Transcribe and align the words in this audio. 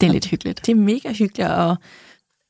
Det 0.00 0.06
er 0.06 0.12
lidt 0.12 0.26
hyggeligt. 0.26 0.66
Det 0.66 0.72
er 0.72 0.76
mega 0.76 1.12
hyggeligt, 1.12 1.48
og 1.48 1.76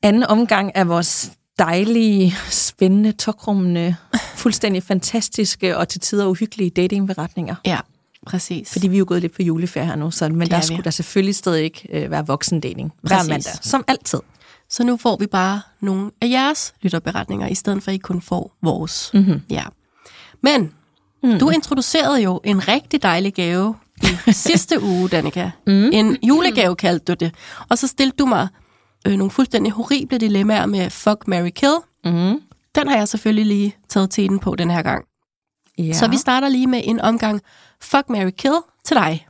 anden 0.03 0.23
omgang 0.23 0.75
af 0.75 0.87
vores 0.87 1.31
dejlige, 1.59 2.35
spændende, 2.49 3.11
tokrummende, 3.11 3.95
fuldstændig 4.35 4.83
fantastiske 4.83 5.77
og 5.77 5.87
til 5.87 6.01
tider 6.01 6.25
uhyggelige 6.27 6.69
datingberetninger. 6.69 7.55
Ja, 7.65 7.79
præcis. 8.27 8.71
Fordi 8.71 8.87
vi 8.87 8.95
er 8.95 8.99
jo 8.99 9.05
gået 9.07 9.21
lidt 9.21 9.35
på 9.35 9.43
juleferie 9.43 9.85
her 9.87 9.95
nu, 9.95 10.11
så, 10.11 10.29
men 10.29 10.41
Det 10.41 10.51
der 10.51 10.57
er 10.57 10.61
vi. 10.61 10.65
skulle 10.65 10.83
der 10.83 10.89
selvfølgelig 10.89 11.35
stadig 11.35 11.63
ikke 11.63 11.87
øh, 11.91 12.11
være 12.11 12.27
voksendating 12.27 12.93
hver 13.01 13.15
Præcis. 13.15 13.29
mandag, 13.29 13.53
som 13.61 13.83
altid. 13.87 14.19
Så 14.69 14.83
nu 14.83 14.97
får 14.97 15.17
vi 15.17 15.27
bare 15.27 15.61
nogle 15.81 16.11
af 16.21 16.29
jeres 16.29 16.73
lytterberetninger, 16.81 17.47
i 17.47 17.55
stedet 17.55 17.83
for 17.83 17.91
at 17.91 17.95
I 17.95 17.97
kun 17.97 18.21
får 18.21 18.57
vores. 18.61 19.11
Mm-hmm. 19.13 19.41
Ja. 19.49 19.63
Men 20.43 20.73
mm. 21.23 21.39
du 21.39 21.49
introducerede 21.49 22.21
jo 22.21 22.41
en 22.43 22.67
rigtig 22.67 23.03
dejlig 23.03 23.33
gave 23.33 23.75
i 24.27 24.31
sidste 24.31 24.81
uge, 24.81 25.09
Danika. 25.09 25.51
Mm. 25.67 25.89
En 25.93 26.17
julegave 26.23 26.75
kaldte 26.75 27.05
du 27.05 27.25
det. 27.25 27.35
Og 27.69 27.77
så 27.77 27.87
stillede 27.87 28.15
du 28.19 28.25
mig 28.25 28.47
øh, 29.07 29.13
nogle 29.13 29.31
fuldstændig 29.31 29.71
horrible 29.73 30.17
dilemmaer 30.17 30.65
med 30.65 30.89
fuck, 30.89 31.27
Mary 31.27 31.49
kill. 31.49 31.75
Mm-hmm. 32.05 32.41
Den 32.75 32.87
har 32.87 32.97
jeg 32.97 33.07
selvfølgelig 33.07 33.45
lige 33.45 33.75
taget 33.89 34.11
teten 34.11 34.39
på 34.39 34.55
den 34.55 34.71
her 34.71 34.81
gang. 34.81 35.05
Ja. 35.77 35.93
Så 35.93 36.07
vi 36.07 36.17
starter 36.17 36.49
lige 36.49 36.67
med 36.67 36.81
en 36.83 36.99
omgang 36.99 37.41
fuck, 37.81 38.09
Mary 38.09 38.29
kill 38.37 38.55
til 38.85 38.95
dig. 38.97 39.27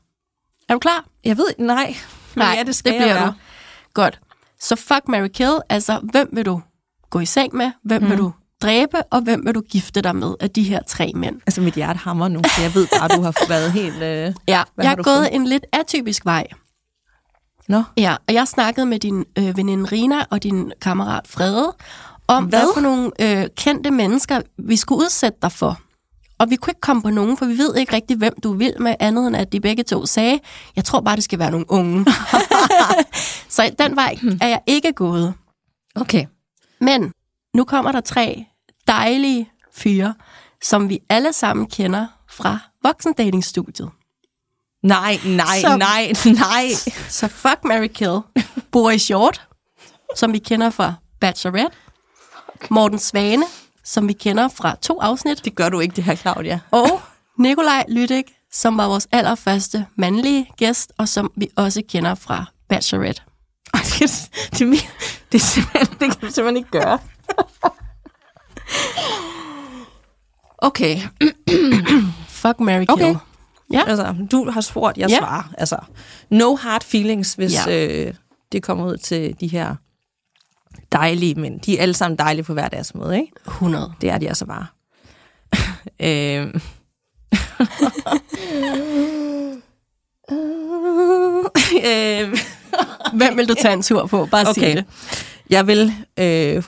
Er 0.70 0.74
du 0.74 0.80
klar? 0.80 1.06
Jeg 1.24 1.38
ved 1.38 1.46
nej. 1.58 1.96
Nej, 2.36 2.54
ja, 2.58 2.64
det, 2.64 2.76
skal 2.76 2.92
det 2.94 3.00
bliver 3.00 3.08
jeg 3.08 3.20
du. 3.20 3.24
være. 3.24 3.34
Godt. 3.94 4.20
Så 4.60 4.76
fuck, 4.76 5.08
Mary 5.08 5.28
kill, 5.28 5.60
altså 5.70 6.00
hvem 6.12 6.30
vil 6.34 6.46
du 6.46 6.62
gå 7.10 7.20
i 7.20 7.26
seng 7.26 7.56
med, 7.56 7.72
hvem 7.84 8.02
mm. 8.02 8.10
vil 8.10 8.18
du 8.18 8.32
dræbe, 8.62 9.04
og 9.04 9.22
hvem 9.22 9.46
vil 9.46 9.56
du 9.56 9.62
gifte 9.62 10.02
dig 10.02 10.16
med 10.16 10.34
af 10.40 10.50
de 10.50 10.64
her 10.64 10.80
tre 10.88 11.12
mænd? 11.16 11.36
Altså, 11.48 11.62
mit 11.62 11.74
hjerte 11.74 11.98
hammer 12.00 12.28
nu, 12.28 12.42
så 12.56 12.62
jeg 12.62 12.76
ved 12.76 12.88
bare, 13.00 13.12
at 13.12 13.18
du 13.18 13.22
har 13.22 13.48
været 13.50 13.72
helt... 13.72 13.96
Øh... 13.96 14.34
Ja, 14.48 14.64
jeg 14.78 14.90
har 14.90 14.96
gået 14.96 15.06
fundet? 15.16 15.36
en 15.36 15.48
lidt 15.48 15.66
atypisk 15.74 16.26
vej. 16.26 16.48
Nå, 17.68 17.84
Ja, 17.98 18.16
og 18.28 18.34
jeg 18.34 18.48
snakkede 18.48 18.86
med 18.86 19.00
din 19.00 19.26
øh, 19.38 19.58
veninde 19.58 19.86
Rina 19.92 20.26
og 20.30 20.44
din 20.44 20.72
kammerat 20.82 21.28
Frede 21.28 21.74
om, 22.28 22.44
hvad, 22.46 22.60
Hvad? 22.60 22.68
hvad 22.68 22.74
for 22.74 22.82
nogle 22.82 23.12
øh, 23.22 23.48
kendte 23.58 23.92
mennesker 23.92 24.42
vi 24.58 24.76
skulle 24.76 25.04
udsætte 25.06 25.38
dig 25.42 25.52
for. 25.52 25.80
Og 26.40 26.50
vi 26.50 26.56
kunne 26.56 26.72
ikke 26.72 26.82
komme 26.82 27.02
på 27.02 27.10
nogen, 27.10 27.38
for 27.38 27.46
vi 27.46 27.58
ved 27.58 27.76
ikke 27.76 27.94
rigtig, 27.94 28.18
hvem 28.18 28.34
du 28.44 28.54
vil 28.54 28.74
med, 28.80 28.96
andet 29.00 29.28
end 29.28 29.36
at 29.36 29.52
de 29.52 29.60
begge 29.60 29.84
to 29.84 30.06
sagde, 30.06 30.40
jeg 30.76 30.86
tror 30.86 31.02
bare, 31.02 31.16
det 31.16 31.24
skal 31.24 31.40
være 31.40 31.52
nogle 31.52 31.72
unge. 31.72 32.06
Så 33.50 33.72
den 33.80 33.96
vej 33.96 34.18
er 34.42 34.48
jeg 34.48 34.60
ikke 34.68 34.94
gået. 34.94 35.34
okay. 35.96 36.26
Men 36.82 37.12
nu 37.56 37.64
kommer 37.64 37.92
der 37.92 38.02
tre 38.02 38.46
dejlige 38.96 39.50
fyre, 39.76 40.14
som 40.64 40.90
vi 40.90 41.00
alle 41.10 41.34
sammen 41.34 41.68
kender 41.70 42.08
fra 42.30 42.60
voksendatingstudiet. 42.84 43.90
Nej, 44.84 45.20
nej, 45.26 45.62
Så- 45.62 45.78
nej, 45.78 46.12
nej. 46.26 46.68
Så 47.20 47.28
fuck, 47.28 47.64
Mary 47.64 47.88
Kill. 47.88 48.20
Boris 48.72 49.08
Hjort, 49.08 49.48
som 50.16 50.34
vi 50.34 50.40
kender 50.40 50.70
fra 50.70 50.94
Bachelorette. 51.20 51.78
Morten 52.70 53.00
Svane, 53.00 53.44
som 53.84 54.08
vi 54.08 54.14
kender 54.14 54.48
fra 54.48 54.76
to 54.82 55.00
afsnit. 55.02 55.46
Det 55.46 55.56
gør 55.56 55.70
du 55.70 55.80
ikke, 55.80 55.96
det 55.96 56.04
her, 56.04 56.16
Claudia. 56.16 56.60
Og 56.72 57.02
Nikolaj 57.40 57.86
Lydik, 57.90 58.26
som 58.54 58.78
var 58.78 58.88
vores 58.88 59.08
allerførste 59.12 59.86
mandlige 59.96 60.50
gæst, 60.58 60.92
og 60.98 61.10
som 61.10 61.32
vi 61.36 61.48
også 61.56 61.82
kender 61.90 62.16
fra 62.16 62.46
Bachelorette. 62.70 63.22
Det, 64.00 64.30
det, 64.60 64.90
det, 65.32 65.42
simpelthen, 65.42 65.88
det 66.00 66.00
kan 66.00 66.28
du 66.28 66.34
simpelthen 66.34 66.58
ikke 66.58 66.70
gøre. 66.72 67.00
Okay, 70.58 70.98
Fuck, 72.28 72.60
Mary 72.60 72.80
Kill. 72.80 72.90
Okay. 72.90 73.16
Ja. 73.74 73.82
altså, 73.88 74.16
du 74.32 74.50
har 74.52 74.62
spurgt, 74.62 74.98
jeg 74.98 75.10
Ja. 75.10 75.18
svarer. 75.18 75.44
Altså, 75.58 75.78
no 76.30 76.56
hard 76.56 76.84
feelings, 76.84 77.34
hvis 77.34 77.68
Ja. 77.68 77.88
øh, 78.08 78.14
det 78.52 78.64
kommer 78.64 78.86
ud 78.86 78.98
til 78.98 79.36
de 79.40 79.48
her 79.48 79.76
dejlige 80.92 81.36
mænd. 81.36 81.60
De 81.60 81.78
er 81.78 81.82
alle 81.82 81.94
sammen 81.94 82.18
dejlige 82.18 82.44
på 82.44 82.54
hver 82.54 82.68
deres 82.68 82.96
måde, 82.96 83.16
ikke? 83.20 83.32
100. 83.48 83.94
Det 84.02 84.10
er 84.10 84.18
de 84.18 84.28
altså 84.28 84.46
bare. 84.46 84.66
øhm. 86.40 86.62
øhm. 91.86 92.36
Hvem 93.14 93.38
vil 93.38 93.50
du 93.50 93.54
tage 93.54 93.74
en 93.74 93.82
tur 93.82 94.06
på? 94.06 94.26
Bare 94.26 94.48
okay. 94.50 94.62
sig 94.62 94.76
det. 94.78 94.86
Jeg 95.50 95.68
vil, 95.68 95.94
øh, 96.20 96.64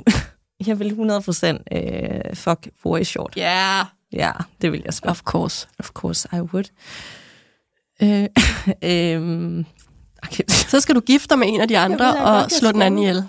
jeg 0.67 0.79
vil 0.79 0.91
100% 0.91 1.77
øh, 1.77 2.35
fuck 2.35 2.67
Boris 2.83 3.07
Short. 3.07 3.33
Ja, 3.37 3.75
yeah, 3.77 3.85
Ja, 4.13 4.31
det 4.61 4.71
vil 4.71 4.81
jeg 4.85 4.93
sgu. 4.93 5.09
of 5.09 5.21
course. 5.21 5.67
Of 5.79 5.89
course 5.89 6.27
I 6.33 6.35
would. 6.39 6.65
Øh, 8.01 8.27
øhm, 8.91 9.65
okay. 10.23 10.43
Så 10.47 10.79
skal 10.79 10.95
du 10.95 10.99
gifte 10.99 11.29
dig 11.29 11.39
med 11.39 11.47
en 11.47 11.61
af 11.61 11.67
de 11.67 11.77
andre 11.77 12.05
Jeg 12.05 12.13
ved 12.13 12.19
godt, 12.19 12.29
og 12.29 12.35
jeg 12.41 12.51
slå 12.51 12.71
den 12.71 12.81
anden 12.81 12.99
ihjel. 12.99 13.23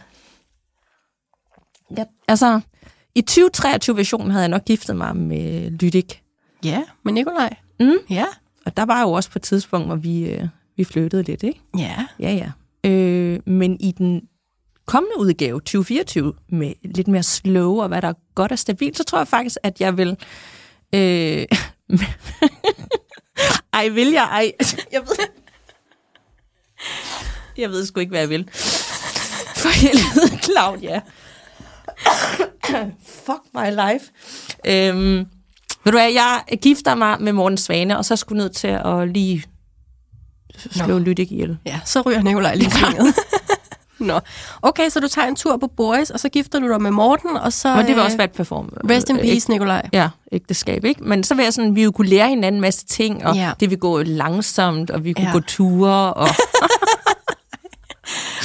ja, 1.97 2.05
altså, 2.29 2.61
i 3.15 3.25
2023-versionen 3.31 4.31
havde 4.31 4.43
jeg 4.43 4.49
nok 4.49 4.65
giftet 4.65 4.97
mig 4.97 5.17
med 5.17 5.71
Lydik. 5.71 6.23
Ja, 6.65 6.83
med 7.03 7.13
Nikolaj. 7.13 7.57
Mm. 7.81 7.93
Ja. 8.11 8.27
Og 8.67 8.77
der 8.77 8.85
var 8.85 9.01
jo 9.01 9.13
også 9.13 9.31
på 9.31 9.39
et 9.39 9.43
tidspunkt, 9.43 9.87
hvor 9.87 9.97
vi, 9.97 10.31
øh, 10.31 10.49
vi 10.77 10.85
flyttede 10.85 11.23
lidt, 11.23 11.43
ikke? 11.43 11.61
Ja. 11.79 12.07
Ja, 12.21 12.33
ja. 12.33 12.51
Øh, 12.91 13.41
men 13.47 13.81
i 13.81 13.93
den 13.93 14.23
kommende 14.87 15.19
udgave, 15.19 15.61
2024, 15.61 16.33
med 16.49 16.73
lidt 16.85 17.09
mere 17.09 17.23
slow 17.23 17.81
og 17.81 17.89
hvad 17.89 18.03
der 18.03 18.09
er 18.09 18.15
godt 18.35 18.53
og 18.53 18.59
stabilt, 18.59 18.97
så 18.97 19.05
tror 19.05 19.19
jeg 19.19 19.29
faktisk, 19.29 19.57
at 19.63 19.81
jeg 19.81 19.97
vil... 19.97 20.17
Øh, 20.95 21.45
ej, 23.73 23.89
vil 23.89 24.11
jeg? 24.11 24.29
Ej, 24.31 24.53
jeg 24.93 25.01
ved... 25.01 25.27
Jeg 27.57 27.71
ved 27.71 27.87
sgu 27.87 28.01
ikke, 28.01 28.11
hvad 28.11 28.21
jeg 28.21 28.29
vil. 28.29 28.49
For 29.57 29.69
helvede, 29.69 30.39
Claudia. 30.43 31.01
Fuck 33.07 33.43
my 33.55 33.71
life. 33.71 34.05
Øhm, 34.67 35.27
ved 35.85 35.93
du 35.93 35.99
hvad, 35.99 36.13
jeg 36.13 36.43
gifter 36.63 36.95
mig 36.95 37.23
med 37.23 37.33
Morten 37.33 37.59
Svane, 37.59 37.99
og 37.99 38.05
så 38.05 38.17
skulle 38.17 38.43
ned 38.43 38.51
til 38.51 38.69
at 38.69 39.09
lige 39.09 39.45
slå 40.71 40.99
Lydik 40.99 41.33
ihjel. 41.33 41.59
Ja, 41.67 41.81
så 41.85 42.01
ryger 42.01 42.23
Nikolaj 42.23 42.55
lige 42.55 42.71
svinget. 42.79 43.15
Nå. 43.99 44.21
Okay, 44.63 44.89
så 44.91 45.01
du 45.01 45.09
tager 45.09 45.29
en 45.29 45.37
tur 45.37 45.57
på 45.57 45.67
Boris, 45.67 46.11
og 46.11 46.21
så 46.21 46.29
gifter 46.29 46.59
du 46.59 46.69
dig 46.69 46.83
med 46.83 46.91
Morten, 46.91 47.37
og 47.37 47.53
så... 47.53 47.69
Og 47.75 47.79
det 47.79 47.89
vil 47.89 47.99
øh, 47.99 48.05
også 48.05 48.17
være 48.17 48.25
et 48.25 48.33
perform. 48.33 48.73
Rest 48.91 49.09
in 49.09 49.17
øh, 49.17 49.23
peace, 49.23 49.51
Nikolaj. 49.51 49.89
Ja, 49.93 50.09
ægteskab, 50.33 50.85
ikke? 50.85 51.05
Men 51.05 51.25
så 51.25 51.35
vil 51.35 51.43
jeg 51.43 51.53
sådan, 51.53 51.75
vi 51.75 51.91
kunne 51.95 52.09
lære 52.09 52.29
hinanden 52.29 52.55
en 52.55 52.61
masse 52.61 52.87
ting, 52.87 53.27
og 53.27 53.35
Ja. 53.37 53.53
det 53.61 53.71
vil 53.71 53.79
gå 53.79 54.03
langsomt, 54.03 54.91
og 54.91 55.05
vi 55.05 55.13
kunne 55.13 55.27
Ja. 55.27 55.33
gå 55.33 55.41
ture, 55.41 56.15
og, 56.15 56.29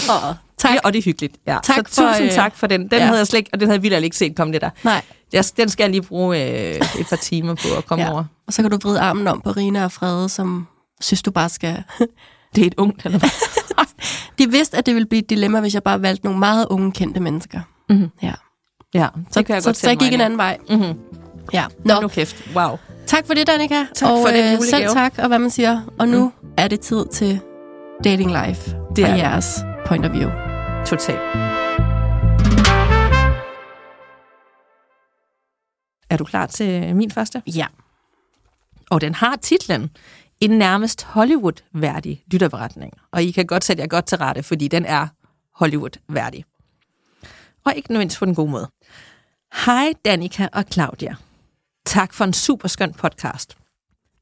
Og, 0.09 0.35
tak. 0.57 0.71
ja, 0.73 0.79
og 0.83 0.93
det 0.93 0.99
er 0.99 1.03
hyggeligt. 1.03 1.35
Ja. 1.47 1.57
Tak 1.63 1.87
så 1.87 2.01
for, 2.01 2.07
tusind 2.09 2.25
øh, 2.25 2.31
tak 2.31 2.55
for 2.55 2.67
den. 2.67 2.81
Den 2.81 2.99
ja. 2.99 3.05
havde 3.05 3.17
jeg 3.17 3.27
slet 3.27 3.37
ikke, 3.39 3.49
og 3.53 3.59
den 3.59 3.67
havde 3.67 3.81
vi 3.81 3.95
ikke 3.95 4.17
set 4.17 4.35
komme 4.35 4.53
det 4.53 4.61
der. 4.61 4.69
Nej. 4.83 5.01
Jeg, 5.33 5.43
den 5.57 5.69
skal 5.69 5.83
jeg 5.83 5.91
lige 5.91 6.01
bruge 6.01 6.37
øh, 6.43 6.75
et 6.99 7.07
par 7.09 7.15
timer 7.15 7.53
på 7.55 7.67
at 7.77 7.85
komme 7.85 8.03
ja. 8.05 8.11
over. 8.11 8.23
Og 8.47 8.53
så 8.53 8.61
kan 8.61 8.71
du 8.71 8.77
vride 8.83 8.99
armen 8.99 9.27
om 9.27 9.41
på 9.41 9.51
Rina 9.51 9.83
og 9.83 9.91
Frede, 9.91 10.29
som 10.29 10.67
synes, 11.01 11.21
du 11.21 11.31
bare 11.31 11.49
skal... 11.49 11.83
Det 12.55 12.61
er 12.61 12.67
et 12.67 12.75
ungt, 12.77 13.05
eller 13.05 13.19
hvad? 13.19 13.29
De 14.39 14.51
vidste, 14.51 14.77
at 14.77 14.85
det 14.85 14.93
ville 14.95 15.05
blive 15.07 15.21
et 15.23 15.29
dilemma, 15.29 15.59
hvis 15.59 15.73
jeg 15.73 15.83
bare 15.83 16.01
valgte 16.01 16.25
nogle 16.25 16.39
meget 16.39 16.67
unge 16.69 16.91
kendte 16.91 17.19
mennesker. 17.19 17.61
Mhm. 17.89 18.09
Ja. 18.21 18.33
Ja, 18.93 19.07
så 19.31 19.43
kan 19.43 19.53
jeg 19.53 19.63
så, 19.63 19.69
godt 19.69 19.77
så 19.77 19.89
jeg 19.89 19.97
gik 19.97 20.13
en 20.13 20.21
anden 20.21 20.37
vej. 20.37 20.57
Mm-hmm. 20.69 20.99
Ja. 21.53 21.65
Nå, 21.85 22.01
Nu 22.01 22.07
kæft, 22.07 22.55
wow. 22.55 22.77
tak 23.07 23.27
for 23.27 23.33
det, 23.33 23.47
Danika. 23.47 23.85
Tak 23.95 24.09
og 24.11 24.17
for 24.21 24.27
den 24.27 24.53
øh, 24.53 24.61
selv 24.61 24.89
tak, 24.89 25.13
og 25.17 25.27
hvad 25.27 25.39
man 25.39 25.49
siger. 25.49 25.81
Og 25.99 26.07
nu 26.07 26.25
mm. 26.41 26.49
er 26.57 26.67
det 26.67 26.79
tid 26.79 27.05
til 27.11 27.39
Dating 28.03 28.31
Life 28.45 28.75
Det 28.95 29.03
er 29.05 29.11
det. 29.11 29.17
jeres 29.17 29.59
point 29.85 30.05
of 30.05 30.11
view. 30.11 30.29
Totalt. 30.85 31.19
Er 36.09 36.17
du 36.17 36.23
klar 36.23 36.45
til 36.45 36.95
min 36.95 37.11
første? 37.11 37.41
Ja. 37.55 37.65
Og 38.89 39.01
den 39.01 39.15
har 39.15 39.35
titlen 39.41 39.89
en 40.41 40.49
nærmest 40.49 41.03
Hollywood-værdig 41.03 42.23
lytterberetning. 42.31 42.93
Og 43.11 43.23
I 43.23 43.31
kan 43.31 43.45
godt 43.45 43.63
sætte 43.63 43.81
jer 43.81 43.87
godt 43.87 44.05
til 44.05 44.17
rette, 44.17 44.43
fordi 44.43 44.67
den 44.67 44.85
er 44.85 45.07
Hollywood-værdig. 45.55 46.45
Og 47.65 47.75
ikke 47.75 47.91
nødvendigvis 47.91 48.19
på 48.19 48.25
den 48.25 48.35
gode 48.35 48.51
måde. 48.51 48.69
Hej 49.65 49.93
Danika 50.05 50.47
og 50.53 50.65
Claudia. 50.71 51.15
Tak 51.85 52.13
for 52.13 52.23
en 52.23 52.33
super 52.33 52.67
skøn 52.67 52.93
podcast. 52.93 53.57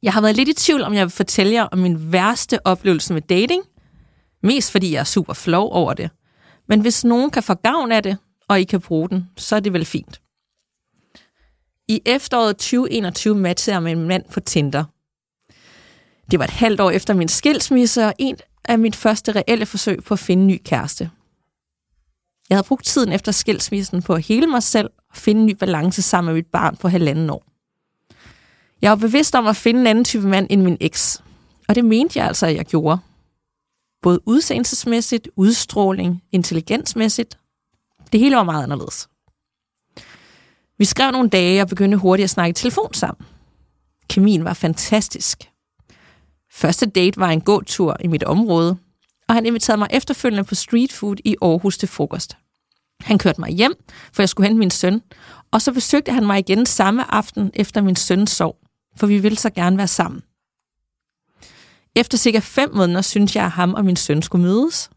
Jeg 0.03 0.13
har 0.13 0.21
været 0.21 0.35
lidt 0.35 0.49
i 0.49 0.53
tvivl, 0.53 0.83
om 0.83 0.93
jeg 0.93 1.01
vil 1.01 1.11
fortælle 1.11 1.53
jer 1.53 1.63
om 1.63 1.77
min 1.77 2.11
værste 2.11 2.67
oplevelse 2.67 3.13
med 3.13 3.21
dating. 3.21 3.63
Mest 4.43 4.71
fordi 4.71 4.93
jeg 4.93 4.99
er 4.99 5.03
super 5.03 5.33
flov 5.33 5.71
over 5.71 5.93
det. 5.93 6.09
Men 6.67 6.81
hvis 6.81 7.05
nogen 7.05 7.31
kan 7.31 7.43
få 7.43 7.53
gavn 7.53 7.91
af 7.91 8.03
det, 8.03 8.17
og 8.47 8.59
I 8.59 8.63
kan 8.63 8.81
bruge 8.81 9.09
den, 9.09 9.29
så 9.37 9.55
er 9.55 9.59
det 9.59 9.73
vel 9.73 9.85
fint. 9.85 10.21
I 11.87 12.01
efteråret 12.05 12.57
2021 12.57 13.35
matchede 13.35 13.73
jeg 13.75 13.83
med 13.83 13.91
en 13.91 14.07
mand 14.07 14.23
på 14.31 14.39
Tinder. 14.39 14.83
Det 16.31 16.39
var 16.39 16.45
et 16.45 16.51
halvt 16.51 16.79
år 16.79 16.91
efter 16.91 17.13
min 17.13 17.27
skilsmisse, 17.27 18.05
og 18.05 18.13
en 18.17 18.37
af 18.65 18.79
mit 18.79 18.95
første 18.95 19.31
reelle 19.31 19.65
forsøg 19.65 20.03
på 20.03 20.13
at 20.13 20.19
finde 20.19 20.41
en 20.41 20.47
ny 20.47 20.61
kæreste. 20.65 21.09
Jeg 22.49 22.57
havde 22.57 22.67
brugt 22.67 22.85
tiden 22.85 23.11
efter 23.11 23.31
skilsmissen 23.31 24.01
på 24.01 24.13
at 24.13 24.25
hele 24.25 24.47
mig 24.47 24.63
selv 24.63 24.89
og 25.09 25.17
finde 25.17 25.41
en 25.41 25.47
ny 25.47 25.51
balance 25.51 26.01
sammen 26.01 26.33
med 26.33 26.41
mit 26.41 26.51
barn 26.51 26.75
på 26.75 26.87
halvanden 26.87 27.29
år. 27.29 27.43
Jeg 28.81 28.89
var 28.89 28.95
bevidst 28.95 29.35
om 29.35 29.47
at 29.47 29.55
finde 29.55 29.79
en 29.79 29.87
anden 29.87 30.03
type 30.03 30.27
mand 30.27 30.47
end 30.49 30.61
min 30.61 30.77
eks, 30.79 31.23
og 31.67 31.75
det 31.75 31.85
mente 31.85 32.19
jeg 32.19 32.27
altså, 32.27 32.45
at 32.45 32.55
jeg 32.55 32.65
gjorde. 32.65 32.99
Både 34.01 34.19
udseendelsesmæssigt, 34.25 35.29
udstråling, 35.35 36.23
intelligensmæssigt. 36.31 37.37
Det 38.11 38.19
hele 38.19 38.35
var 38.35 38.43
meget 38.43 38.63
anderledes. 38.63 39.09
Vi 40.77 40.85
skrev 40.85 41.11
nogle 41.11 41.29
dage 41.29 41.61
og 41.61 41.67
begyndte 41.67 41.97
hurtigt 41.97 42.23
at 42.23 42.29
snakke 42.29 42.49
i 42.49 42.53
telefon 42.53 42.93
sammen. 42.93 43.25
Kemien 44.09 44.43
var 44.43 44.53
fantastisk. 44.53 45.51
Første 46.57 46.85
date 46.85 47.19
var 47.19 47.29
en 47.29 47.41
gåtur 47.41 47.97
i 47.99 48.07
mit 48.07 48.23
område, 48.23 48.77
og 49.27 49.35
han 49.35 49.45
inviterede 49.45 49.77
mig 49.77 49.87
efterfølgende 49.91 50.43
på 50.43 50.55
street 50.55 50.91
food 50.93 51.15
i 51.25 51.35
Aarhus 51.41 51.77
til 51.77 51.89
frokost. 51.89 52.37
Han 53.01 53.17
kørte 53.17 53.41
mig 53.41 53.49
hjem, 53.49 53.73
for 54.13 54.21
jeg 54.21 54.29
skulle 54.29 54.47
hente 54.47 54.59
min 54.59 54.71
søn, 54.71 55.01
og 55.51 55.61
så 55.61 55.73
besøgte 55.73 56.11
han 56.11 56.25
mig 56.25 56.39
igen 56.39 56.65
samme 56.65 57.13
aften 57.13 57.51
efter 57.53 57.81
min 57.81 57.95
søn 57.95 58.27
sov, 58.27 58.55
for 58.95 59.07
vi 59.07 59.17
ville 59.17 59.37
så 59.37 59.49
gerne 59.49 59.77
være 59.77 59.87
sammen. 59.87 60.21
Efter 61.95 62.17
cirka 62.17 62.39
fem 62.39 62.73
måneder 62.73 63.01
synes 63.01 63.35
jeg, 63.35 63.45
at 63.45 63.51
ham 63.51 63.73
og 63.73 63.85
min 63.85 63.95
søn 63.95 64.21
skulle 64.21 64.45
mødes. 64.45 64.89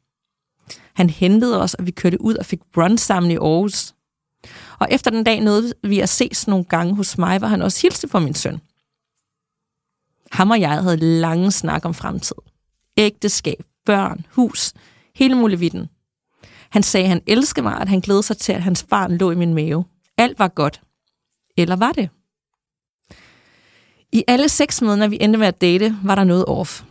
Han 0.95 1.11
hentede 1.11 1.63
os, 1.63 1.75
og 1.75 1.87
vi 1.87 1.91
kørte 1.91 2.21
ud 2.21 2.35
og 2.35 2.47
fik 2.47 2.61
brunch 2.75 3.05
sammen 3.05 3.33
i 3.33 3.37
Aarhus. 3.37 3.95
Og 4.79 4.89
efter 4.91 5.11
den 5.11 5.25
dag 5.25 5.41
nåede 5.41 5.73
vi 5.85 6.01
at 6.01 6.09
ses 6.09 6.49
nogle 6.49 6.65
gange 6.65 6.97
hos 6.97 7.19
mig, 7.19 7.39
hvor 7.39 7.49
han 7.49 7.63
også 7.63 7.83
hilste 7.83 8.09
på 8.09 8.19
min 8.19 8.35
søn. 8.35 8.61
Ham 10.31 10.51
og 10.51 10.61
jeg 10.61 10.83
havde 10.83 10.97
lange 10.97 11.53
snak 11.53 11.85
om 11.85 11.95
fremtid. 11.95 12.37
Ægteskab, 12.97 13.63
børn, 13.87 14.27
hus, 14.31 14.73
hele 15.15 15.35
muligheden. 15.35 15.89
Han 16.71 16.83
sagde, 16.83 17.05
at 17.05 17.09
han 17.09 17.23
elskede 17.27 17.63
mig, 17.63 17.81
at 17.81 17.89
han 17.89 18.01
glædede 18.01 18.23
sig 18.23 18.37
til, 18.37 18.53
at 18.53 18.63
hans 18.63 18.83
barn 18.83 19.17
lå 19.17 19.31
i 19.31 19.35
min 19.35 19.55
mave. 19.55 19.85
Alt 20.19 20.39
var 20.39 20.49
godt. 20.49 20.81
Eller 21.57 21.77
var 21.77 21.93
det? 21.93 22.09
I 24.13 24.25
alle 24.29 24.49
seks 24.49 24.83
måneder, 24.83 25.09
vi 25.09 25.19
endte 25.21 25.39
med 25.39 25.47
at 25.47 25.61
date, 25.61 25.99
var 26.05 26.15
der 26.15 26.25
noget 26.25 26.45
off. 26.45 26.83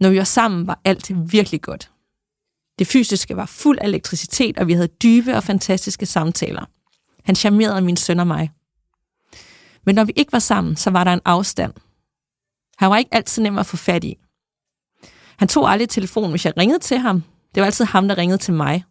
Når 0.00 0.10
vi 0.10 0.18
var 0.18 0.24
sammen, 0.24 0.66
var 0.66 0.80
alt 0.84 1.32
virkelig 1.32 1.62
godt. 1.62 1.90
Det 2.78 2.86
fysiske 2.86 3.36
var 3.36 3.46
fuld 3.46 3.78
af 3.78 3.86
elektricitet, 3.86 4.58
og 4.58 4.66
vi 4.66 4.72
havde 4.72 4.88
dybe 4.88 5.36
og 5.36 5.42
fantastiske 5.42 6.06
samtaler. 6.06 6.64
Han 7.24 7.34
charmerede 7.34 7.80
min 7.80 7.96
søn 7.96 8.20
og 8.20 8.26
mig. 8.26 8.50
Men 9.86 9.94
når 9.94 10.04
vi 10.04 10.12
ikke 10.16 10.32
var 10.32 10.38
sammen, 10.38 10.76
så 10.76 10.90
var 10.90 11.04
der 11.04 11.12
en 11.12 11.20
afstand. 11.24 11.72
Han 12.82 12.90
var 12.90 12.96
ikke 12.96 13.14
altid 13.14 13.42
nem 13.42 13.58
at 13.58 13.66
få 13.66 13.76
fat 13.76 14.04
i. 14.04 14.18
Han 15.36 15.48
tog 15.48 15.70
aldrig 15.70 15.88
telefonen, 15.88 16.30
hvis 16.30 16.44
jeg 16.44 16.56
ringede 16.56 16.78
til 16.78 16.98
ham. 16.98 17.22
Det 17.54 17.60
var 17.60 17.64
altid 17.66 17.84
ham, 17.84 18.08
der 18.08 18.18
ringede 18.18 18.38
til 18.38 18.54
mig. 18.54 18.84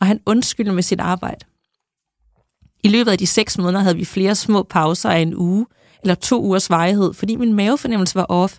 Og 0.00 0.06
han 0.06 0.20
undskyldte 0.26 0.72
med 0.72 0.82
sit 0.82 1.00
arbejde. 1.00 1.44
I 2.84 2.88
løbet 2.88 3.10
af 3.10 3.18
de 3.18 3.26
seks 3.26 3.58
måneder 3.58 3.82
havde 3.82 3.96
vi 3.96 4.04
flere 4.04 4.34
små 4.34 4.62
pauser 4.62 5.10
af 5.10 5.18
en 5.18 5.34
uge 5.34 5.66
eller 6.02 6.14
to 6.14 6.42
ugers 6.42 6.70
varighed, 6.70 7.14
fordi 7.14 7.36
min 7.36 7.54
mavefornemmelse 7.54 8.14
var 8.14 8.26
off, 8.28 8.58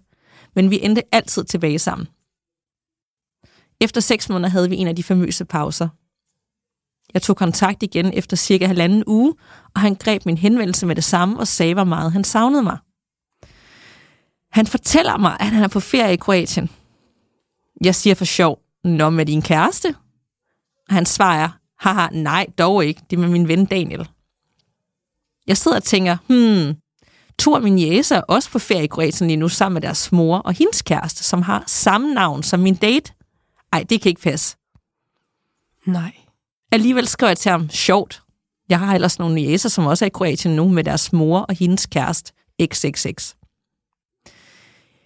men 0.56 0.72
vi 0.72 0.80
endte 0.84 1.04
altid 1.12 1.44
tilbage 1.44 1.80
sammen. 1.80 2.08
Efter 3.82 4.02
seks 4.02 4.30
måneder 4.30 4.50
havde 4.50 4.70
vi 4.70 4.76
en 4.76 4.88
af 4.88 4.96
de 4.96 5.04
famøse 5.04 5.46
pauser. 5.46 5.90
Jeg 7.14 7.22
tog 7.22 7.38
kontakt 7.38 7.84
igen 7.84 8.14
efter 8.14 8.38
cirka 8.38 8.68
halvanden 8.68 9.04
uge, 9.08 9.34
og 9.76 9.82
han 9.82 9.96
greb 9.96 10.26
min 10.26 10.38
henvendelse 10.38 10.86
med 10.86 10.96
det 10.96 11.04
samme 11.04 11.40
og 11.40 11.48
sagde, 11.48 11.74
hvor 11.74 11.84
meget 11.84 12.12
han 12.12 12.24
savnede 12.24 12.64
mig. 12.64 12.78
Han 14.58 14.68
fortæller 14.68 15.18
mig, 15.18 15.38
at 15.40 15.48
han 15.48 15.64
er 15.64 15.68
på 15.68 15.80
ferie 15.80 16.14
i 16.14 16.18
Kroatien. 16.18 16.70
Jeg 17.84 17.96
siger 17.96 18.16
for 18.16 18.26
sjov, 18.26 18.60
Nå, 18.84 19.10
med 19.10 19.26
din 19.26 19.42
kæreste? 19.42 19.96
Og 20.90 20.96
han 20.96 21.06
svarer, 21.06 21.50
haha, 21.80 22.08
nej, 22.12 22.46
dog 22.58 22.86
ikke, 22.86 23.02
det 23.10 23.16
er 23.16 23.20
med 23.20 23.30
min 23.30 23.48
ven 23.48 23.66
Daniel. 23.66 24.08
Jeg 25.48 25.58
sidder 25.58 25.78
og 25.78 25.84
tænker, 25.84 26.18
hmm, 26.28 26.76
to 27.40 27.56
af 27.56 27.62
mine 27.62 27.82
jæser 27.82 28.16
er 28.16 28.22
også 28.22 28.50
på 28.52 28.60
ferie 28.60 28.84
i 28.84 28.88
Kroatien 28.88 29.28
lige 29.28 29.38
nu 29.38 29.50
sammen 29.50 29.74
med 29.74 29.82
deres 29.82 30.12
mor 30.12 30.38
og 30.38 30.54
hendes 30.54 30.82
kæreste, 30.82 31.24
som 31.24 31.42
har 31.42 31.64
samme 31.68 32.14
navn 32.14 32.44
som 32.44 32.60
min 32.60 32.76
date. 32.76 33.14
Ej, 33.74 33.84
det 33.90 34.02
kan 34.02 34.10
ikke 34.10 34.22
passe. 34.22 34.58
Nej. 35.86 36.14
Alligevel 36.72 37.08
skrev 37.08 37.28
jeg 37.28 37.38
til 37.38 37.52
ham, 37.52 37.70
sjovt. 37.70 38.22
Jeg 38.70 38.80
har 38.80 38.96
ellers 38.96 39.20
nogle 39.20 39.42
jæser, 39.42 39.70
som 39.70 39.86
også 39.86 40.06
er 40.06 40.08
i 40.08 40.14
Kroatien 40.14 40.56
nu 40.56 40.68
med 40.68 40.84
deres 40.84 41.14
mor 41.14 41.40
og 41.40 41.56
hendes 41.56 41.86
kæreste, 41.86 42.34
XXX. 42.74 43.37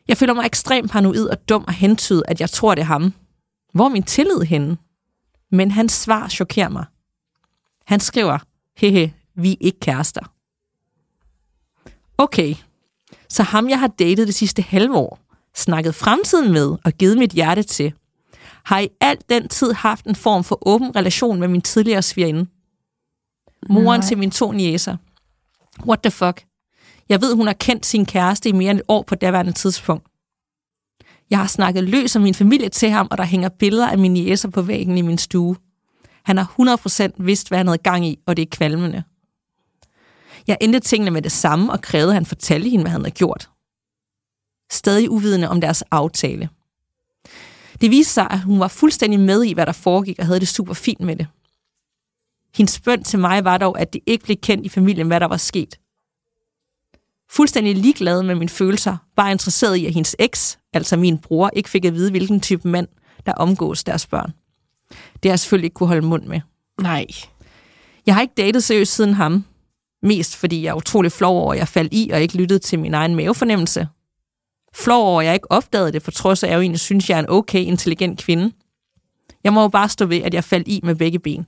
Jeg 0.07 0.17
føler 0.17 0.33
mig 0.33 0.45
ekstremt 0.45 0.91
paranoid 0.91 1.25
og 1.25 1.49
dum 1.49 1.63
og 1.67 1.73
hentydet, 1.73 2.23
at 2.27 2.41
jeg 2.41 2.49
tror, 2.49 2.75
det 2.75 2.81
er 2.81 2.85
ham. 2.85 3.13
Hvor 3.73 3.85
er 3.85 3.89
min 3.89 4.03
tillid 4.03 4.41
henne? 4.41 4.77
Men 5.51 5.71
hans 5.71 5.91
svar 5.91 6.27
chokerer 6.27 6.69
mig. 6.69 6.85
Han 7.85 7.99
skriver, 7.99 8.37
hehe, 8.77 9.13
vi 9.35 9.51
er 9.51 9.57
ikke 9.59 9.79
kærester. 9.79 10.33
Okay, 12.17 12.55
så 13.29 13.43
ham 13.43 13.69
jeg 13.69 13.79
har 13.79 13.87
datet 13.87 14.27
det 14.27 14.35
sidste 14.35 14.61
halve 14.61 14.95
år, 14.95 15.19
snakket 15.55 15.95
fremtiden 15.95 16.53
med 16.53 16.77
og 16.85 16.93
givet 16.93 17.17
mit 17.17 17.31
hjerte 17.31 17.63
til, 17.63 17.93
har 18.63 18.79
i 18.79 18.89
alt 19.01 19.29
den 19.29 19.47
tid 19.47 19.73
haft 19.73 20.05
en 20.05 20.15
form 20.15 20.43
for 20.43 20.67
åben 20.67 20.95
relation 20.95 21.39
med 21.39 21.47
min 21.47 21.61
tidligere 21.61 22.01
svigerinde. 22.01 22.49
Moren 23.69 23.99
Nej. 23.99 24.07
til 24.07 24.17
mine 24.17 24.31
to 24.31 24.51
niæser. 24.51 24.97
What 25.87 25.99
the 25.99 26.11
fuck? 26.11 26.43
Jeg 27.09 27.21
ved, 27.21 27.35
hun 27.35 27.47
har 27.47 27.53
kendt 27.53 27.85
sin 27.85 28.05
kæreste 28.05 28.49
i 28.49 28.51
mere 28.51 28.71
end 28.71 28.79
et 28.79 28.85
år 28.87 29.03
på 29.03 29.15
daværende 29.15 29.51
tidspunkt. 29.51 30.07
Jeg 31.29 31.39
har 31.39 31.47
snakket 31.47 31.83
løs 31.83 32.15
om 32.15 32.21
min 32.21 32.33
familie 32.33 32.69
til 32.69 32.89
ham, 32.89 33.07
og 33.11 33.17
der 33.17 33.23
hænger 33.23 33.49
billeder 33.49 33.89
af 33.89 33.97
mine 33.97 34.19
jæser 34.19 34.49
på 34.49 34.61
væggen 34.61 34.97
i 34.97 35.01
min 35.01 35.17
stue. 35.17 35.55
Han 36.23 36.37
har 36.37 36.53
100% 37.09 37.11
vidst, 37.17 37.47
hvad 37.47 37.57
han 37.57 37.67
havde 37.67 37.77
gang 37.77 38.07
i, 38.07 38.19
og 38.25 38.37
det 38.37 38.43
er 38.43 38.49
kvalmende. 38.51 39.03
Jeg 40.47 40.57
endte 40.61 40.79
tingene 40.79 41.11
med 41.11 41.21
det 41.21 41.31
samme 41.31 41.71
og 41.71 41.81
krævede, 41.81 42.09
at 42.09 42.13
han 42.13 42.25
fortalte 42.25 42.69
hende, 42.69 42.83
hvad 42.83 42.91
han 42.91 43.01
havde 43.01 43.11
gjort. 43.11 43.49
Stadig 44.71 45.09
uvidende 45.11 45.49
om 45.49 45.61
deres 45.61 45.81
aftale. 45.81 46.49
Det 47.81 47.91
viste 47.91 48.13
sig, 48.13 48.27
at 48.31 48.41
hun 48.41 48.59
var 48.59 48.67
fuldstændig 48.67 49.19
med 49.19 49.43
i, 49.43 49.53
hvad 49.53 49.65
der 49.65 49.71
foregik, 49.71 50.19
og 50.19 50.25
havde 50.25 50.39
det 50.39 50.47
super 50.47 50.73
fint 50.73 51.01
med 51.01 51.15
det. 51.15 51.27
Hendes 52.55 52.79
bøn 52.79 53.03
til 53.03 53.19
mig 53.19 53.43
var 53.43 53.57
dog, 53.57 53.79
at 53.79 53.93
det 53.93 54.01
ikke 54.05 54.23
blev 54.23 54.37
kendt 54.37 54.65
i 54.65 54.69
familien, 54.69 55.07
hvad 55.07 55.19
der 55.19 55.25
var 55.25 55.37
sket. 55.37 55.79
Fuldstændig 57.31 57.75
ligeglad 57.75 58.23
med 58.23 58.35
mine 58.35 58.49
følelser, 58.49 58.97
bare 59.15 59.31
interesseret 59.31 59.75
i, 59.75 59.85
at 59.85 59.93
hendes 59.93 60.15
eks, 60.19 60.59
altså 60.73 60.97
min 60.97 61.17
bror, 61.17 61.49
ikke 61.53 61.69
fik 61.69 61.85
at 61.85 61.93
vide, 61.93 62.11
hvilken 62.11 62.41
type 62.41 62.67
mand, 62.67 62.87
der 63.25 63.33
omgås 63.33 63.83
deres 63.83 64.07
børn. 64.07 64.33
Det 64.89 65.29
har 65.29 65.31
jeg 65.31 65.39
selvfølgelig 65.39 65.65
ikke 65.65 65.73
kunne 65.73 65.87
holde 65.87 66.07
mund 66.07 66.23
med. 66.23 66.41
Nej. 66.81 67.05
Jeg 68.05 68.15
har 68.15 68.21
ikke 68.21 68.33
datet 68.37 68.63
seriøst 68.63 68.93
siden 68.93 69.13
ham. 69.13 69.45
Mest 70.03 70.35
fordi 70.35 70.63
jeg 70.63 70.69
er 70.69 70.73
utrolig 70.73 71.11
flov 71.11 71.37
over, 71.37 71.53
at 71.53 71.59
jeg 71.59 71.67
faldt 71.67 71.93
i 71.93 72.09
og 72.13 72.21
ikke 72.21 72.37
lyttede 72.37 72.59
til 72.59 72.79
min 72.79 72.93
egen 72.93 73.15
mavefornemmelse. 73.15 73.87
Flov 74.73 75.07
over, 75.07 75.21
at 75.21 75.25
jeg 75.25 75.33
ikke 75.33 75.51
opdagede 75.51 75.91
det, 75.91 76.01
for 76.01 76.11
trods 76.11 76.43
af, 76.43 76.47
at 76.47 76.51
jeg 76.51 76.57
jo 76.57 76.61
egentlig 76.61 76.79
synes, 76.79 77.09
jeg 77.09 77.15
er 77.15 77.19
en 77.19 77.29
okay, 77.29 77.59
intelligent 77.59 78.19
kvinde. 78.19 78.51
Jeg 79.43 79.53
må 79.53 79.61
jo 79.61 79.67
bare 79.67 79.89
stå 79.89 80.05
ved, 80.05 80.21
at 80.21 80.33
jeg 80.33 80.43
faldt 80.43 80.67
i 80.67 80.79
med 80.83 80.95
begge 80.95 81.19
ben. 81.19 81.45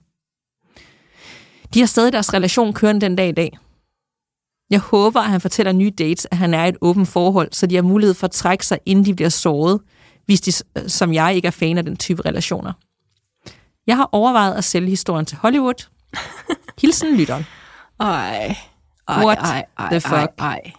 De 1.74 1.80
har 1.80 1.86
stadig 1.86 2.14
deres 2.14 2.34
relation 2.34 2.74
kørende 2.74 3.02
den 3.02 3.16
dag 3.16 3.30
i 3.30 3.32
dag. 3.32 3.58
Jeg 4.74 4.82
håber, 4.82 5.22
at 5.22 5.30
han 5.30 5.42
fortæller 5.42 5.72
nye 5.72 5.90
dates, 5.90 6.28
at 6.32 6.38
han 6.38 6.54
er 6.54 6.66
i 6.66 6.70
et 6.70 6.78
åbent 6.82 7.08
forhold, 7.08 7.50
så 7.52 7.68
de 7.68 7.76
har 7.76 7.82
mulighed 7.82 8.14
for 8.14 8.28
at 8.28 8.32
trække 8.32 8.66
sig, 8.66 8.80
inden 8.86 9.06
de 9.06 9.16
bliver 9.16 9.30
såret, 9.30 9.80
hvis 10.26 10.42
de, 10.42 10.52
som 10.90 11.14
jeg, 11.14 11.36
ikke 11.36 11.46
er 11.46 11.52
fan 11.52 11.78
af 11.78 11.86
den 11.86 11.98
type 11.98 12.22
relationer. 12.26 12.74
Jeg 13.88 13.98
har 13.98 14.10
overvejet 14.12 14.54
at 14.54 14.64
sælge 14.64 14.90
historien 14.90 15.26
til 15.26 15.38
Hollywood. 15.38 15.88
Hilsen 16.82 17.18
lytteren. 17.18 17.46
Ej. 18.00 18.58
Ej, 19.08 19.26
What 19.26 19.38
ej, 19.38 19.66
ej, 19.78 19.90
the 19.90 20.02
fuck? 20.02 20.14
Ej, 20.14 20.30
ej. 20.40 20.72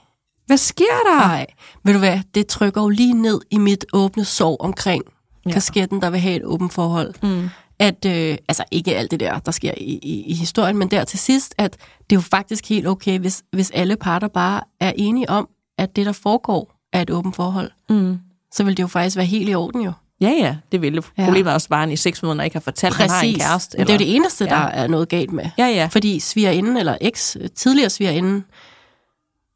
Hvad 0.46 0.56
sker 0.56 0.84
der? 1.06 1.20
Ej. 1.20 1.46
Ved 1.84 1.92
du 1.92 1.98
hvad, 1.98 2.20
det 2.34 2.46
trykker 2.46 2.82
jo 2.82 2.88
lige 2.88 3.22
ned 3.22 3.40
i 3.50 3.58
mit 3.58 3.84
åbne 3.92 4.24
sorg 4.24 4.56
omkring 4.60 5.04
ja. 5.46 5.52
kasketten, 5.52 6.02
der 6.02 6.10
vil 6.10 6.20
have 6.20 6.36
et 6.36 6.44
åbent 6.44 6.72
forhold. 6.72 7.14
Mm. 7.22 7.48
At, 7.84 8.04
øh, 8.04 8.38
altså 8.48 8.64
ikke 8.70 8.96
alt 8.96 9.10
det 9.10 9.20
der, 9.20 9.38
der 9.38 9.52
sker 9.52 9.72
i, 9.76 9.98
i, 10.02 10.24
i 10.26 10.34
historien, 10.34 10.76
men 10.76 10.90
der 10.90 11.04
til 11.04 11.18
sidst, 11.18 11.54
at 11.58 11.72
det 12.10 12.16
er 12.16 12.20
jo 12.20 12.20
faktisk 12.20 12.68
helt 12.68 12.86
okay, 12.86 13.18
hvis, 13.18 13.42
hvis 13.52 13.70
alle 13.74 13.96
parter 13.96 14.28
bare 14.28 14.60
er 14.80 14.92
enige 14.96 15.30
om, 15.30 15.48
at 15.78 15.96
det, 15.96 16.06
der 16.06 16.12
foregår, 16.12 16.74
er 16.92 17.02
et 17.02 17.10
åbent 17.10 17.36
forhold. 17.36 17.70
Mm. 17.90 18.18
Så 18.52 18.64
vil 18.64 18.76
det 18.76 18.82
jo 18.82 18.86
faktisk 18.88 19.16
være 19.16 19.26
helt 19.26 19.48
i 19.48 19.54
orden 19.54 19.80
jo. 19.80 19.92
Ja, 20.20 20.28
ja, 20.30 20.56
det 20.72 20.82
ville. 20.82 21.02
Ja. 21.18 21.24
Problemet 21.24 21.52
også 21.54 21.68
bare, 21.68 21.92
i 21.92 21.96
seks 21.96 22.22
måneder 22.22 22.44
ikke 22.44 22.54
har 22.54 22.60
fortalt, 22.60 22.94
at 22.94 23.00
han 23.00 23.10
har 23.10 23.22
en 23.22 23.34
kæreste. 23.34 23.78
Men 23.78 23.86
det 23.86 23.92
er 23.92 23.94
jo 23.94 23.98
det 23.98 24.14
eneste, 24.16 24.44
der 24.46 24.56
Ja. 24.60 24.68
er 24.72 24.86
noget 24.86 25.08
galt 25.08 25.32
med. 25.32 25.44
Ja, 25.58 25.66
ja. 25.66 25.86
Fordi 25.92 26.20
svigerinden, 26.20 26.76
eller 26.76 26.96
eks, 27.00 27.36
tidligere 27.54 27.90
svigerinden, 27.90 28.44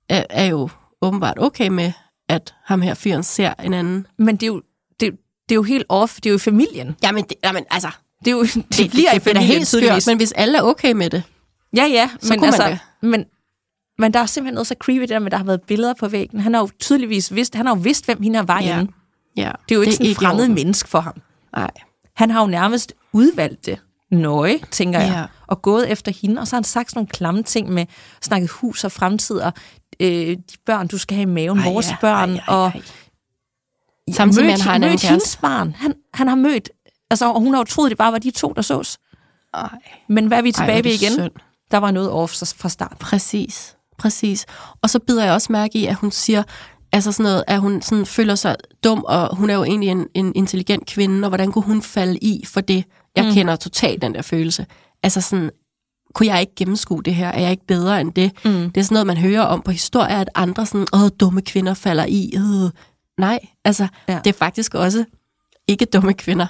er, 0.09 0.25
er 0.31 0.47
jo 0.47 0.69
åbenbart 1.03 1.39
okay 1.39 1.69
med, 1.69 1.93
at 2.29 2.55
ham 2.65 2.81
her 2.83 2.95
fyren 2.95 3.23
ser 3.23 3.55
en 3.65 3.75
anden. 3.75 4.07
Men 4.19 4.37
det 4.37 4.43
er 4.43 4.47
jo, 4.47 4.63
det, 5.01 5.11
det 5.49 5.55
er 5.55 5.57
jo 5.57 5.63
helt 5.63 5.85
off. 5.89 6.15
Det 6.17 6.27
er 6.27 6.33
jo 6.33 6.39
familien. 6.39 6.97
Jamen, 7.03 7.25
det, 7.25 7.35
jamen 7.45 7.65
altså, 7.71 7.89
Det, 8.25 8.27
er 8.27 8.31
jo, 8.31 8.43
det, 8.43 8.55
det 8.55 8.91
bliver 8.91 9.13
i 9.13 9.19
det 9.19 9.25
da 9.25 9.31
familien, 9.31 9.57
helt 9.57 9.67
skørt, 9.67 10.07
men 10.07 10.17
hvis 10.17 10.33
alle 10.33 10.59
er 10.59 10.63
okay 10.63 10.93
med 10.93 11.11
det, 11.11 11.23
Ja, 11.77 11.85
ja, 11.87 12.11
Så 12.21 12.29
men, 12.29 12.39
kunne 12.39 12.51
man 12.51 12.61
altså, 12.61 12.85
men, 13.03 13.25
men 13.99 14.13
der 14.15 14.21
er 14.21 14.27
simpelthen 14.27 14.55
noget 14.55 14.67
så 14.67 14.75
creepy 14.79 15.01
det 15.01 15.09
der 15.09 15.19
med, 15.19 15.31
der 15.31 15.37
har 15.37 15.45
været 15.45 15.63
billeder 15.63 15.95
på 15.95 16.09
væggen. 16.09 16.41
Han 16.41 16.55
har 16.55 16.61
jo 16.61 16.69
tydeligvis 16.81 17.35
vidst, 17.35 17.55
han 17.55 17.67
har 17.67 17.77
jo 17.77 17.81
vidst, 17.81 18.05
hvem 18.05 18.23
hende 18.23 18.49
var 18.49 18.61
Ja. 18.63 18.85
ja. 19.37 19.51
Det 19.69 19.75
er 19.75 19.77
jo 19.77 19.81
ikke 19.81 19.93
sådan 19.93 20.07
i 20.07 20.11
en 20.11 20.15
fremmed 20.15 20.49
menneske 20.49 20.89
for 20.89 21.01
ham. 21.01 21.15
Nej. 21.57 21.71
Han 22.17 22.31
har 22.31 22.41
jo 22.41 22.47
nærmest 22.47 22.93
udvalgt 23.13 23.67
det 23.67 23.79
nøje, 24.11 24.59
tænker 24.71 25.01
jeg, 25.01 25.13
Ja. 25.15 25.25
og 25.47 25.63
gået 25.63 25.91
efter 25.91 26.13
hende, 26.23 26.41
og 26.41 26.49
så 26.49 26.57
har 26.57 26.59
han 26.59 26.65
sagt 26.65 26.91
sådan 26.91 26.99
nogle 26.99 27.09
klamme 27.09 27.43
ting 27.43 27.71
med 27.73 27.87
snakket 28.23 28.51
hus 28.51 28.85
og 28.85 28.93
fremtid, 28.93 29.37
og 29.37 29.53
øh, 30.01 30.09
de 30.09 30.39
børn, 30.67 30.89
du 30.89 30.99
skal 30.99 31.15
have 31.15 31.23
i 31.23 31.33
maven, 31.33 31.65
vores 31.65 31.91
ja, 31.91 31.97
børn, 32.01 32.31
ej, 32.31 32.37
ej, 32.37 32.43
og 32.49 32.67
ej. 32.67 32.83
Samtidig 34.13 34.45
med, 34.47 34.53
han 34.53 34.61
har 34.61 34.75
en 34.75 34.81
mødt 34.81 35.03
hendes 35.03 35.37
barn. 35.37 35.75
Han, 35.79 35.95
han 36.15 36.29
har 36.29 36.35
mødt, 36.35 36.71
altså, 37.11 37.33
og 37.33 37.41
hun 37.41 37.55
har 37.55 37.61
jo 37.61 37.65
troet, 37.65 37.91
det 37.91 37.99
bare 37.99 38.13
var 38.13 38.19
de 38.19 38.31
to, 38.31 38.53
der 38.57 38.63
sås. 38.63 38.99
Ej, 39.55 39.69
Men 40.09 40.27
hvad 40.27 40.39
er 40.39 40.43
vi 40.43 40.53
tilbage 40.53 40.85
ved 40.85 40.93
igen? 40.93 41.13
synd. 41.13 41.33
Der 41.71 41.79
var 41.79 41.91
noget 41.91 42.11
off 42.11 42.33
fra 42.57 42.69
start. 42.69 42.97
Præcis, 43.01 43.77
præcis. 43.99 44.47
Og 44.83 44.91
så 44.91 44.99
bider 44.99 45.25
jeg 45.25 45.33
også 45.33 45.53
mærke 45.53 45.79
i, 45.79 45.87
at 45.87 45.95
hun 45.95 46.11
siger, 46.11 46.43
altså 46.93 47.13
sådan 47.13 47.25
noget, 47.25 47.45
at 47.47 47.61
hun 47.61 47.83
sådan 47.83 48.07
føler 48.07 48.35
sig 48.35 48.57
dum, 48.85 49.05
og 49.09 49.37
hun 49.37 49.51
er 49.51 49.55
jo 49.55 49.65
egentlig 49.65 49.89
en, 49.89 50.07
en 50.15 50.33
intelligent 50.35 50.87
kvinde, 50.87 51.27
og 51.27 51.29
hvordan 51.29 51.53
kunne 51.53 51.65
hun 51.65 51.83
falde 51.83 52.19
i 52.19 52.45
for 52.47 52.61
det? 52.61 52.85
Jeg 53.17 53.25
mm. 53.25 53.33
kender 53.33 53.57
totalt 53.57 54.03
den 54.03 54.15
der 54.15 54.23
følelse. 54.23 54.67
Altså 55.03 55.21
sådan, 55.21 55.51
kunne 56.15 56.27
jeg 56.27 56.41
ikke 56.41 56.55
gennemskue 56.57 57.03
det 57.03 57.15
her? 57.15 57.29
Er 57.29 57.41
jeg 57.41 57.51
ikke 57.51 57.67
bedre 57.67 58.01
end 58.01 58.13
det? 58.13 58.33
Mm. 58.45 58.71
Det 58.71 58.77
er 58.81 58.85
sådan 58.85 58.95
noget, 58.95 59.07
man 59.07 59.17
hører 59.17 59.43
om 59.43 59.63
på 59.63 59.71
historier, 59.71 60.17
at 60.17 60.29
andre 60.35 60.67
sådan, 60.67 60.87
åh, 60.93 61.09
dumme 61.21 61.43
kvinder 61.43 61.75
falder 61.75 62.05
i. 62.09 62.33
Øh. 62.37 62.71
Nej, 63.19 63.39
altså, 63.65 63.89
ja. 64.09 64.21
det 64.25 64.31
er 64.35 64.39
faktisk 64.39 64.75
også 64.75 65.05
ikke 65.69 65.85
dumme 65.85 66.15
kvinder, 66.15 66.47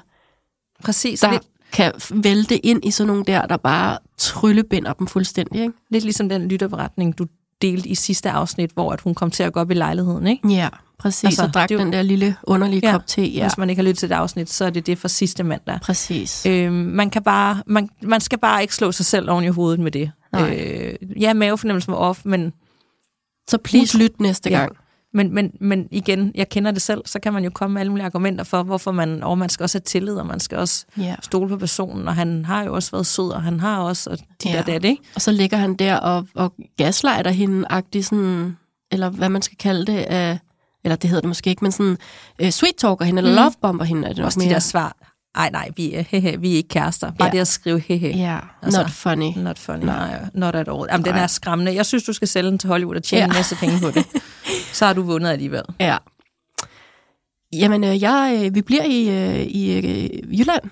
Præcis. 0.85 1.21
der 1.21 1.31
Lidt, 1.33 1.43
kan 1.73 1.93
vælte 2.11 2.67
ind 2.67 2.85
i 2.85 2.91
sådan 2.91 3.07
nogle 3.07 3.25
der, 3.25 3.47
der 3.47 3.57
bare 3.57 3.99
tryllebinder 4.17 4.93
dem 4.93 5.07
fuldstændig, 5.07 5.61
ikke? 5.61 5.73
lidt 5.91 6.05
ligesom 6.05 6.29
den 6.29 6.49
lytterberetning, 6.49 7.19
du 7.19 7.27
delte 7.63 7.89
i 7.89 7.95
sidste 7.95 8.31
afsnit, 8.31 8.71
hvor 8.71 8.93
at 8.93 9.01
hun 9.01 9.15
kom 9.15 9.31
til 9.31 9.43
at 9.43 9.53
gå 9.53 9.61
op 9.61 9.71
i 9.71 9.75
lejligheden, 9.75 10.27
ikke? 10.27 10.49
Ja, 10.49 10.69
præcis. 10.99 11.25
Altså, 11.25 11.43
og 11.43 11.55
drak 11.55 11.71
jo- 11.71 11.79
den 11.79 11.93
der 11.93 12.03
lille 12.03 12.37
underlige 12.45 12.81
Ja, 12.87 12.93
kop 12.93 13.07
te. 13.07 13.23
Ja, 13.23 13.43
Hvis 13.45 13.59
man 13.59 13.71
ikke 13.71 13.81
har 13.81 13.85
lyttet 13.85 13.99
til 13.99 14.09
det 14.09 14.15
afsnit, 14.15 14.51
så 14.51 14.65
er 14.65 14.71
det 14.71 14.87
det 14.87 14.99
fra 14.99 15.09
sidste 15.09 15.43
mandag. 15.45 15.79
præcis. 15.83 16.47
Øhm, 16.47 16.73
man, 16.75 17.11
kan 17.11 17.23
bare, 17.23 17.63
man, 17.67 17.89
man 18.03 18.21
skal 18.21 18.39
bare 18.39 18.63
ikke 18.63 18.75
slå 18.75 18.93
sig 18.93 19.07
selv 19.07 19.31
oven 19.31 19.45
i 19.45 19.49
hovedet 19.49 19.81
med 19.81 19.91
det. 19.93 20.11
Nej. 20.33 20.57
Øh, 20.57 21.23
ja, 21.23 21.35
mavefornemmelsen 21.35 21.93
var 21.93 21.99
off, 21.99 22.21
men, 22.25 22.53
Så 23.49 23.59
please 23.59 23.99
lyt 23.99 24.21
næste 24.21 24.51
Ja. 24.51 24.67
Men, 25.15 25.35
men, 25.35 25.53
men 25.61 25.89
igen, 25.91 26.33
jeg 26.35 26.49
kender 26.49 26.71
det 26.71 26.83
selv, 26.83 27.03
så 27.07 27.21
kan 27.21 27.33
man 27.33 27.45
jo 27.45 27.51
komme 27.51 27.75
med 27.75 27.81
alle 27.81 27.91
mulige 27.91 28.07
argumenter 28.07 28.45
for, 28.45 28.63
hvorfor 28.63 28.93
man, 28.93 29.23
og 29.23 29.39
man 29.39 29.49
skal 29.49 29.65
også 29.65 29.79
have 29.79 29.83
tillid, 29.85 30.15
og 30.15 30.27
man 30.27 30.41
skal 30.41 30.59
også 30.59 30.85
Ja. 30.99 31.15
stole 31.23 31.49
på 31.49 31.57
personen, 31.57 32.09
og 32.09 32.15
han 32.15 32.45
har 32.45 32.65
jo 32.65 32.75
også 32.75 32.91
været 32.91 33.07
sød, 33.07 33.31
og 33.31 33.43
han 33.43 33.61
har 33.61 33.79
også, 33.81 34.11
og 34.11 34.19
de 34.19 34.49
Ja. 34.49 34.57
der 34.57 34.63
dat, 34.63 34.85
ikke? 34.85 35.03
Og 35.15 35.21
så 35.23 35.33
ligger 35.33 35.57
han 35.57 35.75
der 35.75 35.97
og, 35.97 36.27
og 36.35 36.55
gaslighter 36.77 37.31
hende 37.31 37.65
agtig 37.71 38.05
sådan, 38.05 38.57
eller 38.93 39.09
hvad 39.11 39.29
man 39.29 39.43
skal 39.43 39.57
kalde 39.59 39.87
det, 39.93 39.99
af, 39.99 40.39
eller 40.85 40.97
det 40.97 41.11
hedder 41.11 41.21
det 41.21 41.29
måske 41.29 41.51
ikke, 41.51 41.65
men 41.65 41.73
sådan 41.73 41.97
uh, 42.43 42.49
sweet 42.51 42.77
talker 42.77 43.05
hende, 43.05 43.19
eller 43.21 43.33
Mm. 43.33 43.37
lovebomber 43.37 43.85
hende, 43.85 44.05
er 44.05 44.09
det 44.09 44.19
nok 44.19 44.27
Også 44.27 44.39
mere. 44.39 44.49
de 44.49 44.55
der 44.55 44.61
svar. 44.61 44.97
Ej, 45.39 45.51
nej, 45.51 45.71
vi 45.77 45.95
er, 45.95 46.03
hehe, 46.09 46.41
vi 46.41 46.53
er 46.53 46.57
ikke 46.57 46.69
kærester. 46.69 47.11
Bare 47.19 47.27
Ja. 47.29 47.33
det 47.33 47.39
at 47.39 47.49
skrive 47.49 47.81
hehe. 47.81 48.09
Ja, 48.17 48.39
Altså, 48.63 48.81
not 48.83 48.91
funny. 48.91 49.31
Not 49.37 49.59
funny. 49.59 49.85
Nej. 49.85 50.25
Not 50.35 50.55
at 50.55 50.69
all. 50.69 50.87
Jamen, 50.91 51.05
den 51.05 51.15
er 51.15 51.27
skræmmende. 51.27 51.75
Jeg 51.75 51.87
synes, 51.87 52.05
du 52.05 52.13
skal 52.13 52.29
sælge 52.29 52.51
den 52.51 52.59
til 52.59 52.69
Hollywood 52.69 52.97
og 52.97 53.03
tjene 53.03 53.21
Ja. 53.21 53.27
en 53.27 53.33
masse 53.33 53.57
penge 53.57 53.81
på 53.81 53.91
det. 53.91 54.07
Så 54.73 54.87
har 54.87 54.93
du 54.93 55.03
vundet 55.03 55.31
alligevel. 55.31 55.63
Ja. 55.81 55.97
Jamen, 57.53 57.85
øh, 57.85 58.03
jeg, 58.03 58.41
øh, 58.45 58.55
vi 58.55 58.63
bliver 58.63 58.85
i, 58.85 59.09
øh, 59.09 59.41
i 59.47 59.73
øh, 59.79 60.41
Jylland. 60.41 60.63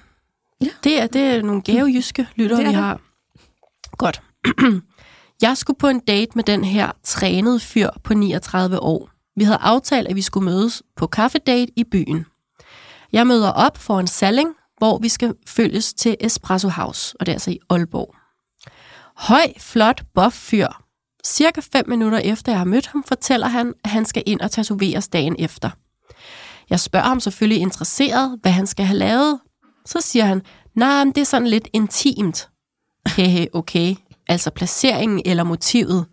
Ja. 0.60 0.66
Det 0.84 1.02
er, 1.02 1.06
det 1.06 1.20
er 1.22 1.42
nogle 1.42 1.62
gave 1.62 1.86
jyske 1.94 2.26
lyttere, 2.36 2.62
er 2.62 2.68
vi 2.68 2.72
har. 2.74 3.00
Godt. 3.96 4.22
jeg 5.42 5.56
skulle 5.56 5.78
på 5.78 5.88
en 5.88 6.00
date 6.00 6.30
med 6.34 6.44
den 6.44 6.64
her 6.64 6.90
trænede 7.04 7.60
fyr 7.60 7.88
på 8.04 8.14
39 8.14 8.82
år. 8.82 9.10
Vi 9.36 9.44
havde 9.44 9.58
aftalt, 9.62 10.08
at 10.08 10.16
vi 10.16 10.22
skulle 10.22 10.44
mødes 10.44 10.82
på 10.96 11.06
kaffedate 11.06 11.72
i 11.76 11.84
byen. 11.84 12.26
Jeg 13.12 13.26
møder 13.26 13.52
op 13.52 13.78
for 13.78 14.00
en 14.00 14.06
salling, 14.06 14.48
hvor 14.78 14.98
vi 14.98 15.08
skal 15.08 15.34
følges 15.46 15.94
til 15.94 16.16
Espresso 16.20 16.68
House, 16.68 17.16
og 17.20 17.26
det 17.26 17.32
er 17.32 17.34
altså 17.34 17.50
i 17.50 17.58
Aalborg. 17.70 18.14
Høj, 19.16 19.52
flot, 19.58 20.02
buff 20.14 20.36
fyr. 20.36 20.68
Cirka 21.24 21.60
fem 21.72 21.88
minutter 21.88 22.18
efter 22.18 22.52
jeg 22.52 22.58
har 22.58 22.64
mødt 22.64 22.86
ham, 22.86 23.04
fortæller 23.04 23.46
han, 23.46 23.74
at 23.84 23.90
han 23.90 24.04
skal 24.04 24.22
ind 24.26 24.40
og 24.40 24.50
tatoveres 24.50 25.08
dagen 25.08 25.36
efter. 25.38 25.70
Jeg 26.70 26.80
spørger 26.80 27.06
ham 27.06 27.20
selvfølgelig 27.20 27.60
interesseret, 27.60 28.38
hvad 28.42 28.52
han 28.52 28.66
skal 28.66 28.84
have 28.84 28.98
lavet. 28.98 29.40
Så 29.86 30.00
siger 30.00 30.24
han, 30.24 30.42
nej, 30.74 31.04
nah, 31.04 31.14
det 31.14 31.20
er 31.20 31.24
sådan 31.24 31.48
lidt 31.48 31.68
intimt. 31.72 32.48
Hehe, 33.16 33.48
okay. 33.52 33.94
Altså 34.28 34.50
placeringen 34.50 35.22
eller 35.24 35.44
motivet. 35.44 36.06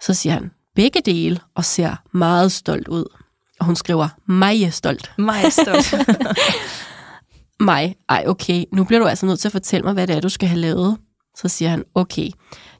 Så 0.00 0.14
siger 0.14 0.32
han, 0.32 0.50
begge 0.74 1.00
dele, 1.00 1.40
og 1.54 1.64
ser 1.64 1.96
meget 2.12 2.52
stolt 2.52 2.88
ud. 2.88 3.23
Og 3.60 3.66
hun 3.66 3.76
skriver, 3.76 4.08
meget 4.26 4.74
stolt. 4.74 5.12
Mig 5.18 5.52
stolt. 5.52 5.94
Mig, 7.60 7.96
ej 8.08 8.24
okay, 8.26 8.64
nu 8.72 8.84
bliver 8.84 9.00
du 9.00 9.06
altså 9.06 9.26
nødt 9.26 9.40
til 9.40 9.48
at 9.48 9.52
fortælle 9.52 9.84
mig, 9.84 9.92
hvad 9.92 10.06
det 10.06 10.16
er, 10.16 10.20
du 10.20 10.28
skal 10.28 10.48
have 10.48 10.60
lavet. 10.60 10.98
Så 11.36 11.48
siger 11.48 11.68
han, 11.68 11.84
okay, 11.94 12.30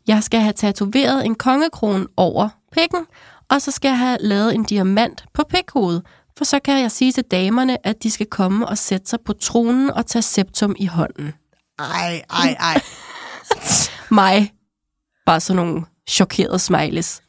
jeg 0.07 0.23
skal 0.23 0.41
have 0.41 0.53
tatoveret 0.53 1.27
en 1.27 1.35
kongekrone 1.35 2.07
over 2.17 2.49
pikken, 2.73 3.07
og 3.51 3.63
så 3.63 3.71
skal 3.71 3.89
jeg 3.89 3.99
have 3.99 4.19
lavet 4.21 4.55
en 4.55 4.65
diamant 4.65 5.25
på 5.35 5.43
pikhovedet, 5.51 6.03
for 6.39 6.45
så 6.45 6.59
kan 6.59 6.81
jeg 6.81 6.91
sige 6.91 7.13
til 7.13 7.25
damerne, 7.25 7.87
at 7.87 8.03
de 8.03 8.11
skal 8.11 8.27
komme 8.27 8.69
og 8.69 8.79
sætte 8.79 9.07
sig 9.07 9.19
på 9.27 9.33
tronen 9.33 9.91
og 9.91 10.07
tage 10.07 10.23
septum 10.23 10.77
i 10.79 10.87
hånden. 10.87 11.33
ej, 11.79 12.23
ej, 12.31 12.57
ej. 12.61 12.81
Mig, 14.11 14.53
bare 15.27 15.41
sådan 15.41 15.65
nogle 15.65 15.85
chokerede 16.09 16.59
smileys. 16.59 17.21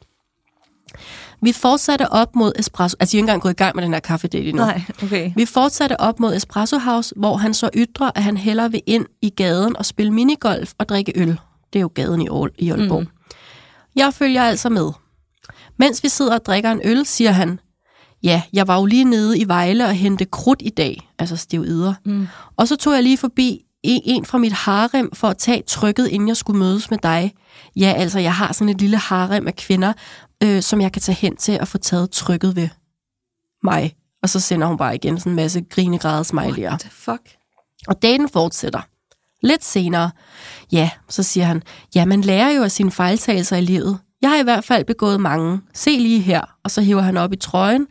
Vi 1.42 1.52
fortsatte 1.52 2.12
op 2.12 2.36
mod 2.36 2.52
Espresso, 2.58 2.96
altså 3.00 3.16
jeg 3.16 3.20
er 3.20 3.22
ikke 3.22 3.30
engang 3.30 3.42
gået 3.42 3.52
i 3.52 3.56
gang 3.56 3.76
med 3.76 3.84
den 3.84 3.92
her 3.92 4.00
kaffedate 4.00 4.48
endnu. 4.48 4.64
Nej, 4.64 4.82
okay. 5.02 5.32
Vi 5.36 5.44
fortsatte 5.44 6.00
op 6.00 6.20
mod 6.20 6.34
Espresso 6.36 6.78
House, 6.78 7.14
hvor 7.16 7.36
han 7.36 7.54
så 7.54 7.70
ytrer, 7.74 8.10
at 8.14 8.22
han 8.22 8.36
hellere 8.36 8.70
vil 8.70 8.82
ind 8.86 9.06
i 9.22 9.30
gaden 9.30 9.76
og 9.76 9.86
spille 9.86 10.12
minigolf 10.12 10.72
og 10.78 10.88
drikke 10.88 11.12
øl. 11.16 11.38
Det 11.72 11.78
er 11.78 11.80
jo 11.80 11.90
gaden 11.94 12.22
i 12.22 12.28
Aal- 12.28 12.54
i 12.58 12.70
Aalborg. 12.70 13.00
Mm. 13.00 13.08
Jeg 13.96 14.14
følger 14.14 14.42
altså 14.42 14.68
med. 14.68 14.90
Mens 15.76 16.02
vi 16.02 16.08
sidder 16.08 16.34
og 16.34 16.44
drikker 16.46 16.70
en 16.70 16.80
øl, 16.84 17.06
siger 17.06 17.30
han, 17.30 17.60
ja, 18.22 18.42
jeg 18.52 18.68
var 18.68 18.78
jo 18.78 18.84
lige 18.84 19.04
nede 19.04 19.38
i 19.38 19.48
Vejle 19.48 19.84
og 19.84 19.92
hente 19.94 20.24
krudt 20.24 20.62
i 20.64 20.70
dag, 20.70 21.10
altså 21.18 21.36
steroider. 21.36 21.94
Mm. 22.04 22.28
Og 22.56 22.68
så 22.68 22.76
tog 22.76 22.94
jeg 22.94 23.02
lige 23.02 23.18
forbi 23.18 23.65
en, 23.86 24.02
en 24.04 24.24
fra 24.24 24.38
mit 24.38 24.52
harem 24.52 25.10
for 25.14 25.28
at 25.28 25.38
tage 25.38 25.62
trykket, 25.66 26.08
inden 26.08 26.28
jeg 26.28 26.36
skulle 26.36 26.58
mødes 26.58 26.90
med 26.90 26.98
dig. 27.02 27.34
Ja, 27.76 27.94
altså, 27.96 28.18
jeg 28.18 28.34
har 28.34 28.52
sådan 28.52 28.68
et 28.68 28.80
lille 28.80 28.96
harem 28.96 29.46
af 29.46 29.56
kvinder, 29.56 29.92
øh, 30.42 30.62
som 30.62 30.80
jeg 30.80 30.92
kan 30.92 31.02
tage 31.02 31.16
hen 31.16 31.36
til 31.36 31.52
at 31.52 31.68
få 31.68 31.78
taget 31.78 32.10
trykket 32.10 32.56
ved 32.56 32.68
mig. 33.62 33.94
Og 34.22 34.28
så 34.28 34.40
sender 34.40 34.66
hun 34.66 34.76
bare 34.76 34.94
igen 34.94 35.18
sådan 35.18 35.32
en 35.32 35.36
masse 35.36 35.60
grinegrade 35.70 36.20
smiley'er. 36.20 36.68
What 36.68 36.80
the 36.80 36.90
fuck? 36.90 37.36
Og 37.88 38.02
daten 38.02 38.28
fortsætter. 38.28 38.80
Lidt 39.42 39.64
senere, 39.64 40.10
ja, 40.72 40.90
så 41.08 41.22
siger 41.22 41.46
han, 41.46 41.62
ja, 41.94 42.04
man 42.04 42.20
lærer 42.20 42.50
jo 42.50 42.62
af 42.62 42.70
sine 42.70 42.90
fejltagelser 42.90 43.56
i 43.56 43.60
livet. 43.60 43.98
Jeg 44.22 44.30
har 44.30 44.40
i 44.40 44.42
hvert 44.42 44.64
fald 44.64 44.84
begået 44.84 45.20
mange. 45.20 45.60
Se 45.74 45.90
lige 45.90 46.20
her. 46.20 46.42
Og 46.64 46.70
så 46.70 46.80
hiver 46.80 47.00
han 47.00 47.16
op 47.16 47.32
i 47.32 47.36
trøjen 47.36 47.86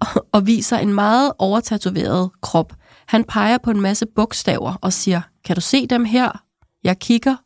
og, 0.00 0.26
og 0.32 0.46
viser 0.46 0.78
en 0.78 0.94
meget 0.94 1.32
overtatoveret 1.38 2.30
krop. 2.42 2.72
Han 3.08 3.24
peger 3.24 3.58
på 3.58 3.70
en 3.70 3.80
masse 3.80 4.06
bogstaver 4.06 4.74
og 4.82 4.92
siger, 4.92 5.20
kan 5.44 5.54
du 5.54 5.60
se 5.60 5.86
dem 5.86 6.04
her? 6.04 6.42
Jeg 6.84 6.98
kigger 6.98 7.36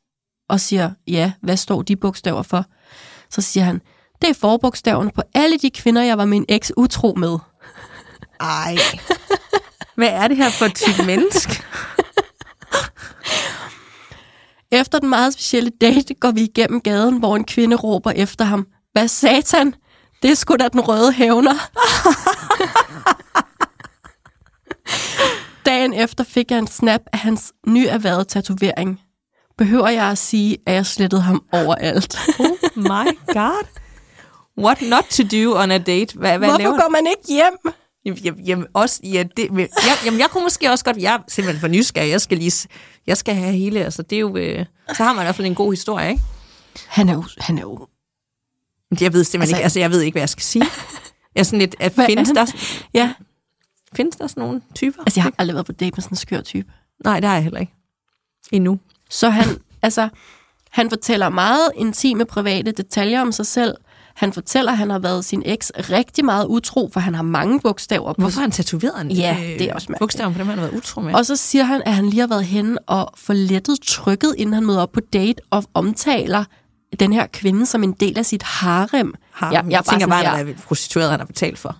og 0.48 0.60
siger, 0.60 0.90
ja, 1.06 1.32
hvad 1.42 1.56
står 1.56 1.82
de 1.82 1.96
bogstaver 1.96 2.42
for? 2.42 2.64
Så 3.30 3.40
siger 3.40 3.64
han, 3.64 3.80
det 4.22 4.30
er 4.30 4.34
forbogstaverne 4.34 5.10
på 5.10 5.22
alle 5.34 5.58
de 5.58 5.70
kvinder, 5.70 6.02
jeg 6.02 6.18
var 6.18 6.24
min 6.24 6.44
eks 6.48 6.72
utro 6.76 7.14
med. 7.16 7.38
Ej. 8.40 8.76
Hvad 9.96 10.08
er 10.08 10.28
det 10.28 10.36
her 10.36 10.50
for 10.50 10.64
et 10.64 10.74
type 10.74 11.02
menneske? 11.12 11.62
Efter 14.72 14.98
den 14.98 15.08
meget 15.08 15.32
specielle 15.32 15.70
date 15.80 16.14
går 16.14 16.30
vi 16.30 16.40
igennem 16.40 16.80
gaden, 16.80 17.18
hvor 17.18 17.36
en 17.36 17.44
kvinde 17.44 17.76
råber 17.76 18.10
efter 18.10 18.44
ham. 18.44 18.66
Hvad 18.92 19.08
satan? 19.08 19.74
Det 20.22 20.30
er 20.30 20.34
sgu 20.34 20.56
da 20.56 20.68
den 20.68 20.80
røde 20.80 21.12
hævner. 21.12 21.54
Dagen 25.80 25.92
efter 25.92 26.24
fik 26.24 26.50
jeg 26.50 26.58
en 26.58 26.66
snap 26.66 27.00
af 27.12 27.18
hans 27.18 27.52
nyerhvervede 27.66 28.24
tatovering. 28.24 29.00
Behøver 29.58 29.88
jeg 29.88 30.04
at 30.04 30.18
sige, 30.18 30.58
at 30.66 30.74
jeg 30.74 30.86
slettede 30.86 31.22
ham 31.22 31.44
overalt? 31.52 32.18
Oh 32.40 32.46
my 32.76 33.18
god. 33.26 33.66
What 34.58 34.82
not 34.82 35.04
to 35.10 35.22
do 35.22 35.56
on 35.62 35.70
a 35.70 35.78
date? 35.78 36.18
Hvad, 36.18 36.38
hvad 36.38 36.48
Hvorfor 36.48 36.82
går 36.82 36.88
man 36.90 37.06
ikke 37.06 37.28
hjem? 37.28 37.74
Jamen, 38.04 38.44
jamen, 38.46 38.66
også, 38.74 39.00
ja, 39.04 39.24
det, 39.36 39.48
jeg, 39.58 39.68
jamen, 40.04 40.20
jeg 40.20 40.28
kunne 40.30 40.42
måske 40.42 40.70
også 40.70 40.84
godt, 40.84 40.96
jeg 40.96 41.14
er 41.14 41.18
simpelthen 41.28 41.60
for 41.60 41.68
nysgerrig, 41.68 42.10
jeg 42.10 42.20
skal 42.20 42.38
lige, 42.38 42.68
jeg 43.06 43.16
skal 43.16 43.34
have 43.34 43.52
hele, 43.52 43.84
altså 43.84 44.02
det 44.02 44.16
er 44.16 44.20
jo, 44.20 44.36
øh, 44.36 44.64
så 44.96 45.04
har 45.04 45.12
man 45.12 45.22
i 45.22 45.24
hvert 45.24 45.34
fald 45.34 45.46
en 45.46 45.54
god 45.54 45.72
historie, 45.72 46.10
ikke? 46.10 46.22
Han 46.86 47.08
er 47.08 47.14
jo, 47.14 47.24
han 47.38 47.58
er 47.58 47.62
jo 47.62 47.86
Jeg 49.00 49.12
ved 49.12 49.24
simpelthen 49.24 49.40
Altså- 49.40 49.56
ikke, 49.56 49.62
altså 49.62 49.78
jeg 49.80 49.90
ved 49.90 50.00
ikke, 50.00 50.14
hvad 50.14 50.22
jeg 50.22 50.28
skal 50.28 50.42
sige. 50.42 50.64
Jeg 51.34 51.40
er 51.40 51.44
sådan 51.44 51.58
lidt, 51.58 51.76
at 51.80 51.92
findes 51.92 52.28
der, 52.28 52.46
Ja, 52.94 53.12
findes 53.96 54.16
der 54.16 54.26
sådan 54.26 54.40
nogle 54.40 54.60
typer? 54.74 55.02
altså 55.02 55.18
jeg 55.20 55.24
har 55.24 55.32
aldrig 55.38 55.54
været 55.54 55.66
på 55.66 55.72
date 55.72 55.92
med 55.96 56.02
sådan 56.02 56.12
en 56.12 56.16
skør 56.16 56.40
type. 56.40 56.68
Nej, 57.04 57.20
det 57.20 57.28
har 57.28 57.34
jeg 57.34 57.42
heller 57.44 57.60
ikke. 57.60 57.72
Endnu. 58.52 58.78
Så 59.10 59.30
han, 59.30 59.44
altså, 59.82 60.08
han 60.70 60.90
fortæller 60.90 61.28
meget 61.28 61.70
intime, 61.76 62.24
private 62.24 62.72
detaljer 62.72 63.20
om 63.20 63.32
sig 63.32 63.46
selv. 63.46 63.74
Han 64.14 64.32
fortæller, 64.32 64.72
at 64.72 64.78
han 64.78 64.90
har 64.90 64.98
været 64.98 65.24
sin 65.24 65.42
eks 65.46 65.72
rigtig 65.76 66.24
meget 66.24 66.46
utro, 66.46 66.90
for 66.92 67.00
han 67.00 67.14
har 67.14 67.22
mange 67.22 67.60
bogstaver 67.60 68.12
på 68.12 68.20
Hvorfor 68.20 68.34
har 68.34 68.40
han 68.42 68.50
tatoveret 68.50 69.00
en 69.00 69.10
Ja, 69.10 69.36
det 69.58 69.70
er 69.70 69.74
også 69.74 69.86
mærkeligt. 69.88 69.98
bogstaver 69.98 70.32
på 70.32 70.38
dem, 70.38 70.46
han 70.46 70.58
har 70.58 70.64
været 70.66 70.76
utro 70.76 71.00
med? 71.00 71.14
Og 71.14 71.26
så 71.26 71.36
siger 71.36 71.64
han, 71.64 71.82
at 71.86 71.94
han 71.94 72.06
lige 72.06 72.20
har 72.20 72.26
været 72.26 72.44
henne 72.44 72.78
og 72.78 73.12
forlettet 73.16 73.78
trykket, 73.82 74.34
inden 74.38 74.54
han 74.54 74.66
møder 74.66 74.80
op 74.80 74.92
på 74.92 75.00
date, 75.00 75.42
og 75.50 75.64
omtaler 75.74 76.44
den 77.00 77.12
her 77.12 77.26
kvinde 77.26 77.66
som 77.66 77.82
en 77.82 77.92
del 77.92 78.18
af 78.18 78.26
sit 78.26 78.42
harem. 78.42 79.14
har, 79.32 79.52
Ja, 79.52 79.62
jeg, 79.62 79.70
jeg 79.70 79.78
er 79.78 79.82
tænker 79.82 80.06
bare, 80.06 80.38
at 80.38 80.46
der 80.46 80.52
er 80.52 80.56
prostitueret, 80.66 81.10
han 81.10 81.20
har 81.20 81.26
betalt 81.26 81.58
for. 81.58 81.76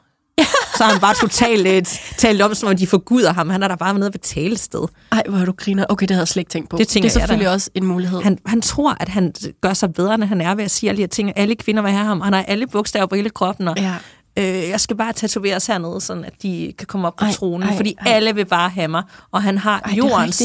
Så 0.80 0.84
har 0.84 0.92
han 0.92 1.00
bare 1.00 1.14
totalt 1.14 1.66
øh, 1.66 1.82
talt 2.18 2.42
om, 2.42 2.54
som 2.54 2.68
om 2.68 2.76
de 2.76 2.86
forguder 2.86 3.32
ham. 3.32 3.50
Han 3.50 3.60
har 3.62 3.68
da 3.68 3.74
bare 3.74 3.86
været 3.86 3.98
nede 4.00 4.08
og 4.08 4.12
betale 4.12 4.52
et 4.52 4.60
sted. 4.60 4.86
Ej, 5.12 5.22
hvor 5.28 5.38
er 5.38 5.44
du 5.44 5.52
griner. 5.52 5.84
Okay, 5.88 6.04
det 6.04 6.10
havde 6.10 6.20
jeg 6.20 6.28
slet 6.28 6.40
ikke 6.40 6.50
tænkt 6.50 6.68
på. 6.70 6.76
Det 6.76 6.88
tænker 6.88 7.08
det 7.08 7.16
er 7.16 7.20
jeg 7.20 7.28
selvfølgelig 7.28 7.52
også 7.52 7.70
en 7.74 7.84
mulighed. 7.84 8.20
Han, 8.22 8.38
han 8.46 8.60
tror, 8.62 8.96
at 9.00 9.08
han 9.08 9.32
gør 9.60 9.72
sig 9.72 9.92
bedre, 9.92 10.14
end 10.14 10.24
han 10.24 10.40
er 10.40 10.54
ved 10.54 10.64
at 10.64 10.70
sige 10.70 10.90
alle 10.90 10.96
de 10.96 11.02
her 11.02 11.08
ting. 11.08 11.32
Alle 11.38 11.54
kvinder 11.56 11.82
vil 11.82 11.92
have 11.92 12.04
ham. 12.04 12.20
Han 12.20 12.32
har 12.32 12.42
alle 12.42 12.66
bogstaver 12.66 13.06
på 13.06 13.14
hele 13.14 13.30
kroppen. 13.30 13.68
Og, 13.68 13.76
Ja. 13.78 13.94
øh, 14.38 14.68
jeg 14.68 14.80
skal 14.80 14.96
bare 14.96 15.12
tatoveres 15.12 15.66
hernede, 15.66 16.00
sådan 16.00 16.24
at 16.24 16.32
de 16.42 16.72
kan 16.78 16.86
komme 16.86 17.06
op 17.06 17.16
på 17.16 17.24
Ej, 17.24 17.32
tronen. 17.32 17.68
ej, 17.68 17.76
fordi 17.76 17.94
ej. 18.06 18.12
alle 18.12 18.34
vil 18.34 18.44
bare 18.46 18.68
have 18.70 18.88
mig. 18.88 19.02
Og 19.32 19.42
han 19.42 19.58
har 19.58 19.80
Ej, 19.84 19.90
er 19.90 19.94
jordens 19.96 20.42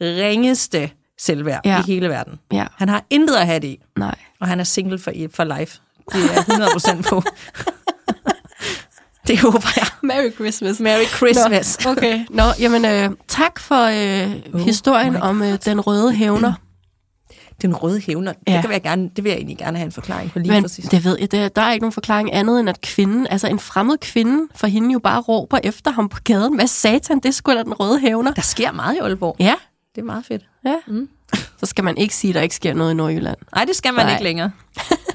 ringeste 0.00 0.90
selvværd 1.20 1.60
Ja. 1.64 1.78
i 1.80 1.82
hele 1.86 2.08
verden. 2.08 2.38
Ja, 2.52 2.66
Han 2.76 2.88
har 2.88 3.04
intet 3.10 3.34
at 3.34 3.46
have 3.46 3.60
det 3.60 3.68
i. 3.68 3.80
nej. 3.96 4.14
Og 4.40 4.48
han 4.48 4.60
er 4.60 4.64
single 4.64 4.98
for, 4.98 5.12
for 5.34 5.44
life. 5.58 5.78
Det 6.12 6.20
er 6.24 6.32
jeg 6.48 6.68
100% 7.02 7.02
på. 7.08 7.22
det 9.28 9.38
håber 9.40 9.68
jeg. 9.76 9.86
Merry 10.02 10.32
Christmas. 10.34 10.80
Merry 10.80 11.04
Christmas. 11.04 11.78
Nå, 11.84 11.90
okay. 11.90 12.24
Nå, 12.30 12.42
jamen, 12.60 12.84
øh, 12.84 13.10
tak 13.28 13.58
for 13.60 13.82
øh, 13.84 14.36
Oh 14.54 14.60
historien 14.60 15.16
om 15.16 15.42
øh, 15.42 15.58
den 15.64 15.80
røde 15.80 16.12
hævner. 16.12 16.52
Den 17.62 17.76
røde 17.76 18.00
hævner, 18.00 18.32
Ja. 18.48 18.52
det, 18.52 18.62
kan 18.62 18.72
jeg 18.72 18.82
gerne, 18.82 19.10
det 19.16 19.24
vil 19.24 19.30
jeg 19.30 19.36
egentlig 19.36 19.58
gerne 19.58 19.76
have 19.78 19.86
en 19.86 19.92
forklaring 19.92 20.32
på 20.32 20.38
lige 20.38 20.50
Men 20.52 20.62
præcis. 20.62 20.84
det 20.88 21.04
ved 21.04 21.16
jeg, 21.20 21.30
det, 21.32 21.56
der 21.56 21.62
er 21.62 21.72
ikke 21.72 21.82
nogen 21.82 21.92
forklaring 21.92 22.34
andet 22.34 22.60
end, 22.60 22.68
at 22.68 22.80
kvinden, 22.80 23.26
altså 23.30 23.46
en 23.48 23.58
fremmed 23.58 23.98
kvinde, 23.98 24.48
for 24.54 24.66
hende 24.66 24.92
jo 24.92 24.98
bare 24.98 25.20
råber 25.20 25.58
efter 25.64 25.90
ham 25.90 26.08
på 26.08 26.18
gaden. 26.24 26.54
Hvad 26.54 26.66
satan, 26.66 27.18
det 27.20 27.34
skulle 27.34 27.58
da 27.58 27.62
den 27.64 27.74
røde 27.74 27.98
hævner. 28.00 28.32
Der 28.34 28.42
sker 28.42 28.72
meget 28.72 28.94
i 28.94 28.98
Aalborg. 28.98 29.36
Ja, 29.38 29.54
Det 29.94 30.00
er 30.00 30.04
meget 30.04 30.24
fedt. 30.26 30.42
ja. 30.64 30.74
Mm. 30.88 31.08
Så 31.60 31.66
skal 31.66 31.84
man 31.84 31.96
ikke 31.96 32.14
sige, 32.14 32.28
at 32.30 32.34
der 32.34 32.40
ikke 32.40 32.54
sker 32.54 32.74
noget 32.74 32.90
i 32.90 32.94
Nordjylland. 32.94 33.36
Nej, 33.54 33.64
det 33.64 33.76
skal 33.76 33.94
man 33.94 34.06
Nej. 34.06 34.12
ikke 34.14 34.24
længere. 34.24 34.50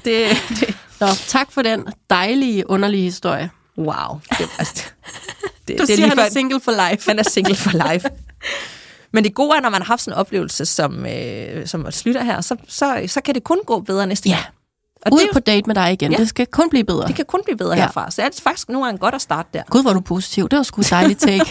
Det, 0.04 0.26
det, 0.60 0.76
Nå, 1.00 1.06
tak 1.26 1.52
for 1.52 1.62
den 1.62 1.86
dejlige, 2.10 2.70
underlige 2.70 3.02
historie. 3.04 3.50
Wow. 3.78 4.20
Det, 4.38 4.48
altså, 4.58 4.74
det, 5.68 5.78
Du 5.78 5.80
det 5.82 5.86
siger, 5.86 5.96
lige 5.96 6.08
han 6.08 6.18
er 6.18 6.28
single 6.30 6.60
for 6.60 6.90
life. 6.90 7.10
Han 7.10 7.18
er 7.18 7.22
single 7.22 7.54
for 7.54 7.92
life. 7.92 8.08
Men 9.12 9.24
det 9.24 9.34
gode 9.34 9.56
er, 9.56 9.60
når 9.60 9.70
man 9.70 9.80
har 9.80 9.86
haft 9.86 10.02
sådan 10.02 10.16
en 10.16 10.20
oplevelse, 10.20 10.66
som, 10.66 11.06
øh, 11.06 11.66
som 11.66 11.90
slutter 11.90 12.24
her, 12.24 12.40
så, 12.40 12.56
så, 12.68 13.02
så 13.06 13.20
kan 13.20 13.34
det 13.34 13.44
kun 13.44 13.58
gå 13.66 13.80
bedre 13.80 14.06
næste 14.06 14.28
Ja. 14.28 14.34
gang. 14.34 14.46
Og 15.06 15.12
Ud 15.12 15.18
det, 15.18 15.28
er 15.28 15.32
på 15.32 15.40
date 15.40 15.66
med 15.66 15.74
dig 15.74 15.92
igen. 15.92 16.12
Ja. 16.12 16.16
Det 16.18 16.28
skal 16.28 16.46
kun 16.46 16.70
blive 16.70 16.84
bedre. 16.84 17.06
det 17.06 17.14
kan 17.16 17.24
kun 17.24 17.40
blive 17.44 17.56
bedre 17.56 17.74
Ja. 17.74 17.80
herfra. 17.82 18.10
Så 18.10 18.22
det 18.22 18.38
er 18.38 18.42
faktisk 18.42 18.68
nogle 18.68 18.86
gange 18.86 18.98
godt 18.98 19.14
at 19.14 19.22
starte 19.22 19.48
der. 19.54 19.62
Gud, 19.70 19.82
hvor 19.82 19.90
er 19.90 19.94
du 19.94 20.00
positiv. 20.00 20.48
Det 20.48 20.56
var 20.56 20.62
sgu 20.62 20.82
dejligt 20.90 21.20
take. 21.20 21.44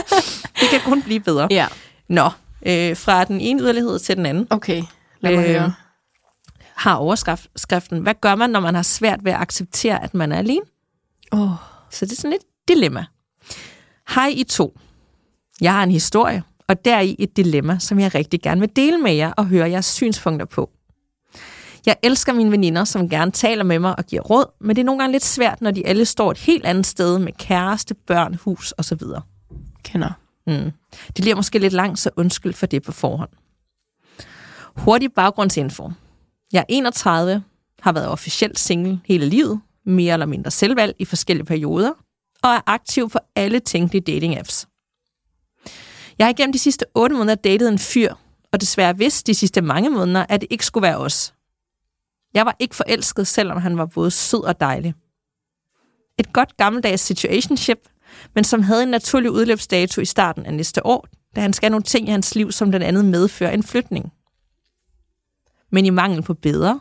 Det 0.60 0.68
kan 0.70 0.80
kun 0.84 1.02
blive 1.02 1.20
bedre. 1.20 1.48
ja, 1.50 1.66
Nå, 2.08 2.30
øh, 2.66 2.96
fra 2.96 3.24
den 3.24 3.40
ene 3.40 3.62
yderlighed 3.62 3.98
til 3.98 4.16
den 4.16 4.26
anden. 4.26 4.46
okay. 4.50 4.82
Lad 5.20 5.36
mig 5.36 5.44
Øh, 5.44 5.50
høre. 5.50 5.72
har 6.74 6.94
overskriften, 6.94 7.98
hvad 8.00 8.14
gør 8.20 8.34
man, 8.34 8.50
når 8.50 8.60
man 8.60 8.74
har 8.74 8.82
svært 8.82 9.24
ved 9.24 9.32
at 9.32 9.40
acceptere, 9.40 10.02
at 10.04 10.14
man 10.14 10.32
er 10.32 10.38
alene? 10.38 10.60
Oh. 11.32 11.50
Så 11.90 12.06
det 12.06 12.12
er 12.12 12.16
sådan 12.16 12.32
et 12.32 12.68
dilemma. 12.68 13.04
Hej 14.14 14.32
I 14.36 14.44
to. 14.44 14.78
Jeg 15.60 15.72
har 15.72 15.82
en 15.82 15.90
historie, 15.90 16.42
og 16.68 16.84
deri 16.84 17.16
et 17.18 17.36
dilemma, 17.36 17.78
som 17.78 18.00
jeg 18.00 18.14
rigtig 18.14 18.42
gerne 18.42 18.60
vil 18.60 18.76
dele 18.76 18.98
med 18.98 19.12
jer 19.12 19.32
og 19.32 19.46
høre 19.46 19.70
jeres 19.70 19.86
synspunkter 19.86 20.46
på. 20.46 20.70
Jeg 21.86 21.96
elsker 22.02 22.32
mine 22.32 22.50
veninder, 22.50 22.84
som 22.84 23.08
gerne 23.08 23.30
taler 23.30 23.64
med 23.64 23.78
mig 23.78 23.98
og 23.98 24.04
giver 24.04 24.22
råd, 24.22 24.44
men 24.60 24.76
det 24.76 24.82
er 24.82 24.84
nogle 24.84 25.02
gange 25.02 25.12
lidt 25.12 25.24
svært, 25.24 25.62
når 25.62 25.70
de 25.70 25.86
alle 25.86 26.04
står 26.04 26.30
et 26.30 26.38
helt 26.38 26.66
andet 26.66 26.86
sted 26.86 27.18
med 27.18 27.32
kæreste, 27.32 27.94
børn, 27.94 28.34
hus 28.34 28.74
osv. 28.78 29.00
Kender. 29.82 30.10
Mm. 30.46 30.72
Det 31.06 31.22
bliver 31.22 31.36
måske 31.36 31.58
lidt 31.58 31.72
langt, 31.72 31.98
så 31.98 32.10
undskyld 32.16 32.52
for 32.52 32.66
det 32.66 32.82
på 32.82 32.92
forhånd. 32.92 33.30
Hurtig 34.76 35.12
baggrundsinfo. 35.12 35.90
Jeg 36.52 36.60
er 36.60 36.64
31, 36.68 37.44
har 37.82 37.92
været 37.92 38.08
officielt 38.08 38.58
single 38.58 39.00
hele 39.04 39.26
livet, 39.26 39.60
mere 39.86 40.12
eller 40.12 40.26
mindre 40.26 40.50
selvvalg 40.50 40.96
i 40.98 41.04
forskellige 41.04 41.46
perioder, 41.46 41.92
og 42.42 42.50
er 42.50 42.60
aktiv 42.66 43.10
på 43.10 43.18
alle 43.36 43.60
tænkelige 43.60 44.02
dating-apps. 44.02 44.66
Jeg 46.18 46.26
har 46.26 46.30
igennem 46.30 46.52
de 46.52 46.58
sidste 46.58 46.84
8 46.94 47.16
måneder 47.16 47.34
datet 47.34 47.68
en 47.68 47.78
fyr, 47.78 48.14
og 48.52 48.60
desværre 48.60 48.98
vidste 48.98 49.32
de 49.32 49.34
sidste 49.34 49.62
mange 49.62 49.90
måneder, 49.90 50.26
at 50.28 50.40
det 50.40 50.46
ikke 50.50 50.66
skulle 50.66 50.82
være 50.82 50.96
os. 50.96 51.34
Jeg 52.34 52.46
var 52.46 52.56
ikke 52.58 52.76
forelsket, 52.76 53.26
selvom 53.26 53.58
han 53.58 53.78
var 53.78 53.86
både 53.86 54.10
sød 54.10 54.44
og 54.44 54.60
dejlig. 54.60 54.94
Et 56.18 56.32
godt 56.32 56.56
gammeldags 56.56 57.02
situationship, 57.02 57.78
men 58.34 58.44
som 58.44 58.62
havde 58.62 58.82
en 58.82 58.88
naturlig 58.88 59.30
udløbsdato 59.30 60.00
i 60.00 60.04
starten 60.04 60.46
af 60.46 60.54
næste 60.54 60.86
år, 60.86 61.06
da 61.36 61.40
han 61.40 61.52
skal 61.52 61.66
have 61.66 61.70
nogle 61.70 61.84
ting 61.84 62.08
i 62.08 62.10
hans 62.10 62.34
liv, 62.34 62.52
som 62.52 62.72
den 62.72 62.82
andet 62.82 63.04
medfører 63.04 63.50
en 63.50 63.62
flytning. 63.62 64.12
Men 65.72 65.86
i 65.86 65.90
mangel 65.90 66.22
på 66.22 66.34
bedre, 66.34 66.80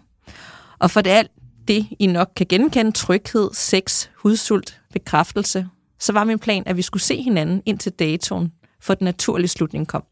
og 0.79 0.91
for 0.91 1.01
det 1.01 1.09
alt 1.09 1.31
det, 1.67 1.87
I 1.99 2.07
nok 2.07 2.31
kan 2.35 2.45
genkende, 2.49 2.91
tryghed, 2.91 3.49
sex, 3.53 4.07
hudsult, 4.15 4.81
bekræftelse, 4.93 5.67
så 5.99 6.13
var 6.13 6.23
min 6.23 6.39
plan, 6.39 6.63
at 6.65 6.77
vi 6.77 6.81
skulle 6.81 7.03
se 7.03 7.21
hinanden 7.21 7.61
indtil 7.65 7.91
datoen, 7.91 8.51
for 8.81 8.93
den 8.93 9.05
naturlige 9.05 9.47
slutning 9.47 9.87
kom. 9.87 10.03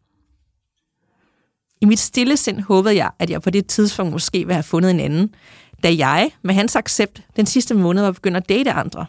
I 1.82 1.86
mit 1.86 2.00
stille 2.00 2.38
sind 2.38 2.60
håbede 2.60 2.96
jeg, 2.96 3.12
at 3.20 3.30
jeg 3.30 3.42
på 3.42 3.50
det 3.50 3.68
tidspunkt 3.68 4.12
måske 4.12 4.38
ville 4.38 4.54
have 4.54 4.64
fundet 4.64 4.92
en 4.92 5.00
anden, 5.00 5.36
da 5.84 5.96
jeg, 5.98 6.32
med 6.42 6.56
hans 6.56 6.76
accept, 6.76 7.22
den 7.36 7.46
sidste 7.46 7.74
måned 7.76 8.04
var 8.04 8.12
begyndt 8.12 8.38
at 8.38 8.50
date 8.50 8.72
andre. 8.72 9.06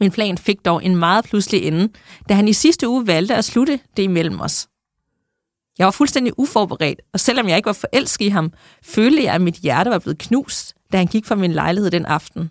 Min 0.00 0.10
plan 0.10 0.38
fik 0.38 0.64
dog 0.64 0.84
en 0.84 0.96
meget 0.96 1.24
pludselig 1.24 1.62
ende, 1.64 1.88
da 2.28 2.34
han 2.34 2.48
i 2.48 2.52
sidste 2.52 2.88
uge 2.88 3.06
valgte 3.06 3.34
at 3.34 3.44
slutte 3.44 3.80
det 3.96 4.02
imellem 4.02 4.40
os. 4.40 4.68
Jeg 5.78 5.84
var 5.84 5.90
fuldstændig 5.90 6.32
uforberedt, 6.38 7.00
og 7.12 7.20
selvom 7.20 7.48
jeg 7.48 7.56
ikke 7.56 7.66
var 7.66 7.72
forelsket 7.72 8.24
i 8.24 8.28
ham, 8.28 8.52
følte 8.82 9.22
jeg, 9.22 9.34
at 9.34 9.40
mit 9.40 9.54
hjerte 9.54 9.90
var 9.90 9.98
blevet 9.98 10.18
knust, 10.18 10.71
da 10.92 10.96
han 10.96 11.06
gik 11.06 11.26
fra 11.26 11.34
min 11.34 11.52
lejlighed 11.52 11.90
den 11.90 12.06
aften. 12.06 12.50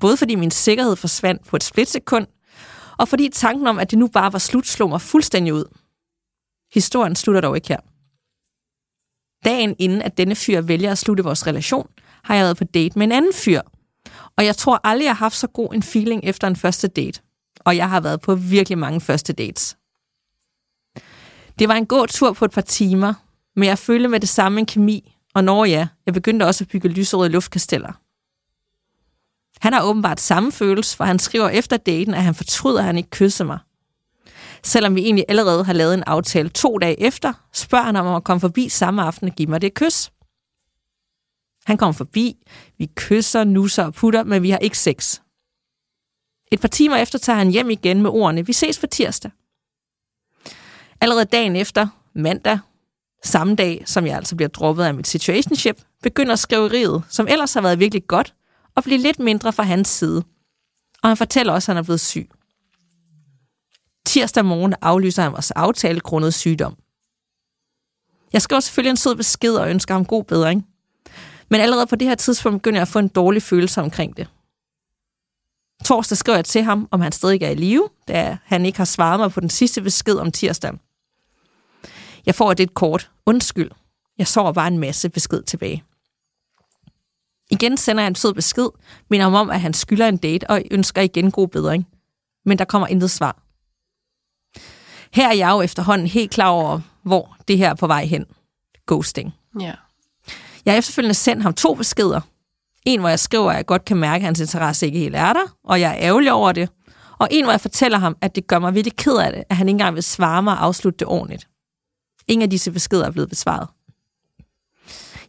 Både 0.00 0.16
fordi 0.16 0.34
min 0.34 0.50
sikkerhed 0.50 0.96
forsvandt 0.96 1.46
på 1.46 1.56
et 1.56 1.62
splitsekund, 1.62 2.26
og 2.98 3.08
fordi 3.08 3.28
tanken 3.28 3.66
om, 3.66 3.78
at 3.78 3.90
det 3.90 3.98
nu 3.98 4.08
bare 4.08 4.32
var 4.32 4.38
slut, 4.38 4.66
slog 4.66 4.88
mig 4.88 5.00
fuldstændig 5.00 5.54
ud. 5.54 5.64
Historien 6.74 7.16
slutter 7.16 7.40
dog 7.40 7.56
ikke 7.56 7.68
her. 7.68 7.80
Dagen 9.44 9.76
inden, 9.78 10.02
at 10.02 10.18
denne 10.18 10.34
fyr 10.34 10.60
vælger 10.60 10.92
at 10.92 10.98
slutte 10.98 11.24
vores 11.24 11.46
relation, 11.46 11.88
har 12.24 12.34
jeg 12.34 12.44
været 12.44 12.56
på 12.56 12.64
date 12.64 12.98
med 12.98 13.06
en 13.06 13.12
anden 13.12 13.32
fyr. 13.34 13.60
Og 14.36 14.44
jeg 14.44 14.56
tror 14.56 14.80
aldrig, 14.84 15.04
jeg 15.04 15.12
har 15.12 15.24
haft 15.24 15.36
så 15.36 15.46
god 15.46 15.74
en 15.74 15.82
feeling 15.82 16.24
efter 16.24 16.48
en 16.48 16.56
første 16.56 16.88
date. 16.88 17.20
Og 17.60 17.76
jeg 17.76 17.90
har 17.90 18.00
været 18.00 18.20
på 18.20 18.34
virkelig 18.34 18.78
mange 18.78 19.00
første 19.00 19.32
dates. 19.32 19.76
Det 21.58 21.68
var 21.68 21.74
en 21.74 21.86
god 21.86 22.08
tur 22.08 22.32
på 22.32 22.44
et 22.44 22.50
par 22.50 22.60
timer, 22.60 23.14
men 23.56 23.68
jeg 23.68 23.78
følte 23.78 24.08
med 24.08 24.20
det 24.20 24.28
samme 24.28 24.60
en 24.60 24.66
kemi, 24.66 25.11
og 25.34 25.44
når 25.44 25.64
ja, 25.64 25.88
jeg 26.06 26.14
begyndte 26.14 26.44
også 26.44 26.64
at 26.64 26.68
bygge 26.68 26.88
lyserøde 26.88 27.30
luftkasteller. 27.30 27.92
Han 29.60 29.72
har 29.72 29.82
åbenbart 29.82 30.20
samme 30.20 30.52
følelse, 30.52 30.96
for 30.96 31.04
han 31.04 31.18
skriver 31.18 31.48
efter 31.48 31.76
daten, 31.76 32.14
at 32.14 32.22
han 32.22 32.34
fortryder, 32.34 32.78
at 32.78 32.84
han 32.84 32.96
ikke 32.96 33.10
kyssede 33.10 33.46
mig. 33.46 33.58
Selvom 34.62 34.94
vi 34.94 35.00
egentlig 35.00 35.24
allerede 35.28 35.64
har 35.64 35.72
lavet 35.72 35.94
en 35.94 36.02
aftale 36.02 36.48
to 36.48 36.78
dage 36.78 37.00
efter, 37.00 37.32
spørger 37.52 37.84
han 37.84 37.96
om 37.96 38.14
at 38.14 38.24
komme 38.24 38.40
forbi 38.40 38.68
samme 38.68 39.02
aften 39.02 39.28
og 39.28 39.34
give 39.34 39.48
mig 39.48 39.60
det 39.60 39.74
kys. 39.74 40.12
Han 41.64 41.76
kommer 41.76 41.92
forbi, 41.92 42.36
vi 42.78 42.90
kysser, 42.96 43.44
nusser 43.44 43.84
og 43.84 43.94
putter, 43.94 44.24
men 44.24 44.42
vi 44.42 44.50
har 44.50 44.58
ikke 44.58 44.78
sex. 44.78 45.20
Et 46.52 46.60
par 46.60 46.68
timer 46.68 46.96
efter 46.96 47.18
tager 47.18 47.38
han 47.38 47.50
hjem 47.50 47.70
igen 47.70 48.02
med 48.02 48.10
ordene, 48.10 48.46
vi 48.46 48.52
ses 48.52 48.78
for 48.78 48.86
tirsdag. 48.86 49.30
Allerede 51.00 51.24
dagen 51.24 51.56
efter, 51.56 51.88
mandag, 52.14 52.58
samme 53.24 53.54
dag, 53.54 53.82
som 53.86 54.06
jeg 54.06 54.16
altså 54.16 54.36
bliver 54.36 54.48
droppet 54.48 54.84
af 54.84 54.94
mit 54.94 55.06
situationship, 55.06 55.82
begynder 56.02 56.36
skriveriet, 56.36 57.02
som 57.08 57.28
ellers 57.28 57.54
har 57.54 57.60
været 57.60 57.78
virkelig 57.78 58.06
godt, 58.06 58.34
at 58.76 58.84
blive 58.84 58.98
lidt 58.98 59.18
mindre 59.18 59.52
fra 59.52 59.62
hans 59.62 59.88
side. 59.88 60.22
Og 61.02 61.08
han 61.08 61.16
fortæller 61.16 61.52
også, 61.52 61.72
at 61.72 61.76
han 61.76 61.82
er 61.82 61.86
blevet 61.86 62.00
syg. 62.00 62.30
Tirsdag 64.06 64.44
morgen 64.44 64.74
aflyser 64.82 65.22
han 65.22 65.32
vores 65.32 65.50
aftale 65.50 66.00
grundet 66.00 66.34
sygdom. 66.34 66.76
Jeg 68.32 68.42
skriver 68.42 68.60
selvfølgelig 68.60 68.90
en 68.90 68.96
sød 68.96 69.16
besked 69.16 69.54
og 69.54 69.70
ønsker 69.70 69.94
ham 69.94 70.04
god 70.04 70.24
bedring. 70.24 70.66
Men 71.48 71.60
allerede 71.60 71.86
på 71.86 71.96
det 71.96 72.08
her 72.08 72.14
tidspunkt 72.14 72.62
begynder 72.62 72.78
jeg 72.78 72.82
at 72.82 72.88
få 72.88 72.98
en 72.98 73.08
dårlig 73.08 73.42
følelse 73.42 73.80
omkring 73.80 74.16
det. 74.16 74.28
Torsdag 75.84 76.18
skriver 76.18 76.36
jeg 76.36 76.44
til 76.44 76.62
ham, 76.62 76.88
om 76.90 77.00
han 77.00 77.12
stadig 77.12 77.42
er 77.42 77.50
i 77.50 77.54
live, 77.54 77.88
da 78.08 78.38
han 78.44 78.66
ikke 78.66 78.78
har 78.78 78.84
svaret 78.84 79.20
mig 79.20 79.32
på 79.32 79.40
den 79.40 79.50
sidste 79.50 79.82
besked 79.82 80.16
om 80.16 80.32
tirsdag. 80.32 80.72
Jeg 82.26 82.34
får 82.34 82.54
det 82.54 82.62
et 82.62 82.74
kort. 82.74 83.10
Undskyld. 83.26 83.70
Jeg 84.18 84.26
sover 84.26 84.52
bare 84.52 84.68
en 84.68 84.78
masse 84.78 85.08
besked 85.08 85.42
tilbage. 85.42 85.84
Igen 87.50 87.76
sender 87.76 88.02
jeg 88.02 88.08
en 88.08 88.14
sød 88.14 88.34
besked, 88.34 88.68
minder 89.10 89.24
ham 89.26 89.34
om, 89.34 89.50
at 89.50 89.60
han 89.60 89.74
skylder 89.74 90.08
en 90.08 90.16
date, 90.16 90.50
og 90.50 90.62
ønsker 90.70 91.02
igen 91.02 91.30
god 91.30 91.48
bedring. 91.48 91.88
Men 92.44 92.58
der 92.58 92.64
kommer 92.64 92.88
intet 92.88 93.10
svar. 93.10 93.36
Her 95.12 95.28
er 95.28 95.34
jeg 95.34 95.50
jo 95.50 95.60
efterhånden 95.60 96.06
helt 96.06 96.30
klar 96.30 96.48
over, 96.48 96.80
hvor 97.02 97.36
det 97.48 97.58
her 97.58 97.70
er 97.70 97.74
på 97.74 97.86
vej 97.86 98.04
hen. 98.04 98.26
Ghosting. 98.86 99.34
Ja. 99.60 99.72
Jeg 100.64 100.74
har 100.74 100.78
efterfølgende 100.78 101.14
sendt 101.14 101.42
ham 101.42 101.54
to 101.54 101.74
beskeder. 101.74 102.20
En, 102.84 103.00
hvor 103.00 103.08
jeg 103.08 103.18
skriver, 103.18 103.50
at 103.50 103.56
jeg 103.56 103.66
godt 103.66 103.84
kan 103.84 103.96
mærke, 103.96 104.22
at 104.22 104.26
hans 104.26 104.40
interesse 104.40 104.86
ikke 104.86 104.98
helt 104.98 105.16
er 105.16 105.32
der, 105.32 105.56
og 105.64 105.80
jeg 105.80 105.90
er 105.90 105.96
ærgerlig 105.98 106.32
over 106.32 106.52
det. 106.52 106.68
Og 107.18 107.28
en, 107.30 107.44
hvor 107.44 107.52
jeg 107.52 107.60
fortæller 107.60 107.98
ham, 107.98 108.16
at 108.20 108.34
det 108.34 108.46
gør 108.46 108.58
mig 108.58 108.74
virkelig 108.74 108.96
ked 108.96 109.16
af 109.16 109.32
det, 109.32 109.44
at 109.48 109.56
han 109.56 109.68
ikke 109.68 109.74
engang 109.74 109.94
vil 109.94 110.02
svare 110.02 110.42
mig 110.42 110.52
og 110.52 110.64
afslutte 110.64 110.98
det 110.98 111.06
ordentligt. 111.06 111.48
Ingen 112.28 112.42
af 112.42 112.50
disse 112.50 112.72
beskeder 112.72 113.06
er 113.06 113.10
blevet 113.10 113.28
besvaret. 113.28 113.68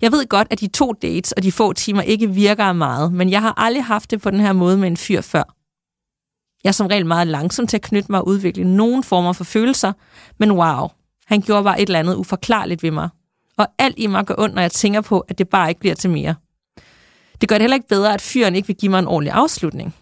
Jeg 0.01 0.11
ved 0.11 0.27
godt, 0.27 0.47
at 0.51 0.59
de 0.59 0.67
to 0.67 0.93
dates 1.01 1.31
og 1.31 1.43
de 1.43 1.51
få 1.51 1.73
timer 1.73 2.01
ikke 2.01 2.29
virker 2.29 2.63
af 2.63 2.75
meget, 2.75 3.13
men 3.13 3.29
jeg 3.29 3.41
har 3.41 3.53
aldrig 3.57 3.83
haft 3.83 4.11
det 4.11 4.21
på 4.21 4.31
den 4.31 4.39
her 4.39 4.53
måde 4.53 4.77
med 4.77 4.87
en 4.87 4.97
fyr 4.97 5.21
før. 5.21 5.43
Jeg 6.63 6.69
er 6.69 6.73
som 6.73 6.87
regel 6.87 7.05
meget 7.05 7.27
langsom 7.27 7.67
til 7.67 7.77
at 7.77 7.81
knytte 7.81 8.11
mig 8.11 8.21
og 8.21 8.27
udvikle 8.27 8.75
nogen 8.75 9.03
former 9.03 9.33
for 9.33 9.43
følelser, 9.43 9.93
men 10.37 10.51
wow, 10.51 10.87
han 11.25 11.41
gjorde 11.41 11.63
bare 11.63 11.81
et 11.81 11.89
eller 11.89 11.99
andet 11.99 12.15
uforklarligt 12.15 12.83
ved 12.83 12.91
mig. 12.91 13.09
Og 13.57 13.67
alt 13.77 13.95
i 13.99 14.07
mig 14.07 14.25
går 14.25 14.35
ondt, 14.37 14.55
når 14.55 14.61
jeg 14.61 14.71
tænker 14.71 15.01
på, 15.01 15.19
at 15.19 15.37
det 15.37 15.49
bare 15.49 15.69
ikke 15.69 15.79
bliver 15.79 15.95
til 15.95 16.09
mere. 16.09 16.35
Det 17.41 17.49
gør 17.49 17.55
det 17.55 17.61
heller 17.61 17.75
ikke 17.75 17.87
bedre, 17.87 18.13
at 18.13 18.21
fyren 18.21 18.55
ikke 18.55 18.67
vil 18.67 18.75
give 18.75 18.89
mig 18.89 18.99
en 18.99 19.07
ordentlig 19.07 19.33
afslutning. 19.33 19.95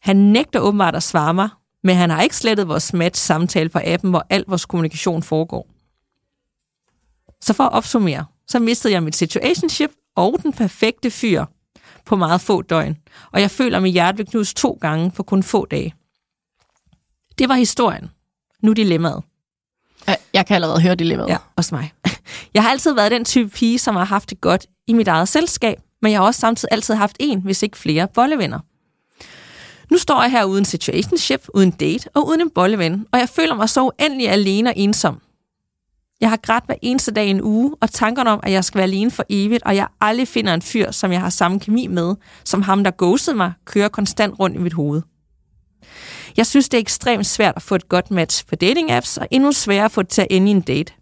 Han 0.00 0.16
nægter 0.16 0.60
åbenbart 0.60 0.96
at 0.96 1.02
svare 1.02 1.34
mig, 1.34 1.48
men 1.84 1.96
han 1.96 2.10
har 2.10 2.22
ikke 2.22 2.36
slettet 2.36 2.68
vores 2.68 2.92
match-samtale 2.92 3.68
på 3.68 3.80
appen, 3.84 4.10
hvor 4.10 4.26
al 4.30 4.44
vores 4.46 4.66
kommunikation 4.66 5.22
foregår. 5.22 5.66
Så 7.40 7.52
for 7.52 7.64
at 7.64 7.72
opsummere, 7.72 8.24
så 8.48 8.58
mistede 8.58 8.94
jeg 8.94 9.02
mit 9.02 9.16
situationship 9.16 9.90
og 10.16 10.38
den 10.42 10.52
perfekte 10.52 11.10
fyr 11.10 11.44
på 12.04 12.16
meget 12.16 12.40
få 12.40 12.62
døgn, 12.62 12.96
og 13.32 13.40
jeg 13.40 13.50
føler 13.50 13.80
mit 13.80 13.92
hjerte 13.92 14.16
vil 14.16 14.26
knuse 14.26 14.54
to 14.54 14.78
gange 14.80 15.10
på 15.10 15.22
kun 15.22 15.42
få 15.42 15.66
dage. 15.66 15.94
Det 17.38 17.48
var 17.48 17.54
historien. 17.54 18.10
Nu 18.62 18.72
dilemmaet. 18.72 19.22
Jeg 20.34 20.46
kan 20.46 20.54
allerede 20.54 20.82
høre 20.82 20.94
dilemmaet. 20.94 21.28
Ja, 21.28 21.36
også 21.56 21.74
mig. 21.74 21.92
Jeg 22.54 22.62
har 22.62 22.70
altid 22.70 22.92
været 22.92 23.10
den 23.10 23.24
type 23.24 23.50
pige, 23.50 23.78
som 23.78 23.96
har 23.96 24.04
haft 24.04 24.30
det 24.30 24.40
godt 24.40 24.66
i 24.86 24.92
mit 24.92 25.08
eget 25.08 25.28
selskab, 25.28 25.78
men 26.02 26.12
jeg 26.12 26.20
har 26.20 26.26
også 26.26 26.40
samtidig 26.40 26.72
altid 26.72 26.94
haft 26.94 27.16
en, 27.20 27.40
hvis 27.40 27.62
ikke 27.62 27.78
flere, 27.78 28.08
bollevenner. 28.08 28.60
Nu 29.90 29.98
står 29.98 30.22
jeg 30.22 30.30
her 30.30 30.44
uden 30.44 30.64
situationship, 30.64 31.46
uden 31.54 31.70
date 31.70 32.08
og 32.14 32.28
uden 32.28 32.40
en 32.40 32.50
bolleven, 32.50 33.06
og 33.12 33.18
jeg 33.18 33.28
føler 33.28 33.54
mig 33.54 33.68
så 33.68 33.82
uendelig 33.82 34.28
alene 34.28 34.70
og 34.70 34.74
ensom. 34.76 35.20
Jeg 36.20 36.30
har 36.30 36.36
grædt 36.36 36.66
hver 36.66 36.74
eneste 36.82 37.12
dag 37.12 37.30
en 37.30 37.42
uge, 37.42 37.76
og 37.80 37.90
tankerne 37.90 38.30
om, 38.30 38.40
at 38.42 38.52
jeg 38.52 38.64
skal 38.64 38.78
være 38.78 38.86
alene 38.86 39.10
for 39.10 39.24
evigt, 39.28 39.62
og 39.62 39.76
jeg 39.76 39.86
aldrig 40.00 40.28
finder 40.28 40.54
en 40.54 40.62
fyr, 40.62 40.90
som 40.90 41.12
jeg 41.12 41.20
har 41.20 41.30
samme 41.30 41.60
kemi 41.60 41.86
med, 41.86 42.14
som 42.44 42.62
ham, 42.62 42.84
der 42.84 42.90
ghostede 42.98 43.36
mig, 43.36 43.52
kører 43.64 43.88
konstant 43.88 44.40
rundt 44.40 44.56
i 44.56 44.58
mit 44.58 44.72
hoved. 44.72 45.02
Jeg 46.36 46.46
synes, 46.46 46.68
det 46.68 46.78
er 46.78 46.80
ekstremt 46.80 47.26
svært 47.26 47.56
at 47.56 47.62
få 47.62 47.74
et 47.74 47.88
godt 47.88 48.10
match 48.10 48.46
på 48.46 48.54
dating-apps, 48.62 49.18
og 49.20 49.28
endnu 49.30 49.52
sværere 49.52 49.84
at 49.84 49.92
få 49.92 50.02
det 50.02 50.10
til 50.10 50.22
at 50.22 50.28
ende 50.30 50.48
i 50.48 50.50
en 50.50 50.60
date. 50.60 50.92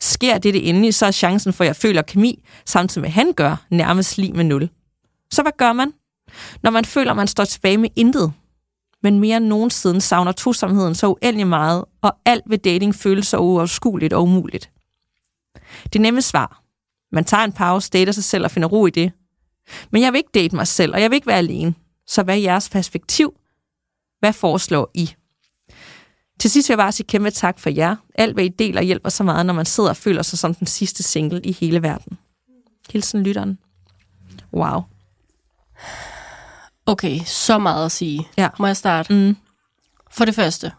Sker 0.00 0.38
det 0.38 0.54
det 0.54 0.68
endelig, 0.68 0.94
så 0.94 1.06
er 1.06 1.10
chancen 1.10 1.52
for, 1.52 1.64
at 1.64 1.68
jeg 1.68 1.76
føler 1.76 2.02
kemi, 2.02 2.44
samtidig 2.66 3.02
med 3.02 3.08
at 3.08 3.14
han 3.14 3.32
gør, 3.32 3.64
nærmest 3.70 4.18
lige 4.18 4.32
med 4.32 4.44
nul. 4.44 4.68
Så 5.30 5.42
hvad 5.42 5.52
gør 5.58 5.72
man? 5.72 5.92
Når 6.62 6.70
man 6.70 6.84
føler, 6.84 7.10
at 7.10 7.16
man 7.16 7.28
står 7.28 7.44
tilbage 7.44 7.78
med 7.78 7.90
intet, 7.96 8.32
men 9.02 9.18
mere 9.18 9.36
end 9.36 9.46
nogensinde 9.46 10.00
savner 10.00 10.32
tosomheden 10.32 10.94
så 10.94 11.06
uendelig 11.06 11.46
meget, 11.46 11.84
og 12.02 12.16
alt 12.24 12.44
ved 12.46 12.58
dating 12.58 12.94
føles 12.94 13.26
så 13.26 13.38
uoverskueligt 13.38 14.12
og 14.12 14.22
umuligt. 14.22 14.70
Det 15.92 16.00
nemme 16.00 16.22
svar. 16.22 16.62
Man 17.12 17.24
tager 17.24 17.44
en 17.44 17.52
pause, 17.52 17.90
dater 17.90 18.12
sig 18.12 18.24
selv 18.24 18.44
og 18.44 18.50
finder 18.50 18.68
ro 18.68 18.86
i 18.86 18.90
det. 18.90 19.12
Men 19.90 20.02
jeg 20.02 20.12
vil 20.12 20.18
ikke 20.18 20.30
date 20.34 20.56
mig 20.56 20.66
selv, 20.66 20.94
og 20.94 21.00
jeg 21.00 21.10
vil 21.10 21.14
ikke 21.16 21.26
være 21.26 21.38
alene. 21.38 21.74
Så 22.06 22.22
hvad 22.22 22.34
er 22.34 22.40
jeres 22.40 22.68
perspektiv? 22.68 23.34
Hvad 24.18 24.32
foreslår 24.32 24.90
I? 24.94 25.14
Til 26.40 26.50
sidst 26.50 26.68
vil 26.68 26.72
jeg 26.72 26.78
bare 26.78 26.92
sige 26.92 27.06
kæmpe 27.06 27.30
tak 27.30 27.58
for 27.58 27.70
jer. 27.70 27.96
Alt, 28.14 28.34
hvad 28.34 28.44
I 28.44 28.48
deler, 28.48 28.82
hjælper 28.82 29.08
så 29.08 29.24
meget, 29.24 29.46
når 29.46 29.54
man 29.54 29.66
sidder 29.66 29.90
og 29.90 29.96
føler 29.96 30.22
sig 30.22 30.38
som 30.38 30.54
den 30.54 30.66
sidste 30.66 31.02
single 31.02 31.40
i 31.42 31.52
hele 31.52 31.82
verden. 31.82 32.18
Hilsen 32.90 33.22
lytteren. 33.22 33.58
Wow. 34.52 34.82
Okay, 36.86 37.20
så 37.24 37.58
meget 37.58 37.84
at 37.84 37.92
sige. 37.92 38.28
Ja. 38.36 38.48
Må 38.58 38.66
jeg 38.66 38.76
starte? 38.76 39.14
Mm. 39.14 39.36
For 40.10 40.24
det 40.24 40.34
første, 40.34 40.72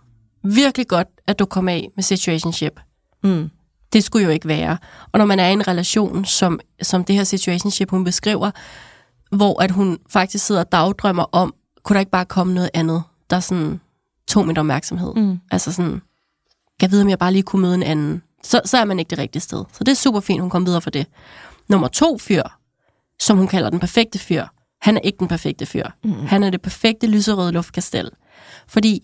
virkelig 0.44 0.88
godt, 0.88 1.08
at 1.28 1.40
du 1.40 1.46
kom 1.46 1.70
af 1.70 1.90
med 1.96 2.04
situationship. 2.04 2.80
Mm. 3.24 3.50
Det 3.94 4.04
skulle 4.04 4.26
jo 4.26 4.32
ikke 4.32 4.48
være. 4.48 4.78
Og 5.12 5.20
når 5.20 5.26
man 5.26 5.40
er 5.40 5.48
i 5.48 5.54
en 5.54 5.68
relation, 5.68 6.26
som, 6.26 6.60
som 6.82 7.04
det 7.04 7.16
her 7.16 7.24
situationship, 7.24 7.90
hun 7.90 8.04
beskriver, 8.04 8.52
hvor 9.32 9.62
at 9.62 9.72
hun 9.72 9.98
faktisk 10.10 10.46
sidder 10.46 10.62
og 10.62 10.72
dagdrømmer 10.72 11.24
om, 11.32 11.54
kunne 11.84 11.94
der 11.94 12.00
ikke 12.00 12.12
bare 12.12 12.26
komme 12.26 12.54
noget 12.54 12.70
andet, 12.74 13.04
der 13.30 13.40
sådan 13.40 13.80
tog 14.28 14.48
mit 14.48 14.58
opmærksomhed. 14.58 15.14
Mm. 15.16 15.40
Altså 15.52 15.72
sådan, 15.72 15.92
kan 15.92 16.02
jeg 16.82 16.92
vide, 16.92 17.02
om 17.02 17.10
jeg 17.10 17.20
bare 17.20 17.32
lige 17.32 17.44
kunne 17.44 17.62
møde 17.62 17.76
en 17.76 17.84
anden. 17.84 18.22
Så, 18.44 18.62
så 18.66 18.78
er 18.78 18.86
man 18.86 19.00
ikke 19.00 19.10
det 19.10 19.18
rigtige 19.18 19.42
sted. 19.42 19.64
Så 19.74 19.84
det 19.84 19.92
er 19.92 19.96
super 19.96 20.20
fint, 20.20 20.42
hun 20.42 20.50
kom 20.50 20.66
videre 20.66 20.82
for 20.82 20.90
det. 20.90 21.08
Nummer 21.68 21.88
to 21.88 22.18
fyr, 22.18 22.44
som 23.20 23.38
hun 23.38 23.48
kalder 23.48 23.70
den 23.70 23.80
perfekte 23.80 24.20
fyr, 24.20 24.46
han 24.82 24.98
er 24.98 25.02
ikke 25.02 25.18
den 25.20 25.28
perfekte 25.28 25.66
fyr. 25.66 25.90
Mm. 26.04 26.14
Han 26.26 26.44
er 26.44 26.50
det 26.50 26.62
perfekte 26.62 27.08
lyserøde 27.08 27.52
luftkastel. 27.52 28.10
Fordi 28.68 29.04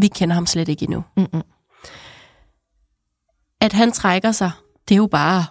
vi 0.00 0.08
kender 0.08 0.34
ham 0.34 0.46
slet 0.46 0.68
ikke 0.68 0.82
endnu. 0.84 1.04
Mm-mm. 1.16 1.42
At 3.60 3.72
han 3.72 3.92
trækker 3.92 4.32
sig, 4.32 4.50
det 4.88 4.94
er 4.94 4.96
jo 4.98 5.06
bare 5.06 5.44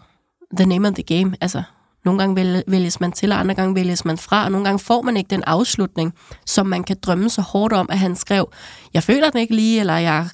the 0.58 0.66
name 0.66 0.88
of 0.88 0.94
the 0.94 1.04
game. 1.04 1.36
Altså, 1.42 1.64
nogle 2.06 2.20
gange 2.20 2.36
vælge- 2.36 2.64
vælges 2.68 3.00
man 3.00 3.12
til, 3.12 3.32
og 3.32 3.40
andre 3.40 3.56
gange 3.56 3.76
vælges 3.76 4.06
man 4.06 4.18
fra, 4.18 4.44
og 4.46 4.52
nogle 4.52 4.66
gange 4.66 4.80
får 4.80 5.02
man 5.02 5.18
ikke 5.18 5.28
den 5.28 5.44
afslutning, 5.44 6.14
som 6.46 6.66
man 6.66 6.84
kan 6.84 6.98
drømme 7.02 7.30
så 7.30 7.42
hårdt 7.42 7.74
om, 7.74 7.88
at 7.92 8.00
han 8.00 8.16
skrev, 8.16 8.52
jeg 8.94 9.04
føler 9.04 9.30
den 9.30 9.40
ikke 9.40 9.56
lige, 9.56 9.80
eller 9.80 9.98
jeg 9.98 10.28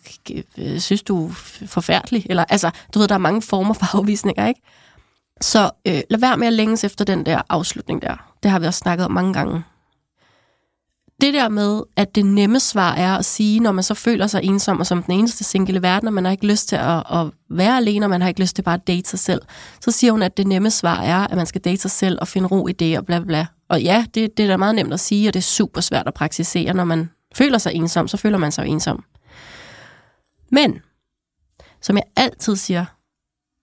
øh, 0.57 0.79
synes, 0.79 1.03
du 1.03 1.27
er 1.27 1.31
forfærdelig. 1.67 2.25
Eller, 2.29 2.45
altså, 2.49 2.71
du 2.93 2.99
ved, 2.99 3.07
der 3.07 3.15
er 3.15 3.19
mange 3.19 3.41
former 3.41 3.73
for 3.73 3.97
afvisninger, 3.97 4.47
ikke? 4.47 4.61
Så 5.41 5.71
øh, 5.87 6.01
lad 6.09 6.19
være 6.19 6.37
med 6.37 6.47
at 6.47 6.53
længes 6.53 6.83
efter 6.83 7.05
den 7.05 7.25
der 7.25 7.41
afslutning 7.49 8.01
der. 8.01 8.36
Det 8.43 8.51
har 8.51 8.59
vi 8.59 8.65
også 8.65 8.77
snakket 8.77 9.05
om 9.05 9.11
mange 9.11 9.33
gange. 9.33 9.63
Det 11.21 11.33
der 11.33 11.49
med, 11.49 11.81
at 11.95 12.15
det 12.15 12.25
nemme 12.25 12.59
svar 12.59 12.93
er 12.93 13.15
at 13.15 13.25
sige, 13.25 13.59
når 13.59 13.71
man 13.71 13.83
så 13.83 13.93
føler 13.93 14.27
sig 14.27 14.43
ensom, 14.43 14.79
og 14.79 14.87
som 14.87 15.03
den 15.03 15.13
eneste 15.13 15.43
single 15.43 15.77
i 15.77 15.81
verden, 15.81 16.07
og 16.07 16.13
man 16.13 16.25
har 16.25 16.31
ikke 16.31 16.47
lyst 16.47 16.67
til 16.67 16.75
at, 16.75 17.03
at 17.11 17.31
være 17.49 17.77
alene, 17.77 18.05
og 18.05 18.09
man 18.09 18.21
har 18.21 18.27
ikke 18.27 18.41
lyst 18.41 18.55
til 18.55 18.61
bare 18.61 18.75
at 18.75 18.87
date 18.87 19.09
sig 19.09 19.19
selv, 19.19 19.41
så 19.81 19.91
siger 19.91 20.11
hun, 20.11 20.21
at 20.21 20.37
det 20.37 20.47
nemme 20.47 20.71
svar 20.71 21.01
er, 21.01 21.27
at 21.27 21.37
man 21.37 21.45
skal 21.45 21.61
date 21.61 21.81
sig 21.81 21.91
selv 21.91 22.17
og 22.21 22.27
finde 22.27 22.47
ro 22.47 22.67
i 22.67 22.71
det, 22.71 22.97
og 22.97 23.05
bla 23.05 23.19
bla 23.19 23.25
bla. 23.25 23.45
Og 23.69 23.81
ja, 23.81 24.05
det, 24.13 24.37
det 24.37 24.43
er 24.43 24.47
da 24.47 24.57
meget 24.57 24.75
nemt 24.75 24.93
at 24.93 24.99
sige, 24.99 25.29
og 25.29 25.33
det 25.33 25.39
er 25.39 25.43
super 25.43 25.81
svært 25.81 26.07
at 26.07 26.13
praktisere. 26.13 26.73
Når 26.73 26.83
man 26.83 27.09
føler 27.35 27.57
sig 27.57 27.73
ensom, 27.73 28.07
så 28.07 28.17
føler 28.17 28.37
man 28.37 28.51
sig 28.51 28.65
jo 28.65 28.71
ensom. 28.71 29.03
Men, 30.51 30.79
som 31.81 31.95
jeg 31.95 32.03
altid 32.15 32.55
siger, 32.55 32.85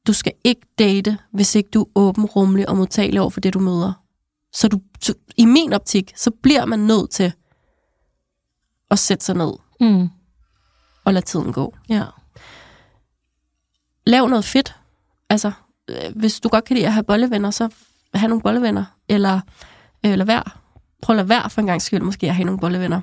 du 0.07 0.13
skal 0.13 0.33
ikke 0.45 0.67
date, 0.79 1.19
hvis 1.33 1.55
ikke 1.55 1.71
du 1.75 1.83
er 1.83 1.87
åben, 1.95 2.25
rummelig 2.25 2.69
og 2.69 2.77
modtagelig 2.77 3.21
over 3.21 3.31
for 3.31 3.41
det, 3.41 3.55
du 3.55 3.59
møder. 3.59 4.04
Så, 4.55 4.69
du, 4.69 4.81
så 5.03 5.15
i 5.37 5.45
min 5.45 5.73
optik, 5.73 6.13
så 6.17 6.31
bliver 6.43 6.65
man 6.65 6.79
nødt 6.79 7.11
til 7.11 7.33
at 8.91 8.99
sætte 8.99 9.25
sig 9.25 9.35
ned 9.37 9.53
Mm. 9.81 10.09
og 11.05 11.15
lade 11.15 11.25
tiden 11.25 11.53
gå. 11.53 11.75
Ja. 11.89 12.05
Lav 14.07 14.29
noget 14.29 14.45
fedt. 14.45 14.75
Altså, 15.31 15.53
øh, 15.89 16.17
hvis 16.17 16.41
du 16.41 16.49
godt 16.49 16.65
kan 16.65 16.77
lide 16.77 16.87
at 16.87 16.93
have 16.93 17.05
bollevenner, 17.05 17.51
så 17.51 17.69
have 18.15 18.29
nogle 18.29 18.43
bollevenner. 18.43 18.85
Eller 19.09 19.41
øh, 20.07 20.15
lad 20.15 20.27
være. 20.27 20.45
Prøv 21.03 21.15
at 21.15 21.17
lade 21.17 21.29
være 21.29 21.51
for 21.51 21.61
en 21.61 21.67
gang 21.67 21.83
skyld 21.83 22.01
måske 22.03 22.29
at 22.29 22.35
have 22.35 22.45
nogle 22.45 22.61
bollevenner. 22.61 23.01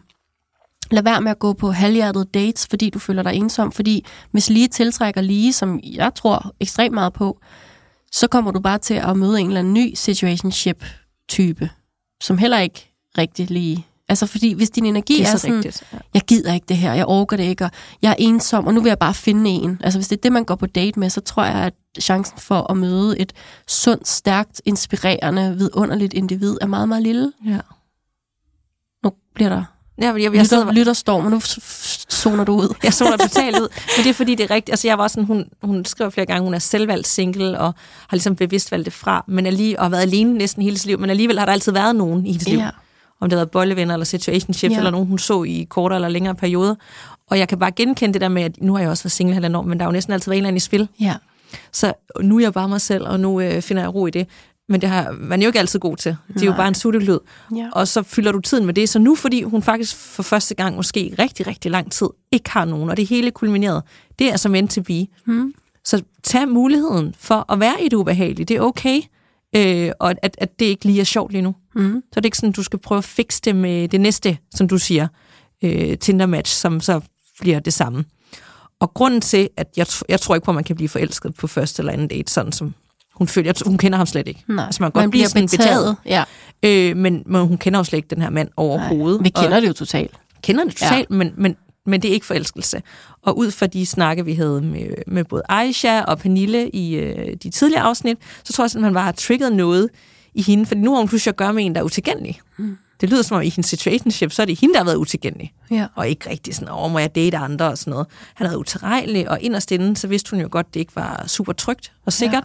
Lad 0.92 1.04
være 1.04 1.22
med 1.22 1.32
at 1.32 1.40
gå 1.40 1.54
på 1.54 1.72
halvhjertede 1.72 2.26
dates, 2.26 2.68
fordi 2.70 2.90
du 2.90 3.00
føler 3.00 3.24
dig 3.24 3.34
ensom. 3.34 3.72
Fordi 3.72 4.06
hvis 4.32 4.50
lige 4.50 4.68
tiltrækker 4.68 5.22
lige, 5.22 5.54
som 5.54 5.80
jeg 5.84 6.14
tror 6.16 6.54
ekstremt 6.60 6.94
meget 6.94 7.14
på, 7.14 7.40
så 8.12 8.28
kommer 8.28 8.52
du 8.52 8.60
bare 8.60 8.78
til 8.78 8.94
at 8.94 9.18
møde 9.18 9.40
en 9.40 9.48
eller 9.48 9.60
anden 9.60 9.74
ny 9.74 9.94
situationship-type, 11.32 11.70
som 12.22 12.38
heller 12.38 12.60
ikke 12.60 12.92
rigtig 13.18 13.50
lige... 13.52 13.88
Altså 14.10 14.26
fordi 14.26 14.54
hvis 14.54 14.70
din 14.70 14.86
energi 14.86 15.14
Det 15.14 15.22
er 15.22 15.28
er, 15.28 15.32
så 15.32 15.38
sådan, 15.38 15.56
rigtigt. 15.56 15.84
Ja. 15.94 15.98
jeg 16.14 16.22
gider 16.22 16.54
ikke 16.54 16.66
det 16.70 16.78
her, 16.78 16.94
jeg 16.94 17.06
orker 17.06 17.38
det 17.38 17.44
ikke, 17.44 17.66
og 17.66 17.72
jeg 18.02 18.10
er 18.10 18.16
ensom, 18.20 18.68
og 18.68 18.74
nu 18.74 18.82
vil 18.82 18.90
jeg 18.90 19.00
bare 19.00 19.14
finde 19.14 19.50
en. 19.50 19.80
Altså 19.84 20.00
hvis 20.00 20.08
det 20.08 20.18
er 20.18 20.22
det, 20.22 20.32
man 20.32 20.46
går 20.46 20.56
på 20.56 20.66
date 20.66 21.00
med, 21.00 21.10
så 21.10 21.22
tror 21.22 21.44
jeg, 21.46 21.56
at 21.56 21.74
chancen 22.00 22.38
for 22.38 22.72
at 22.72 22.78
møde 22.78 23.20
et 23.20 23.34
sundt, 23.68 24.08
stærkt, 24.08 24.62
inspirerende, 24.66 25.58
vidunderligt 25.58 26.14
individ 26.14 26.58
er 26.62 26.68
meget, 26.68 26.88
meget 26.88 27.04
lille. 27.04 27.34
Ja. 27.46 27.60
Nu 29.04 29.12
bliver 29.36 29.50
der 29.50 29.64
Ja, 30.02 30.08
jeg, 30.14 30.22
jeg, 30.24 30.34
jeg, 30.34 30.48
sidder, 30.48 30.64
lytter, 30.64 30.74
lytterstorm, 30.74 31.26
og 31.26 31.32
nu 31.32 31.42
zoner 32.12 32.44
du 32.44 32.54
ud. 32.56 32.76
jeg 32.84 32.94
så 32.94 33.18
totalt 33.22 33.56
ud. 33.60 33.68
Men 33.98 34.04
det 34.04 34.10
er 34.10 34.14
fordi, 34.14 34.36
det 34.36 34.44
er 34.44 34.52
rigtigt. 34.52 34.74
Altså, 34.74 34.88
jeg 34.88 34.98
var 34.98 35.08
sådan, 35.08 35.24
hun, 35.24 35.46
hun 35.64 35.86
skriver 35.86 36.10
flere 36.10 36.26
gange, 36.26 36.44
hun 36.44 36.54
er 36.54 36.60
selvvalgt 36.60 37.08
single, 37.08 37.60
og 37.60 37.66
har 38.08 38.16
ligesom 38.18 38.36
bevidst 38.36 38.72
valgt 38.72 38.86
det 38.86 38.94
fra, 38.94 39.24
men 39.28 39.46
er 39.46 39.52
lige, 39.52 39.80
og 39.80 39.86
har 39.86 39.90
været 39.90 40.02
alene 40.02 40.34
næsten 40.34 40.64
hele 40.64 40.78
sit 40.78 40.88
liv, 40.88 41.00
men 41.00 41.10
alligevel 41.10 41.40
har 41.40 41.46
der 41.46 41.54
altid 41.54 41.72
været 41.72 41.96
nogen 41.96 42.26
i 42.26 42.32
hendes 42.32 42.48
liv. 42.48 42.60
Ja. 42.60 42.70
Om 43.20 43.30
det 43.30 43.38
har 43.38 43.40
været 43.40 43.52
bollevenner, 43.52 43.94
eller 43.96 44.06
situationship, 44.06 44.72
Ja. 44.72 44.78
eller 44.78 44.92
nogen, 44.92 45.08
hun 45.08 45.20
så 45.20 45.44
i 45.44 45.68
kortere 45.70 45.98
eller 45.98 46.10
længere 46.10 46.36
perioder. 46.36 46.76
Og 47.30 47.40
jeg 47.40 47.48
kan 47.48 47.60
bare 47.60 47.72
genkende 47.72 48.14
det 48.14 48.22
der 48.22 48.28
med, 48.30 48.44
at 48.44 48.62
nu 48.62 48.74
har 48.74 48.80
jeg 48.82 48.90
også 48.90 49.04
været 49.04 49.12
single 49.12 49.34
halvandet 49.34 49.58
år, 49.60 49.62
men 49.64 49.80
der 49.80 49.86
er 49.86 49.88
jo 49.88 49.92
næsten 49.92 50.14
altid 50.14 50.30
været 50.32 50.38
en 50.38 50.42
eller 50.42 50.48
anden 50.48 50.58
i 50.58 50.60
spil. 50.60 50.88
Ja. 51.00 51.16
Så 51.72 51.94
nu 52.22 52.38
er 52.38 52.42
jeg 52.42 52.54
bare 52.54 52.70
mig 52.70 52.82
selv, 52.82 53.08
og 53.08 53.20
nu 53.20 53.42
øh, 53.42 53.62
finder 53.62 53.84
jeg 53.84 53.96
ro 53.96 54.08
i 54.08 54.10
det. 54.12 54.28
Men 54.72 54.82
det 54.82 54.90
har 54.90 55.12
man 55.12 55.42
jo 55.42 55.48
ikke 55.48 55.60
altid 55.60 55.80
god 55.80 55.98
til. 55.98 56.18
Det 56.28 56.42
er 56.42 56.46
jo 56.46 56.52
Nej. 56.52 56.58
bare 56.58 56.68
en 56.68 56.76
suttelyd. 56.76 57.18
Ja. 57.56 57.70
Og 57.72 57.88
så 57.88 58.04
fylder 58.04 58.32
du 58.32 58.40
tiden 58.40 58.66
med 58.66 58.74
det. 58.74 58.90
Så 58.90 59.00
nu, 59.00 59.16
fordi 59.16 59.44
hun 59.44 59.64
faktisk 59.64 59.96
for 59.96 60.24
første 60.24 60.56
gang, 60.56 60.76
måske 60.76 61.16
rigtig, 61.20 61.48
rigtig 61.48 61.72
lang 61.72 61.92
tid, 61.92 62.08
ikke 62.32 62.50
har 62.50 62.66
nogen, 62.66 62.90
og 62.90 62.98
det 62.98 63.08
hele 63.08 63.32
kulmineret, 63.32 63.84
det 64.20 64.28
er 64.28 64.32
altså 64.32 64.50
meant 64.50 64.72
to 64.72 64.82
be. 64.82 65.08
Mm. 65.26 65.54
Så 65.86 66.04
tag 66.24 66.48
muligheden 66.48 67.16
for 67.20 67.52
at 67.52 67.60
være 67.60 67.84
i 67.84 67.90
det 67.90 67.94
ubehagelige. 67.98 68.46
Det 68.46 68.56
er 68.56 68.62
okay. 68.62 69.02
Øh, 69.56 69.92
og 70.00 70.16
at, 70.22 70.36
at 70.38 70.60
det 70.60 70.66
ikke 70.66 70.86
lige 70.86 71.00
er 71.00 71.04
sjovt 71.04 71.32
lige 71.32 71.42
nu. 71.42 71.56
Mm. 71.76 72.04
Så 72.14 72.18
er 72.18 72.22
det 72.22 72.26
ikke 72.26 72.38
sådan, 72.38 72.52
du 72.52 72.64
skal 72.64 72.80
prøve 72.80 72.98
at 72.98 73.04
fikse 73.04 73.42
det 73.46 73.56
med 73.56 73.88
det 73.88 74.02
næste, 74.02 74.38
som 74.56 74.68
du 74.68 74.78
siger, 74.78 75.08
øh, 75.64 75.98
Tinder-match, 75.98 76.56
som 76.56 76.82
så 76.82 77.02
bliver 77.40 77.60
det 77.60 77.74
samme. 77.74 78.06
Og 78.80 78.94
grunden 78.94 79.22
til, 79.22 79.50
at 79.58 79.68
jeg, 79.78 79.86
jeg 80.10 80.20
tror 80.22 80.36
ikke 80.36 80.46
på, 80.46 80.52
at 80.52 80.56
man 80.56 80.64
kan 80.64 80.76
blive 80.76 80.90
forelsket 80.90 81.34
på 81.34 81.48
første 81.48 81.82
eller 81.82 81.94
anden 81.94 82.08
date, 82.08 82.32
sådan 82.32 82.52
som 82.52 82.74
hun 83.16 83.28
tror, 83.28 83.70
hun 83.70 83.78
kender 83.78 83.98
ham 83.98 84.08
slet 84.08 84.28
ikke. 84.28 84.44
Nej, 84.48 84.66
Altså, 84.66 84.84
man 84.84 84.92
kan 84.92 85.02
godt 85.02 85.12
blive 85.12 85.28
sådan 85.28 85.50
betaget. 85.50 85.96
Ja. 86.06 86.24
Øh, 86.64 86.98
men, 86.98 87.24
men 87.26 87.48
hun 87.48 87.58
kender 87.58 87.80
jo 87.80 87.84
slet 87.84 87.98
ikke 87.98 88.08
den 88.16 88.22
her 88.22 88.30
mand 88.30 88.50
overhovedet. 88.58 89.24
Vi 89.24 89.30
kender 89.30 89.56
og 89.56 89.62
det 89.62 89.68
jo 89.68 89.74
totalt. 89.74 90.12
kender 90.44 90.64
det 90.64 90.76
totalt, 90.76 91.08
ja. 91.10 91.16
men, 91.16 91.34
men, 91.38 91.56
men 91.86 92.02
det 92.02 92.10
er 92.10 92.14
ikke 92.14 92.26
forelskelse. 92.26 92.82
Og 93.22 93.38
ud 93.38 93.52
fra 93.52 93.68
de 93.68 93.86
snakke, 93.86 94.26
vi 94.26 94.34
havde 94.34 94.62
med, 94.62 94.88
med 95.08 95.24
både 95.24 95.42
Aisha 95.50 96.02
og 96.02 96.20
Pernille 96.20 96.70
i 96.70 96.96
øh, 96.96 97.36
de 97.44 97.50
tidligere 97.50 97.84
afsnit, 97.84 98.18
så 98.44 98.54
tror 98.54 98.64
jeg 98.64 98.72
simpelthen, 98.72 98.94
man 98.94 99.00
bare 99.00 99.06
har 99.06 99.12
trigget 99.12 99.54
noget 99.54 99.90
i 100.34 100.42
hende, 100.42 100.66
for 100.66 100.76
nu 100.76 100.92
har 100.92 100.98
hun 100.98 101.08
pludselig 101.08 101.32
at 101.32 101.38
gøre 101.38 101.54
med 101.54 101.66
en, 101.66 101.76
der 101.76 101.82
er 101.82 101.86
utilgængelig. 101.86 102.40
Mm. 102.58 102.78
Det 103.02 103.10
lyder 103.10 103.22
som 103.22 103.38
om 103.38 103.44
i 103.44 103.50
hendes 103.50 103.66
situationship, 103.66 104.32
så 104.32 104.42
er 104.42 104.46
det 104.46 104.60
hende, 104.60 104.74
der 104.74 104.80
har 104.80 104.86
været 104.86 104.96
utilgængelig. 104.96 105.54
Ja. 105.72 105.88
Og 105.96 106.10
ikke 106.10 106.30
rigtig 106.30 106.56
sådan, 106.56 106.74
åh, 106.74 106.92
må 106.92 107.00
jeg 107.00 107.16
date 107.16 107.38
andre 107.38 107.68
og 107.68 107.78
sådan 107.78 107.92
noget. 107.92 108.08
Han 108.34 108.48
havde 108.48 108.60
utilregnelig, 108.60 109.30
og 109.30 109.42
inderst 109.42 109.72
inde, 109.72 109.98
så 109.98 110.08
vidste 110.08 110.32
hun 110.32 110.40
jo 110.40 110.48
godt, 110.52 110.74
det 110.74 110.80
ikke 110.80 110.96
var 110.96 111.24
super 111.28 111.54
trygt 111.54 111.92
og 112.06 112.14
sikkert. 112.14 112.44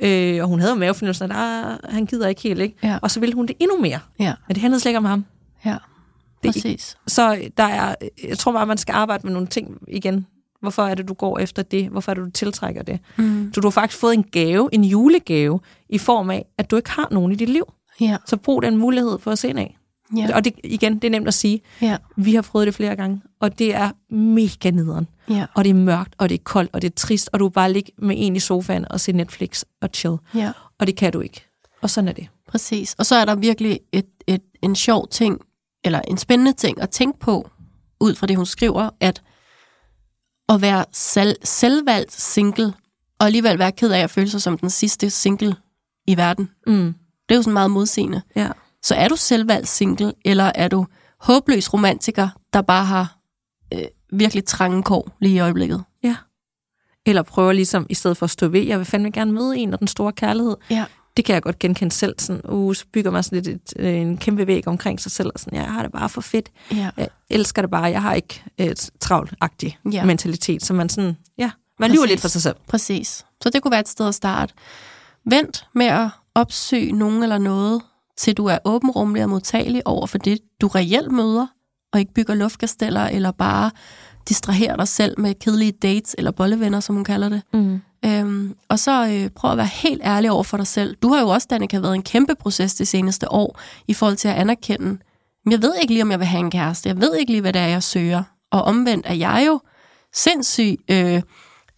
Ja. 0.00 0.34
Øh, 0.36 0.42
og 0.42 0.48
hun 0.48 0.60
havde 0.60 0.72
jo 0.72 0.78
mavefornemmelsen, 0.78 1.30
at 1.30 1.36
ah, 1.36 1.78
han 1.88 2.06
gider 2.06 2.28
ikke 2.28 2.42
helt, 2.42 2.60
ikke? 2.60 2.76
Ja. 2.82 2.98
Og 3.02 3.10
så 3.10 3.20
ville 3.20 3.34
hun 3.34 3.46
det 3.46 3.56
endnu 3.60 3.80
mere. 3.80 4.00
Ja. 4.18 4.34
Men 4.48 4.54
det 4.54 4.60
handlede 4.60 4.80
slet 4.80 4.90
ikke 4.90 4.98
om 4.98 5.04
ham. 5.04 5.24
Ja. 5.64 5.76
Det 6.42 6.48
er 6.48 6.52
Præcis. 6.52 6.96
Så 7.06 7.48
der 7.56 7.64
er, 7.64 7.94
jeg 8.28 8.38
tror 8.38 8.52
bare, 8.52 8.66
man 8.66 8.78
skal 8.78 8.92
arbejde 8.92 9.26
med 9.26 9.32
nogle 9.32 9.48
ting 9.48 9.78
igen. 9.88 10.26
Hvorfor 10.60 10.82
er 10.82 10.94
det, 10.94 11.08
du 11.08 11.14
går 11.14 11.38
efter 11.38 11.62
det? 11.62 11.88
Hvorfor 11.88 12.12
er 12.12 12.14
det, 12.14 12.24
du 12.24 12.30
tiltrækker 12.30 12.82
det? 12.82 12.98
Mm. 13.16 13.50
Så 13.54 13.60
du 13.60 13.66
har 13.66 13.70
faktisk 13.70 14.00
fået 14.00 14.14
en 14.14 14.22
gave, 14.22 14.68
en 14.72 14.84
julegave, 14.84 15.60
i 15.88 15.98
form 15.98 16.30
af, 16.30 16.46
at 16.58 16.70
du 16.70 16.76
ikke 16.76 16.90
har 16.90 17.08
nogen 17.10 17.32
i 17.32 17.34
dit 17.34 17.48
liv. 17.48 17.72
Ja. 18.00 18.16
Så 18.26 18.36
brug 18.36 18.62
den 18.62 18.76
mulighed 18.76 19.18
for 19.18 19.30
at 19.30 19.38
se 19.38 19.48
ind 19.48 19.58
af. 19.58 19.76
Ja. 20.16 20.36
Og 20.36 20.44
det, 20.44 20.52
igen, 20.64 20.94
det 20.94 21.04
er 21.04 21.10
nemt 21.10 21.28
at 21.28 21.34
sige. 21.34 21.60
Ja. 21.80 21.96
Vi 22.16 22.34
har 22.34 22.42
prøvet 22.42 22.66
det 22.66 22.74
flere 22.74 22.96
gange, 22.96 23.22
og 23.40 23.58
det 23.58 23.74
er 23.74 23.90
mega 24.14 24.70
nederen. 24.70 25.08
Ja. 25.30 25.46
Og 25.54 25.64
det 25.64 25.70
er 25.70 25.74
mørkt, 25.74 26.14
og 26.18 26.28
det 26.28 26.34
er 26.34 26.42
koldt, 26.44 26.70
og 26.72 26.82
det 26.82 26.90
er 26.90 26.94
trist, 26.94 27.30
og 27.32 27.40
du 27.40 27.46
er 27.46 27.50
bare 27.50 27.72
ligge 27.72 27.92
med 27.98 28.16
en 28.18 28.36
i 28.36 28.40
sofaen 28.40 28.86
og 28.90 29.00
se 29.00 29.12
Netflix 29.12 29.62
og 29.82 29.88
chill. 29.94 30.16
Ja. 30.34 30.52
Og 30.78 30.86
det 30.86 30.96
kan 30.96 31.12
du 31.12 31.20
ikke. 31.20 31.44
Og 31.82 31.90
sådan 31.90 32.08
er 32.08 32.12
det. 32.12 32.28
Præcis. 32.48 32.94
Og 32.98 33.06
så 33.06 33.14
er 33.14 33.24
der 33.24 33.34
virkelig 33.34 33.80
et, 33.92 34.06
et, 34.26 34.42
en 34.62 34.76
sjov 34.76 35.08
ting, 35.08 35.40
eller 35.84 36.00
en 36.00 36.18
spændende 36.18 36.52
ting 36.52 36.80
at 36.80 36.90
tænke 36.90 37.18
på, 37.18 37.50
ud 38.00 38.14
fra 38.14 38.26
det, 38.26 38.36
hun 38.36 38.46
skriver, 38.46 38.90
at 39.00 39.22
at 40.48 40.62
være 40.62 40.84
selv, 40.92 41.36
selvvalgt 41.44 42.12
single, 42.12 42.72
og 43.18 43.26
alligevel 43.26 43.58
være 43.58 43.72
ked 43.72 43.90
af 43.92 44.00
at 44.00 44.10
føle 44.10 44.30
sig 44.30 44.42
som 44.42 44.58
den 44.58 44.70
sidste 44.70 45.10
single 45.10 45.56
i 46.06 46.16
verden. 46.16 46.50
Mm. 46.66 46.94
Det 47.28 47.34
er 47.34 47.36
jo 47.36 47.42
sådan 47.42 47.52
meget 47.52 47.70
modsigende. 47.70 48.22
Ja. 48.36 48.48
Så 48.84 48.94
er 48.94 49.08
du 49.08 49.16
selvvalgt 49.16 49.68
single, 49.68 50.12
eller 50.24 50.52
er 50.54 50.68
du 50.68 50.86
håbløs 51.20 51.72
romantiker, 51.74 52.28
der 52.52 52.62
bare 52.62 52.84
har 52.84 53.16
øh, 53.74 53.80
virkelig 54.12 54.44
trange 54.44 54.82
kår 54.82 55.16
lige 55.20 55.34
i 55.34 55.38
øjeblikket? 55.38 55.84
ja. 56.02 56.16
Eller 57.06 57.22
prøver 57.22 57.52
ligesom, 57.52 57.86
i 57.90 57.94
stedet 57.94 58.16
for 58.16 58.24
at 58.26 58.30
stå 58.30 58.48
ved, 58.48 58.60
jeg 58.62 58.78
vil 58.78 58.86
fandme 58.86 59.10
gerne 59.10 59.32
møde 59.32 59.56
en 59.58 59.72
og 59.72 59.78
den 59.78 59.88
store 59.88 60.12
kærlighed. 60.12 60.56
Ja. 60.70 60.84
det 61.16 61.24
kan 61.24 61.34
jeg 61.34 61.42
godt 61.42 61.58
genkende 61.58 61.92
selv. 61.94 62.14
Sådan, 62.18 62.42
uh, 62.50 62.74
så 62.74 62.84
bygger 62.92 63.10
man 63.10 63.22
sådan 63.22 63.42
lidt 63.42 63.48
et, 63.48 63.72
øh, 63.82 63.94
en 63.94 64.16
kæmpe 64.18 64.46
væg 64.46 64.68
omkring 64.68 65.00
sig 65.00 65.12
selv. 65.12 65.30
Og 65.34 65.40
sådan, 65.40 65.58
jeg 65.58 65.72
har 65.72 65.82
det 65.82 65.92
bare 65.92 66.08
for 66.08 66.20
fedt. 66.20 66.50
Ja. 66.72 66.90
Jeg 66.96 67.08
elsker 67.30 67.62
det 67.62 67.70
bare. 67.70 67.82
Jeg 67.84 68.02
har 68.02 68.14
ikke 68.14 68.42
et 68.58 68.90
travlt-agtig 69.00 69.78
Ja. 69.92 70.04
mentalitet. 70.04 70.64
Så 70.64 70.74
man 70.74 70.88
sådan, 70.88 71.16
ja, 71.38 71.50
man 71.78 71.90
lyver 71.90 72.00
Præcis. 72.02 72.10
lidt 72.10 72.20
for 72.20 72.28
sig 72.28 72.42
selv. 72.42 72.56
Præcis. 72.68 73.24
Så 73.42 73.50
det 73.50 73.62
kunne 73.62 73.70
være 73.72 73.80
et 73.80 73.88
sted 73.88 74.08
at 74.08 74.14
starte. 74.14 74.54
Vent 75.30 75.66
med 75.74 75.86
at 75.86 76.08
opsøge 76.34 76.92
nogen 76.92 77.22
eller 77.22 77.38
noget, 77.38 77.82
til 78.16 78.34
du 78.36 78.46
er 78.46 78.58
åbenrummelig 78.64 79.22
og 79.24 79.30
modtagelig 79.30 79.86
over 79.86 80.06
for 80.06 80.18
det, 80.18 80.38
du 80.60 80.66
reelt 80.66 81.12
møder, 81.12 81.46
og 81.92 82.00
ikke 82.00 82.14
bygger 82.14 82.34
luftkasteller, 82.34 83.00
eller 83.06 83.30
bare 83.30 83.70
distraherer 84.28 84.76
dig 84.76 84.88
selv 84.88 85.20
med 85.20 85.34
kedelige 85.34 85.72
dates, 85.72 86.14
eller 86.18 86.30
bollevenner, 86.30 86.80
som 86.80 86.94
hun 86.94 87.04
kalder 87.04 87.28
det. 87.28 87.42
Mm. 87.52 87.80
Øhm, 88.04 88.54
og 88.68 88.78
så 88.78 89.06
øh, 89.08 89.30
prøv 89.30 89.50
at 89.50 89.56
være 89.56 89.66
helt 89.66 90.00
ærlig 90.04 90.30
over 90.30 90.42
for 90.42 90.56
dig 90.56 90.66
selv. 90.66 90.96
Du 91.02 91.08
har 91.12 91.20
jo 91.20 91.28
også, 91.28 91.46
Danika, 91.50 91.78
været 91.78 91.94
en 91.94 92.02
kæmpe 92.02 92.34
proces 92.34 92.74
det 92.74 92.88
seneste 92.88 93.32
år, 93.32 93.60
i 93.88 93.94
forhold 93.94 94.16
til 94.16 94.28
at 94.28 94.34
anerkende, 94.34 94.86
"Men 95.44 95.52
jeg 95.52 95.62
ved 95.62 95.74
ikke 95.82 95.92
lige, 95.92 96.02
om 96.02 96.10
jeg 96.10 96.18
vil 96.18 96.26
have 96.26 96.40
en 96.40 96.50
kæreste. 96.50 96.88
Jeg 96.88 97.00
ved 97.00 97.14
ikke 97.16 97.32
lige, 97.32 97.40
hvad 97.40 97.52
det 97.52 97.62
er, 97.62 97.66
jeg 97.66 97.82
søger. 97.82 98.22
Og 98.52 98.62
omvendt 98.62 99.06
er 99.08 99.14
jeg 99.14 99.44
jo 99.46 99.60
sindssygt 100.14 100.80
øh, 100.90 101.22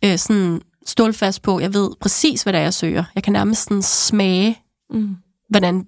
øh, 0.05 0.19
sådan 0.19 0.61
stålfast 0.87 1.43
på, 1.43 1.61
jeg 1.61 1.75
ved 1.75 1.91
præcis, 2.01 2.43
hvad 2.43 2.53
det 2.53 2.59
er, 2.59 2.63
jeg 2.63 2.75
søger. 2.75 3.05
Jeg 3.15 3.23
kan 3.23 3.33
nærmest 3.33 3.63
sådan 3.63 3.83
smage, 3.83 4.59
Mm. 4.91 5.17
hvordan, 5.51 5.87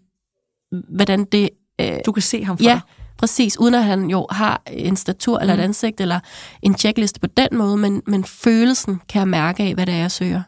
hvordan 0.88 1.24
det... 1.24 1.50
Øh, 1.80 1.92
Du 2.06 2.12
kan 2.12 2.22
se 2.22 2.44
ham 2.44 2.56
for 2.58 2.64
ja, 2.64 2.70
dig. 2.70 2.80
præcis. 3.18 3.58
Uden 3.60 3.74
at 3.74 3.84
han 3.84 4.10
jo 4.10 4.26
har 4.30 4.62
en 4.66 4.96
statur 4.96 5.38
eller 5.38 5.54
et 5.54 5.58
Mm. 5.58 5.64
ansigt, 5.64 6.00
eller 6.00 6.20
en 6.62 6.74
checkliste 6.76 7.20
på 7.20 7.26
den 7.26 7.48
måde, 7.52 7.76
men, 7.76 8.02
men 8.06 8.24
følelsen 8.24 9.00
kan 9.08 9.18
jeg 9.20 9.28
mærke 9.28 9.62
af, 9.62 9.74
hvad 9.74 9.86
det 9.86 9.94
er, 9.94 9.98
jeg 9.98 10.10
søger. 10.10 10.42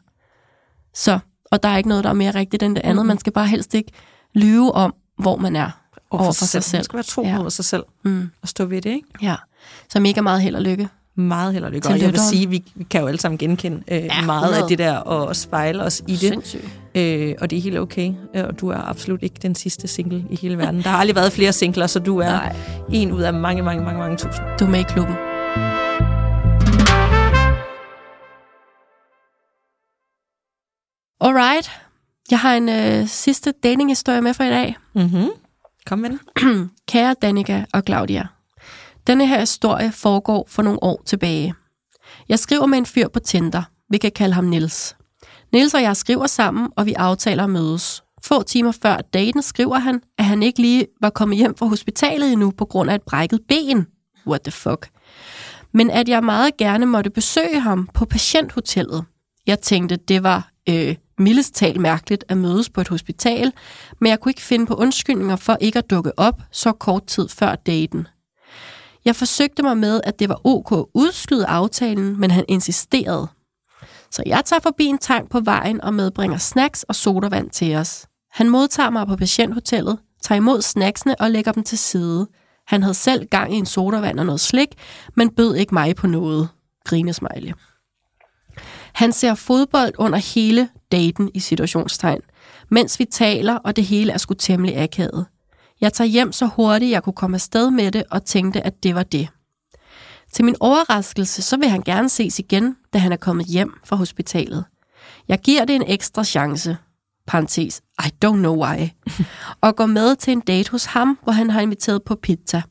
Så, 0.95 1.19
og 1.51 1.63
der 1.63 1.69
er 1.69 1.77
ikke 1.77 1.89
noget, 1.89 2.05
der 2.05 2.11
er 2.11 2.15
mere 2.15 2.31
rigtigt 2.31 2.63
end 2.63 2.75
det 2.77 2.83
andet. 2.85 3.05
Mhm. 3.05 3.07
Man 3.07 3.19
skal 3.19 3.33
bare 3.33 3.47
helst 3.47 3.75
ikke 3.75 3.93
lyve 4.35 4.73
om, 4.73 4.95
hvor 5.19 5.37
man 5.37 5.57
er. 5.57 5.71
Over 6.11 6.25
for 6.25 6.33
sig 6.33 6.65
selv. 6.65 6.79
Man 6.79 6.85
skal 6.85 6.97
være 6.97 7.03
tro 7.05 7.23
Ja. 7.23 7.39
over 7.41 7.49
sig 7.49 7.65
selv 7.65 7.83
Mm. 8.05 8.31
og 8.43 8.49
stå 8.49 8.65
ved 8.65 8.83
det, 8.83 8.91
ikke? 8.91 9.09
Ja. 9.23 9.37
Så 9.93 10.01
mega 10.01 10.21
meget 10.21 10.43
held 10.43 10.57
og 10.57 10.63
lykke. 10.63 10.89
Meget 11.17 11.55
lykke. 11.55 11.81
Til 11.81 11.93
Og 11.93 12.01
jeg 12.01 12.13
vil 12.13 12.21
sige, 12.21 12.49
vi, 12.49 12.65
vi 12.75 12.85
kan 12.85 13.01
jo 13.01 13.07
alle 13.07 13.21
sammen 13.21 13.39
genkende 13.39 13.83
øh, 13.89 14.05
Ja, 14.05 14.23
meget 14.25 14.43
100. 14.45 14.63
af 14.63 14.69
det 14.69 14.79
der 14.79 14.97
og 14.97 15.37
spejle 15.37 15.83
os 15.83 16.03
i 16.09 16.17
det. 16.17 16.57
Øh, 16.95 17.35
og 17.41 17.51
det 17.51 17.59
er 17.59 17.63
helt 17.63 17.79
okay. 17.79 18.13
Øh, 18.37 18.45
Og 18.45 18.61
du 18.61 18.69
er 18.69 18.89
absolut 18.89 19.23
ikke 19.23 19.37
den 19.43 19.55
sidste 19.55 19.89
single 19.89 20.25
i 20.31 20.37
hele 20.37 20.59
verden. 20.59 20.83
Der 20.83 20.89
har 20.89 20.99
aldrig 20.99 21.17
været 21.17 21.33
flere 21.33 21.53
singler, 21.53 21.87
så 21.87 21.99
du 21.99 22.19
er 22.19 22.31
Nej. 22.31 22.57
en 22.93 23.13
ud 23.13 23.23
af 23.23 23.35
mange, 23.35 23.63
mange, 23.63 23.85
mange, 23.85 23.99
mange 23.99 24.17
tusind. 24.17 24.45
Du 24.61 24.65
er 24.65 24.69
med 24.69 24.81
i 24.81 24.83
klubben. 24.83 25.15
Alright. 31.21 31.71
Jeg 32.31 32.39
har 32.39 32.55
en 32.55 32.69
øh, 32.69 33.07
sidste 33.07 33.53
datinghistorie 33.63 34.21
med 34.21 34.35
for 34.35 34.45
i 34.45 34.49
dag. 34.51 34.77
Mm-hmm. 34.95 35.29
Kom 35.87 35.99
med 35.99 36.11
den. 36.11 36.21
Kære 36.89 37.15
Danika 37.23 37.65
og 37.73 37.83
Claudia. 37.87 38.27
Denne 39.11 39.27
her 39.27 39.41
historie 39.41 39.93
foregår 39.93 40.47
for 40.49 40.63
nogle 40.63 40.83
år 40.83 41.03
tilbage. 41.07 41.55
Jeg 42.29 42.39
skriver 42.39 42.67
med 42.67 42.79
en 42.79 42.87
fyr 42.87 43.09
på 43.09 43.19
Tinder. 43.19 43.63
Vi 43.89 43.99
kan 43.99 44.13
kalde 44.13 44.35
ham 44.35 44.45
Nils. 44.45 44.97
Nils 45.53 45.75
og 45.75 45.83
jeg 45.83 45.97
skriver 45.97 46.27
sammen, 46.27 46.69
og 46.77 46.87
vi 46.87 46.93
aftaler 46.93 47.45
at 47.45 47.51
mødes. 47.51 48.03
Få 48.23 48.43
timer 48.43 48.73
før 48.83 48.97
daten 48.97 49.43
skriver 49.43 49.79
han, 49.79 50.01
at 50.19 50.25
han 50.25 50.43
ikke 50.43 50.61
lige 50.61 50.87
var 51.01 51.11
kommet 51.11 51.39
hjem 51.39 51.57
fra 51.57 51.67
hospitalet 51.67 52.33
endnu 52.33 52.51
på 52.51 52.65
grund 52.65 52.91
af 52.91 52.95
et 52.95 53.03
brækket 53.03 53.41
ben. 53.49 53.87
What 54.27 54.41
the 54.41 54.53
fuck? 54.53 54.89
Men 55.73 55.91
at 55.91 56.09
jeg 56.09 56.25
meget 56.25 56.57
gerne 56.57 56.87
måtte 56.87 57.11
besøge 57.11 57.61
ham 57.61 57.89
på 57.95 58.05
patienthotellet. 58.05 59.05
Jeg 59.47 59.61
tænkte, 59.61 59.97
det 59.97 60.23
var 60.23 60.51
øh, 60.69 60.97
mildest 61.19 61.55
talt 61.55 61.81
mærkeligt 61.81 62.25
at 62.29 62.37
mødes 62.37 62.71
på 62.71 62.81
et 62.81 62.89
hospital, 62.89 63.53
men 64.01 64.11
jeg 64.11 64.21
kunne 64.21 64.31
ikke 64.31 64.43
finde 64.43 64.67
på 64.67 64.75
undskyldninger 64.75 65.37
for 65.37 65.57
ikke 65.61 65.79
at 65.79 65.91
dukke 65.91 66.19
op 66.19 66.43
så 66.53 66.73
kort 66.73 67.07
tid 67.07 67.29
før 67.29 67.55
daten. 67.55 68.07
Jeg 69.05 69.17
forsøgte 69.17 69.63
mig 69.63 69.77
med, 69.77 70.01
at 70.05 70.19
det 70.19 70.29
var 70.29 70.41
ok 70.47 70.73
at 70.73 70.85
udskyde 70.95 71.47
aftalen, 71.47 72.21
men 72.21 72.31
han 72.31 72.45
insisterede. 72.49 73.29
Så 74.11 74.23
jeg 74.27 74.43
tager 74.45 74.61
forbi 74.61 74.85
en 74.85 74.99
tank 74.99 75.31
på 75.31 75.41
vejen 75.41 75.81
og 75.81 75.95
medbringer 75.95 76.39
snacks 76.39 76.83
og 76.83 76.95
sodavand 76.95 77.51
til 77.51 77.77
os. 77.77 78.07
Han 78.31 78.51
modtager 78.51 78.91
mig 78.91 79.07
på 79.07 79.17
patienthotellet, 79.17 79.99
tager 80.23 80.37
imod 80.37 80.63
snacksene 80.63 81.21
og 81.21 81.31
lægger 81.31 81.53
dem 81.53 81.63
til 81.63 81.79
side. 81.79 82.29
Han 82.67 82.83
havde 82.83 82.95
selv 82.95 83.27
gang 83.27 83.55
i 83.55 83.57
en 83.57 83.67
sodavand 83.67 84.21
og 84.21 84.27
noget 84.27 84.41
slik, 84.41 84.69
men 85.17 85.35
bød 85.35 85.55
ikke 85.55 85.75
mig 85.75 85.97
på 85.97 86.07
noget. 86.07 86.49
Grinesmejle. 86.85 87.55
Han 88.93 89.13
ser 89.13 89.35
fodbold 89.35 89.93
under 89.99 90.19
hele 90.19 90.69
daten 90.93 91.31
i 91.35 91.41
situationstegn, 91.41 92.21
mens 92.69 92.99
vi 92.99 93.05
taler, 93.05 93.57
og 93.57 93.77
det 93.77 93.85
hele 93.85 94.13
er 94.13 94.19
sgu 94.19 94.35
temmelig 94.35 94.77
akavet. 94.77 95.27
Jeg 95.81 95.93
tager 95.93 96.09
hjem 96.09 96.33
så 96.33 96.47
hurtigt, 96.47 96.91
jeg 96.91 97.03
kunne 97.03 97.13
komme 97.13 97.35
afsted 97.35 97.71
med 97.71 97.93
det, 97.93 98.05
og 98.11 98.25
tænkte, 98.25 98.67
at 98.67 98.83
det 98.83 98.95
var 98.95 99.03
det. 99.03 99.29
Til 100.33 100.45
min 100.45 100.57
overraskelse, 100.61 101.43
så 101.43 101.57
vil 101.57 101.69
han 101.69 101.83
gerne 101.83 102.09
ses 102.09 102.39
igen, 102.39 102.77
da 102.93 102.99
han 102.99 103.13
er 103.13 103.17
kommet 103.17 103.47
hjem 103.47 103.75
fra 103.85 103.97
hospitalet. 103.97 104.65
Jeg 105.29 105.39
giver 105.41 105.65
det 105.65 105.77
en 105.77 105.85
ekstra 105.87 106.25
chance, 106.25 106.77
parentes, 107.27 107.83
I 108.05 108.09
don't 108.25 108.37
know 108.37 108.65
why, 108.65 108.89
og 109.63 109.77
går 109.77 109.87
med 109.87 110.17
til 110.17 110.33
en 110.33 110.41
date 110.41 110.71
hos 110.71 110.85
ham, 110.85 111.19
hvor 111.23 111.33
han 111.33 111.51
har 111.51 111.61
inviteret 111.61 112.03
på 112.03 112.15
pizza. 112.15 112.63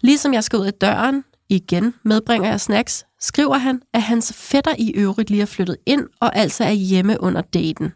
Ligesom 0.00 0.34
jeg 0.34 0.44
skal 0.44 0.58
ud 0.58 0.66
af 0.66 0.74
døren, 0.74 1.24
igen 1.48 1.94
medbringer 2.04 2.50
jeg 2.50 2.60
snacks, 2.60 3.04
skriver 3.20 3.58
han, 3.58 3.82
at 3.94 4.02
hans 4.02 4.32
fætter 4.32 4.74
i 4.78 4.90
øvrigt 4.90 5.30
lige 5.30 5.42
er 5.42 5.46
flyttet 5.46 5.76
ind, 5.86 6.06
og 6.20 6.36
altså 6.36 6.64
er 6.64 6.70
hjemme 6.72 7.20
under 7.20 7.40
daten. 7.40 7.92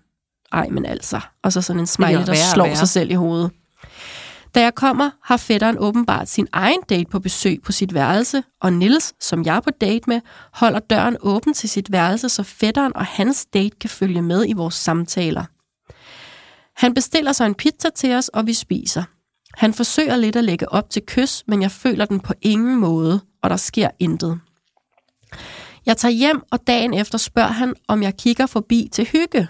ej, 0.52 0.68
men 0.68 0.86
altså. 0.86 1.20
Og 1.42 1.52
så 1.52 1.60
sådan 1.62 1.80
en 1.80 1.86
smiley, 1.86 2.26
der 2.26 2.34
slår 2.54 2.74
sig 2.74 2.88
selv 2.88 3.10
i 3.10 3.14
hovedet. 3.14 3.50
Da 4.56 4.60
jeg 4.62 4.74
kommer, 4.74 5.10
har 5.22 5.36
fætteren 5.36 5.78
åbenbart 5.78 6.28
sin 6.28 6.48
egen 6.52 6.80
date 6.88 7.10
på 7.10 7.18
besøg 7.18 7.62
på 7.62 7.72
sit 7.72 7.94
værelse, 7.94 8.42
og 8.60 8.72
Nils, 8.72 9.14
som 9.20 9.44
jeg 9.44 9.56
er 9.56 9.60
på 9.60 9.70
date 9.70 10.10
med, 10.10 10.20
holder 10.52 10.78
døren 10.78 11.16
åben 11.20 11.54
til 11.54 11.68
sit 11.68 11.92
værelse, 11.92 12.28
så 12.28 12.42
fætteren 12.42 12.96
og 12.96 13.06
hans 13.06 13.46
date 13.46 13.76
kan 13.80 13.90
følge 13.90 14.22
med 14.22 14.44
i 14.48 14.52
vores 14.52 14.74
samtaler. 14.74 15.44
Han 16.76 16.94
bestiller 16.94 17.32
sig 17.32 17.46
en 17.46 17.54
pizza 17.54 17.88
til 17.94 18.14
os, 18.14 18.28
og 18.28 18.46
vi 18.46 18.54
spiser. 18.54 19.02
Han 19.54 19.74
forsøger 19.74 20.16
lidt 20.16 20.36
at 20.36 20.44
lægge 20.44 20.72
op 20.72 20.90
til 20.90 21.02
kys, 21.06 21.44
men 21.46 21.62
jeg 21.62 21.70
føler 21.70 22.04
den 22.04 22.20
på 22.20 22.32
ingen 22.42 22.76
måde, 22.76 23.20
og 23.42 23.50
der 23.50 23.56
sker 23.56 23.90
intet. 23.98 24.40
Jeg 25.86 25.96
tager 25.96 26.12
hjem, 26.12 26.42
og 26.50 26.66
dagen 26.66 26.94
efter 26.94 27.18
spørger 27.18 27.52
han, 27.52 27.74
om 27.88 28.02
jeg 28.02 28.16
kigger 28.16 28.46
forbi 28.46 28.88
til 28.92 29.06
hygge. 29.06 29.48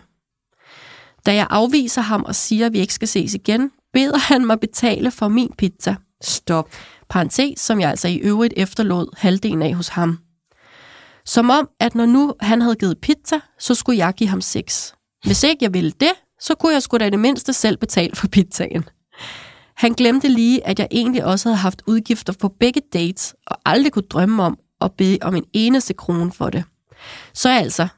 Da 1.26 1.34
jeg 1.34 1.46
afviser 1.50 2.02
ham 2.02 2.24
og 2.24 2.34
siger, 2.34 2.66
at 2.66 2.72
vi 2.72 2.78
ikke 2.78 2.94
skal 2.94 3.08
ses 3.08 3.34
igen, 3.34 3.70
beder 3.96 4.18
han 4.18 4.46
mig 4.46 4.60
betale 4.60 5.10
for 5.10 5.28
min 5.28 5.52
pizza. 5.58 5.96
Stop. 6.22 6.68
Parentes, 7.08 7.60
som 7.60 7.80
jeg 7.80 7.90
altså 7.90 8.08
i 8.08 8.16
øvrigt 8.16 8.54
efterlod 8.56 9.16
halvdelen 9.16 9.62
af 9.62 9.74
hos 9.74 9.88
ham. 9.88 10.18
Som 11.24 11.50
om, 11.50 11.68
at 11.80 11.94
når 11.94 12.06
nu 12.06 12.34
han 12.40 12.62
havde 12.62 12.76
givet 12.76 12.98
pizza, 12.98 13.40
så 13.58 13.74
skulle 13.74 13.98
jeg 13.98 14.14
give 14.14 14.28
ham 14.28 14.40
sex. 14.40 14.92
Hvis 15.24 15.42
ikke 15.42 15.64
jeg 15.64 15.74
ville 15.74 15.92
det, 16.00 16.12
så 16.40 16.54
kunne 16.54 16.72
jeg 16.72 16.82
sgu 16.82 16.96
da 16.96 17.06
i 17.06 17.10
det 17.10 17.18
mindste 17.18 17.52
selv 17.52 17.76
betale 17.76 18.16
for 18.16 18.26
pizzaen. 18.28 18.84
Han 19.76 19.92
glemte 19.92 20.28
lige, 20.28 20.66
at 20.66 20.78
jeg 20.78 20.88
egentlig 20.90 21.24
også 21.24 21.48
havde 21.48 21.56
haft 21.56 21.82
udgifter 21.86 22.32
på 22.40 22.48
begge 22.60 22.82
dates, 22.92 23.34
og 23.46 23.58
aldrig 23.64 23.92
kunne 23.92 24.08
drømme 24.10 24.42
om 24.42 24.58
at 24.80 24.92
bede 24.98 25.18
om 25.22 25.36
en 25.36 25.44
eneste 25.52 25.94
krone 25.94 26.32
for 26.32 26.50
det. 26.50 26.64
Så 27.34 27.48
altså, 27.48 27.88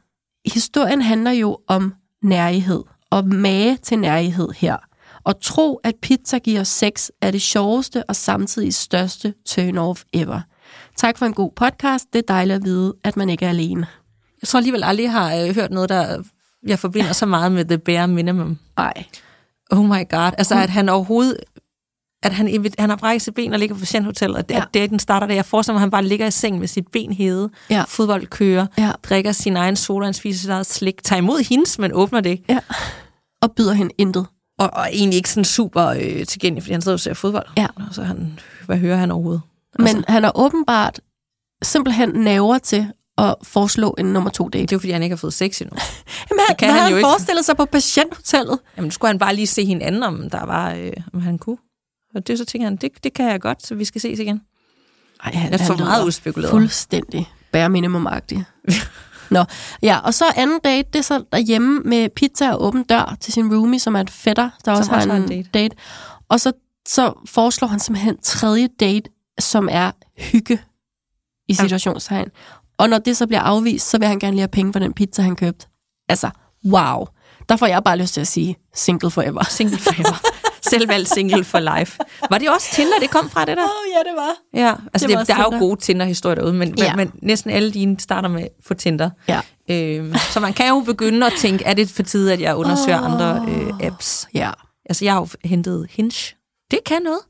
historien 0.53 1.03
handler 1.03 1.31
jo 1.31 1.59
om 1.69 1.95
nærighed, 2.23 2.83
og 3.11 3.27
mage 3.27 3.77
til 3.77 3.99
nærighed 3.99 4.49
her. 4.57 4.88
Og 5.29 5.35
tro, 5.43 5.75
at 5.85 5.95
pizza 6.03 6.39
giver 6.39 6.63
sex, 6.65 7.09
er 7.23 7.31
det 7.31 7.43
sjoveste 7.43 8.05
og 8.05 8.17
samtidig 8.17 8.75
største 8.75 9.35
turn-off 9.49 10.05
ever. 10.13 10.41
Tak 10.97 11.19
for 11.19 11.27
en 11.27 11.33
god 11.35 11.51
podcast. 11.57 12.05
Det 12.13 12.19
er 12.19 12.23
dejligt 12.29 12.57
at 12.57 12.65
vide, 12.65 12.95
at 13.05 13.17
man 13.17 13.29
ikke 13.31 13.45
er 13.45 13.51
alene. 13.51 13.87
Jeg 14.43 14.49
tror 14.49 14.57
alligevel 14.59 14.85
aldrig, 14.85 15.05
jeg 15.05 15.13
har 15.13 15.35
øh, 15.37 15.55
hørt 15.55 15.71
noget, 15.71 15.89
der 15.89 16.23
jeg 16.67 16.79
forbinder 16.79 17.13
så 17.13 17.27
meget 17.27 17.53
med 17.53 17.65
the 17.65 17.79
bare 17.79 18.09
minimum. 18.09 18.59
Ej. 18.79 19.05
Oh 19.71 19.85
my 19.85 20.09
god. 20.11 20.31
Altså, 20.39 20.55
at 20.55 20.71
han 20.71 20.89
overhovedet... 20.89 21.37
At 22.23 22.33
han, 22.35 22.65
han 22.79 22.89
har 22.91 22.97
brækket 22.97 23.23
sit 23.23 23.35
ben 23.35 23.53
og 23.53 23.59
ligger 23.59 23.75
på 23.75 23.79
patienthotellet, 23.81 24.37
og 24.39 24.45
Ja. 24.51 24.63
daten 24.75 24.99
starter 24.99 25.27
der. 25.27 25.35
Jeg 25.35 25.45
forestiller 25.45 25.75
mig, 25.75 25.79
at 25.79 25.83
han 25.83 25.91
bare 25.91 26.05
ligger 26.05 26.27
i 26.27 26.31
seng 26.31 26.59
med 26.59 26.69
sit 26.69 26.85
ben 26.93 27.13
hævet, 27.13 27.51
Ja. 27.71 27.85
fodbold 27.89 28.27
kører, 28.27 28.67
Ja. 28.79 28.93
drikker 29.03 29.33
sin 29.33 29.57
egen 29.57 29.77
soda, 29.77 30.05
han 30.05 30.15
spiser 30.15 30.41
sit 30.41 30.51
eget 30.51 30.67
slik, 30.67 31.03
tager 31.05 31.19
imod 31.19 31.45
hendes, 31.49 31.79
men 31.79 31.93
åbner 31.93 32.21
det 32.21 32.31
ikke. 32.31 32.45
Ja. 32.49 32.59
Og 33.43 33.53
byder 33.57 33.73
hende 33.73 33.93
intet. 33.99 34.27
Og, 34.59 34.71
og 34.73 34.89
egentlig 34.93 35.17
ikke 35.17 35.31
sådan 35.31 35.45
super 35.45 35.87
øh, 35.87 36.27
tilgængelig, 36.27 36.63
fordi 36.63 36.73
han 36.73 36.83
sidder 36.83 36.97
og 36.97 37.01
ser 37.01 37.15
fodbold. 37.15 37.47
Ja. 37.57 37.67
Og 37.77 37.95
så 37.95 38.03
han, 38.03 38.39
hvad 38.67 38.77
hører 38.77 38.97
han 38.97 39.11
overhovedet? 39.11 39.43
Men 39.79 40.05
han 40.09 40.25
er 40.25 40.31
åbenbart 40.35 41.01
simpelthen 41.63 42.09
naver 42.09 42.59
til 42.59 42.87
at 43.19 43.35
foreslå 43.43 43.95
en 43.99 44.07
nummer 44.07 44.31
to 44.31 44.49
date. 44.49 44.63
Det 44.63 44.73
er 44.73 44.77
jo, 44.77 44.79
fordi 44.79 44.91
han 44.93 45.03
ikke 45.03 45.13
har 45.15 45.19
fået 45.19 45.33
sex 45.35 45.61
endnu. 45.61 45.77
Jamen, 46.31 46.45
han, 46.49 46.57
kan 46.57 46.71
han 46.71 46.81
han 46.83 46.91
jo 46.91 46.97
ikke. 46.97 47.07
forestillet 47.07 47.45
sig 47.45 47.57
på 47.57 47.65
patienthotellet. 47.65 48.59
Jamen, 48.77 48.91
skulle 48.91 49.09
han 49.09 49.19
bare 49.19 49.35
lige 49.35 49.47
se 49.47 49.65
hinanden, 49.65 50.03
om 50.03 50.31
der 50.31 50.45
var, 50.47 50.73
øh, 50.75 50.93
om 51.13 51.21
han 51.21 51.39
kunne. 51.39 51.59
Og 52.15 52.27
det 52.27 52.39
så 52.39 52.45
tænker 52.45 52.67
han, 52.67 52.77
det, 52.77 53.05
det 53.05 53.15
kan 53.15 53.27
jeg 53.31 53.41
godt, 53.41 53.67
så 53.67 53.75
vi 53.75 53.85
skal 53.85 54.01
ses 54.01 54.19
igen. 54.19 54.41
Ej, 55.25 55.33
han, 55.33 55.53
Jeg 55.53 55.61
er 55.61 55.65
for 55.67 55.75
lyder 55.75 55.85
meget 55.85 56.05
udspekuleret. 56.05 56.51
Fuldstændig 56.51 57.29
bare 57.53 57.69
minimum-agtig. 57.69 58.45
Nå, 59.31 59.45
ja, 59.83 59.99
og 59.99 60.15
så 60.15 60.25
anden 60.37 60.61
date, 60.65 60.89
det 60.93 60.99
er 60.99 61.03
så 61.03 61.25
derhjemme 61.33 61.81
med 61.85 62.09
pizza 62.09 62.53
og 62.53 62.63
åben 62.63 62.83
dør 62.83 63.17
til 63.21 63.33
sin 63.33 63.55
roomie, 63.55 63.81
som 63.81 63.95
er 63.95 64.01
en 64.01 64.09
fætter, 64.09 64.51
der 64.65 64.73
også 64.73 64.91
har 64.91 65.03
en, 65.03 65.11
har 65.11 65.19
date. 65.19 65.35
en 65.35 65.47
date. 65.55 65.77
Og 66.29 66.41
så, 66.41 66.53
så 66.89 67.13
foreslår 67.27 67.69
han 67.69 67.81
simpelthen 67.81 68.17
tredje 68.23 68.69
date, 68.81 69.11
som 69.41 69.69
er 69.71 69.91
hygge 70.17 70.61
i 71.49 71.55
situationstegn. 71.55 72.29
Og 72.79 72.89
når 72.89 72.99
det 72.99 73.17
så 73.17 73.27
bliver 73.27 73.41
afvist, 73.41 73.91
så 73.91 73.99
vil 73.99 74.09
han 74.09 74.19
gerne 74.19 74.33
lige 74.33 74.41
have 74.41 74.49
penge 74.49 74.73
for 74.73 74.81
den 74.81 74.93
pizza, 74.93 75.23
han 75.23 75.37
købte. 75.37 75.67
Altså, 76.09 76.31
wow. 76.65 77.07
Der 77.49 77.57
får 77.57 77.67
jeg 77.67 77.85
bare 77.85 77.99
lyst 77.99 78.15
til 78.15 78.21
at 78.21 78.27
sige, 78.27 78.57
single 78.75 79.11
forever. 79.11 79.43
Single 79.45 79.79
forever. 79.79 80.21
Selvvalgt 80.71 81.09
single 81.09 81.45
for 81.45 81.79
life. 81.79 81.99
Var 82.31 82.39
det 82.39 82.51
også 82.51 82.69
Tinder, 82.73 82.93
det 83.01 83.11
kom 83.11 83.31
fra, 83.31 83.45
det 83.45 83.57
der? 83.57 83.63
Åh, 83.63 83.69
oh, 83.69 83.87
ja, 83.95 84.11
det 84.11 84.17
var. 84.17 84.61
Ja, 84.67 84.75
altså 84.95 85.07
Det 85.09 85.15
var 85.17 85.21
det 85.21 85.29
der 85.29 85.35
er 85.35 85.39
jo 85.39 85.45
Tinder. 85.51 85.59
gode 85.59 85.81
Tinder-historier 85.81 86.35
derude, 86.35 86.53
men, 86.53 86.75
Ja. 86.79 86.97
men, 86.97 87.07
men 87.13 87.19
næsten 87.29 87.51
alle 87.51 87.71
dine 87.73 88.01
starter 88.01 88.29
med 88.29 88.47
på 88.69 88.75
Tinder. 88.75 89.11
Ja. 89.29 89.41
Øhm, 89.71 90.15
så 90.33 90.41
man 90.41 90.53
kan 90.53 90.69
jo 90.69 90.81
begynde 90.81 91.27
at 91.27 91.33
tænke, 91.39 91.65
er 91.65 91.75
det 91.75 91.91
for 91.91 92.03
tid, 92.03 92.31
at 92.31 92.41
jeg 92.41 92.57
undersøger 92.57 92.99
oh. 93.01 93.13
andre 93.13 93.47
øh, 93.49 93.87
apps? 93.87 94.29
Ja. 94.35 94.51
Altså, 94.89 95.05
jeg 95.05 95.15
har 95.15 95.21
jo 95.21 95.29
hentet 95.45 95.87
Hinge. 95.91 96.35
Det 96.71 96.79
kan 96.87 97.03
noget. 97.03 97.21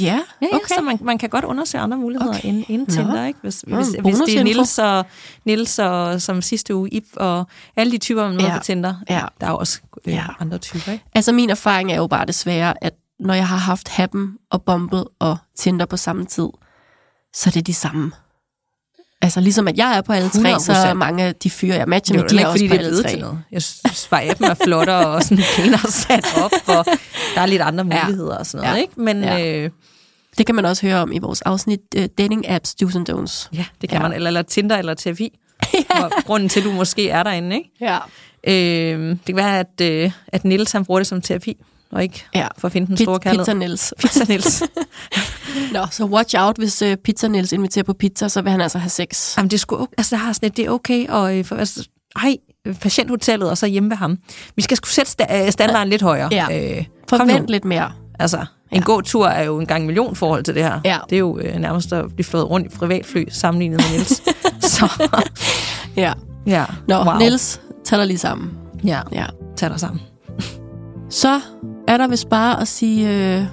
Ja, 0.00 0.20
Ja, 0.42 0.46
okay. 0.52 0.74
så 0.76 0.80
man, 0.82 0.98
man 1.02 1.18
kan 1.18 1.28
godt 1.28 1.44
undersøge 1.44 1.82
andre 1.82 1.96
muligheder 1.96 2.28
Okay. 2.38 2.48
end, 2.48 2.64
end 2.68 2.86
Nå. 2.88 2.94
Tinder, 2.94 3.24
ikke? 3.26 3.38
Hvis, 3.42 3.64
hvis, 3.66 3.86
hvis 4.02 4.16
det 4.26 4.38
er. 4.38 4.44
Nils 4.44 4.78
og, 4.78 5.06
Nils 5.44 5.78
og 5.78 6.22
som 6.22 6.42
sidste 6.42 6.74
uge, 6.74 6.88
Ip 6.88 7.04
og 7.16 7.46
alle 7.76 7.92
de 7.92 7.98
typer, 7.98 8.22
man 8.26 8.32
møder 8.36 8.48
Ja. 8.48 8.58
på 8.58 8.64
Tinder. 8.64 8.94
Ja. 9.10 9.22
Der 9.40 9.46
er 9.46 9.50
jo 9.50 9.56
også 9.56 9.80
øh, 10.06 10.12
Ja. 10.14 10.24
andre 10.40 10.58
typer, 10.58 10.92
ikke? 10.92 11.04
Altså 11.14 11.32
min 11.32 11.50
erfaring 11.50 11.92
er 11.92 11.96
jo 11.96 12.06
bare 12.06 12.26
desværre, 12.26 12.84
at 12.84 12.94
når 13.20 13.34
jeg 13.34 13.48
har 13.48 13.56
haft 13.56 13.88
Happen 13.88 14.34
og 14.50 14.62
Bumble 14.62 15.04
og 15.18 15.36
Tinder 15.58 15.86
på 15.86 15.96
samme 15.96 16.24
tid, 16.24 16.48
så 17.34 17.50
er 17.50 17.52
det 17.52 17.66
de 17.66 17.74
samme. 17.74 18.12
Altså 19.22 19.40
ligesom 19.40 19.68
at 19.68 19.78
jeg 19.78 19.96
er 19.96 20.00
på 20.00 20.12
alle 20.12 20.28
tre, 20.28 20.60
så 20.60 20.72
er 20.72 20.90
100%. 20.90 20.94
mange 20.94 21.24
af 21.24 21.34
de 21.34 21.50
fyre, 21.50 21.76
jeg 21.76 21.88
matcher 21.88 22.16
er 22.18 22.22
med, 22.22 22.28
de 22.28 22.40
er 22.40 22.46
også 22.46 22.52
fordi 22.54 22.68
på 22.68 22.74
alle 22.74 23.02
tre. 23.02 23.08
til 23.10 23.18
noget. 23.18 23.38
Jeg 23.52 23.62
synes 23.62 24.08
bare, 24.10 24.22
appen 24.30 24.46
er 24.46 24.54
flottere 24.64 25.06
og 25.06 25.22
sådan 25.22 25.44
pænere 25.56 25.90
sat 26.06 26.26
op, 26.44 26.52
og 26.66 26.84
der 27.34 27.40
er 27.40 27.46
lidt 27.46 27.62
andre 27.62 27.86
Ja. 27.92 28.04
muligheder 28.04 28.36
og 28.38 28.46
sådan 28.46 28.64
noget, 28.64 28.76
Ja. 28.76 28.80
ikke? 28.82 29.00
Men 29.00 29.22
Ja. 29.22 29.36
ja. 29.36 29.56
Øh, 29.64 29.70
Det 30.38 30.46
kan 30.46 30.54
man 30.54 30.64
også 30.64 30.86
høre 30.86 30.96
om 31.02 31.12
i 31.12 31.18
vores 31.18 31.42
afsnit 31.42 31.80
uh, 31.96 32.04
Dating 32.18 32.48
Apps, 32.48 32.74
Do's 32.82 32.96
and 32.96 33.10
Don'ts. 33.10 33.48
ja, 33.52 33.64
det 33.80 33.88
kan 33.88 33.96
Ja. 33.98 34.02
ja. 34.02 34.08
man. 34.08 34.12
Eller, 34.16 34.28
eller 34.28 34.42
Tinder 34.42 34.76
eller 34.76 34.94
terapi. 34.94 35.38
ja. 35.74 36.08
Grunden 36.26 36.48
til, 36.48 36.60
at 36.60 36.64
du 36.66 36.72
måske 36.72 37.10
er 37.10 37.22
derinde, 37.22 37.56
ikke? 37.56 37.70
Ja. 37.80 37.98
Øh, 38.46 39.08
det 39.10 39.18
kan 39.26 39.36
være, 39.36 39.58
at, 39.58 39.80
øh, 39.82 40.10
at 40.28 40.44
Nils 40.44 40.72
han 40.72 40.84
bruger 40.84 41.00
det 41.00 41.06
som 41.06 41.22
terapi, 41.22 41.56
og 41.92 42.02
ikke 42.02 42.24
ja. 42.34 42.46
for 42.58 42.66
at 42.68 42.72
finde 42.72 42.86
den 42.86 42.96
store 42.96 43.18
Pizza, 43.18 43.30
kærlighed. 43.36 43.54
Nils. 43.54 43.94
Pizza 44.00 44.24
Nils. 44.28 44.62
Nå, 45.74 45.86
så 45.90 46.04
watch 46.04 46.34
out, 46.38 46.56
hvis 46.58 46.82
uh, 46.82 46.94
Pizza 47.04 47.28
Nils 47.28 47.52
inviterer 47.52 47.82
på 47.84 47.92
pizza, 47.92 48.28
så 48.28 48.42
vil 48.42 48.50
han 48.52 48.60
altså 48.60 48.78
have 48.78 48.90
sex. 48.90 49.36
Jamen, 49.36 49.50
det 49.50 49.56
er 49.56 49.58
sgu, 49.58 49.86
altså, 49.98 50.16
der 50.16 50.22
har 50.22 50.32
sådan 50.32 50.46
et, 50.46 50.56
det 50.56 50.66
er 50.66 50.70
okay, 50.70 51.06
og 51.08 51.38
øh, 51.38 51.44
for, 51.44 51.56
altså, 51.56 51.88
ej, 52.16 52.36
patienthotellet, 52.80 53.50
og 53.50 53.58
så 53.58 53.66
hjemme 53.66 53.90
ved 53.90 53.96
ham. 53.96 54.18
Vi 54.56 54.62
skal 54.62 54.76
sgu 54.76 54.86
sætte 54.86 55.10
sta- 55.22 55.44
øh, 55.44 55.52
standarden 55.52 55.88
lidt 55.90 56.02
højere. 56.02 56.28
Ja. 56.32 56.76
Øh. 56.78 56.84
Forvent 57.10 57.48
lidt 57.48 57.64
mere. 57.64 57.92
Altså, 58.18 58.36
en 58.72 58.78
Ja. 58.78 58.80
god 58.84 59.02
tur 59.02 59.26
er 59.26 59.42
jo 59.42 59.58
en 59.60 59.66
gang 59.66 59.86
million 59.86 60.16
forhold 60.16 60.44
til 60.44 60.54
det 60.54 60.62
her. 60.62 60.80
Ja. 60.84 60.98
Det 61.10 61.16
er 61.16 61.20
jo 61.20 61.38
øh, 61.38 61.56
nærmest 61.56 61.92
at 61.92 62.04
blive 62.14 62.24
flået 62.24 62.50
rundt 62.50 62.66
i 62.74 62.76
privatfly 62.76 63.24
sammenlignet 63.30 63.76
med 63.80 63.90
Niels. 63.90 64.22
så, 64.74 65.08
Ja. 65.96 66.12
ja. 66.46 66.64
Nå, 66.88 66.94
wow. 67.04 67.18
Niels, 67.18 67.60
tag 67.84 67.98
dig 67.98 68.06
lige 68.06 68.18
sammen. 68.18 68.50
Ja, 68.84 69.00
Ja. 69.12 69.26
tag 69.56 69.70
dig 69.70 69.80
sammen. 69.80 70.00
Så 71.10 71.40
er 71.88 71.96
der 71.96 72.08
vist 72.08 72.28
bare 72.28 72.60
at 72.60 72.68
sige 72.68 73.08
øh, 73.36 73.44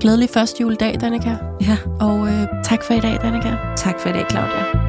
glædelig 0.00 0.28
første 0.30 0.60
juledag, 0.62 1.00
Danika. 1.00 1.36
Ja, 1.60 1.76
Og 2.00 2.28
øh, 2.28 2.46
tak 2.64 2.82
for 2.82 2.94
i 2.94 3.00
dag, 3.00 3.18
Danika. 3.22 3.56
tak 3.76 4.00
for 4.00 4.08
i 4.08 4.12
dag, 4.12 4.26
Claudia. 4.30 4.83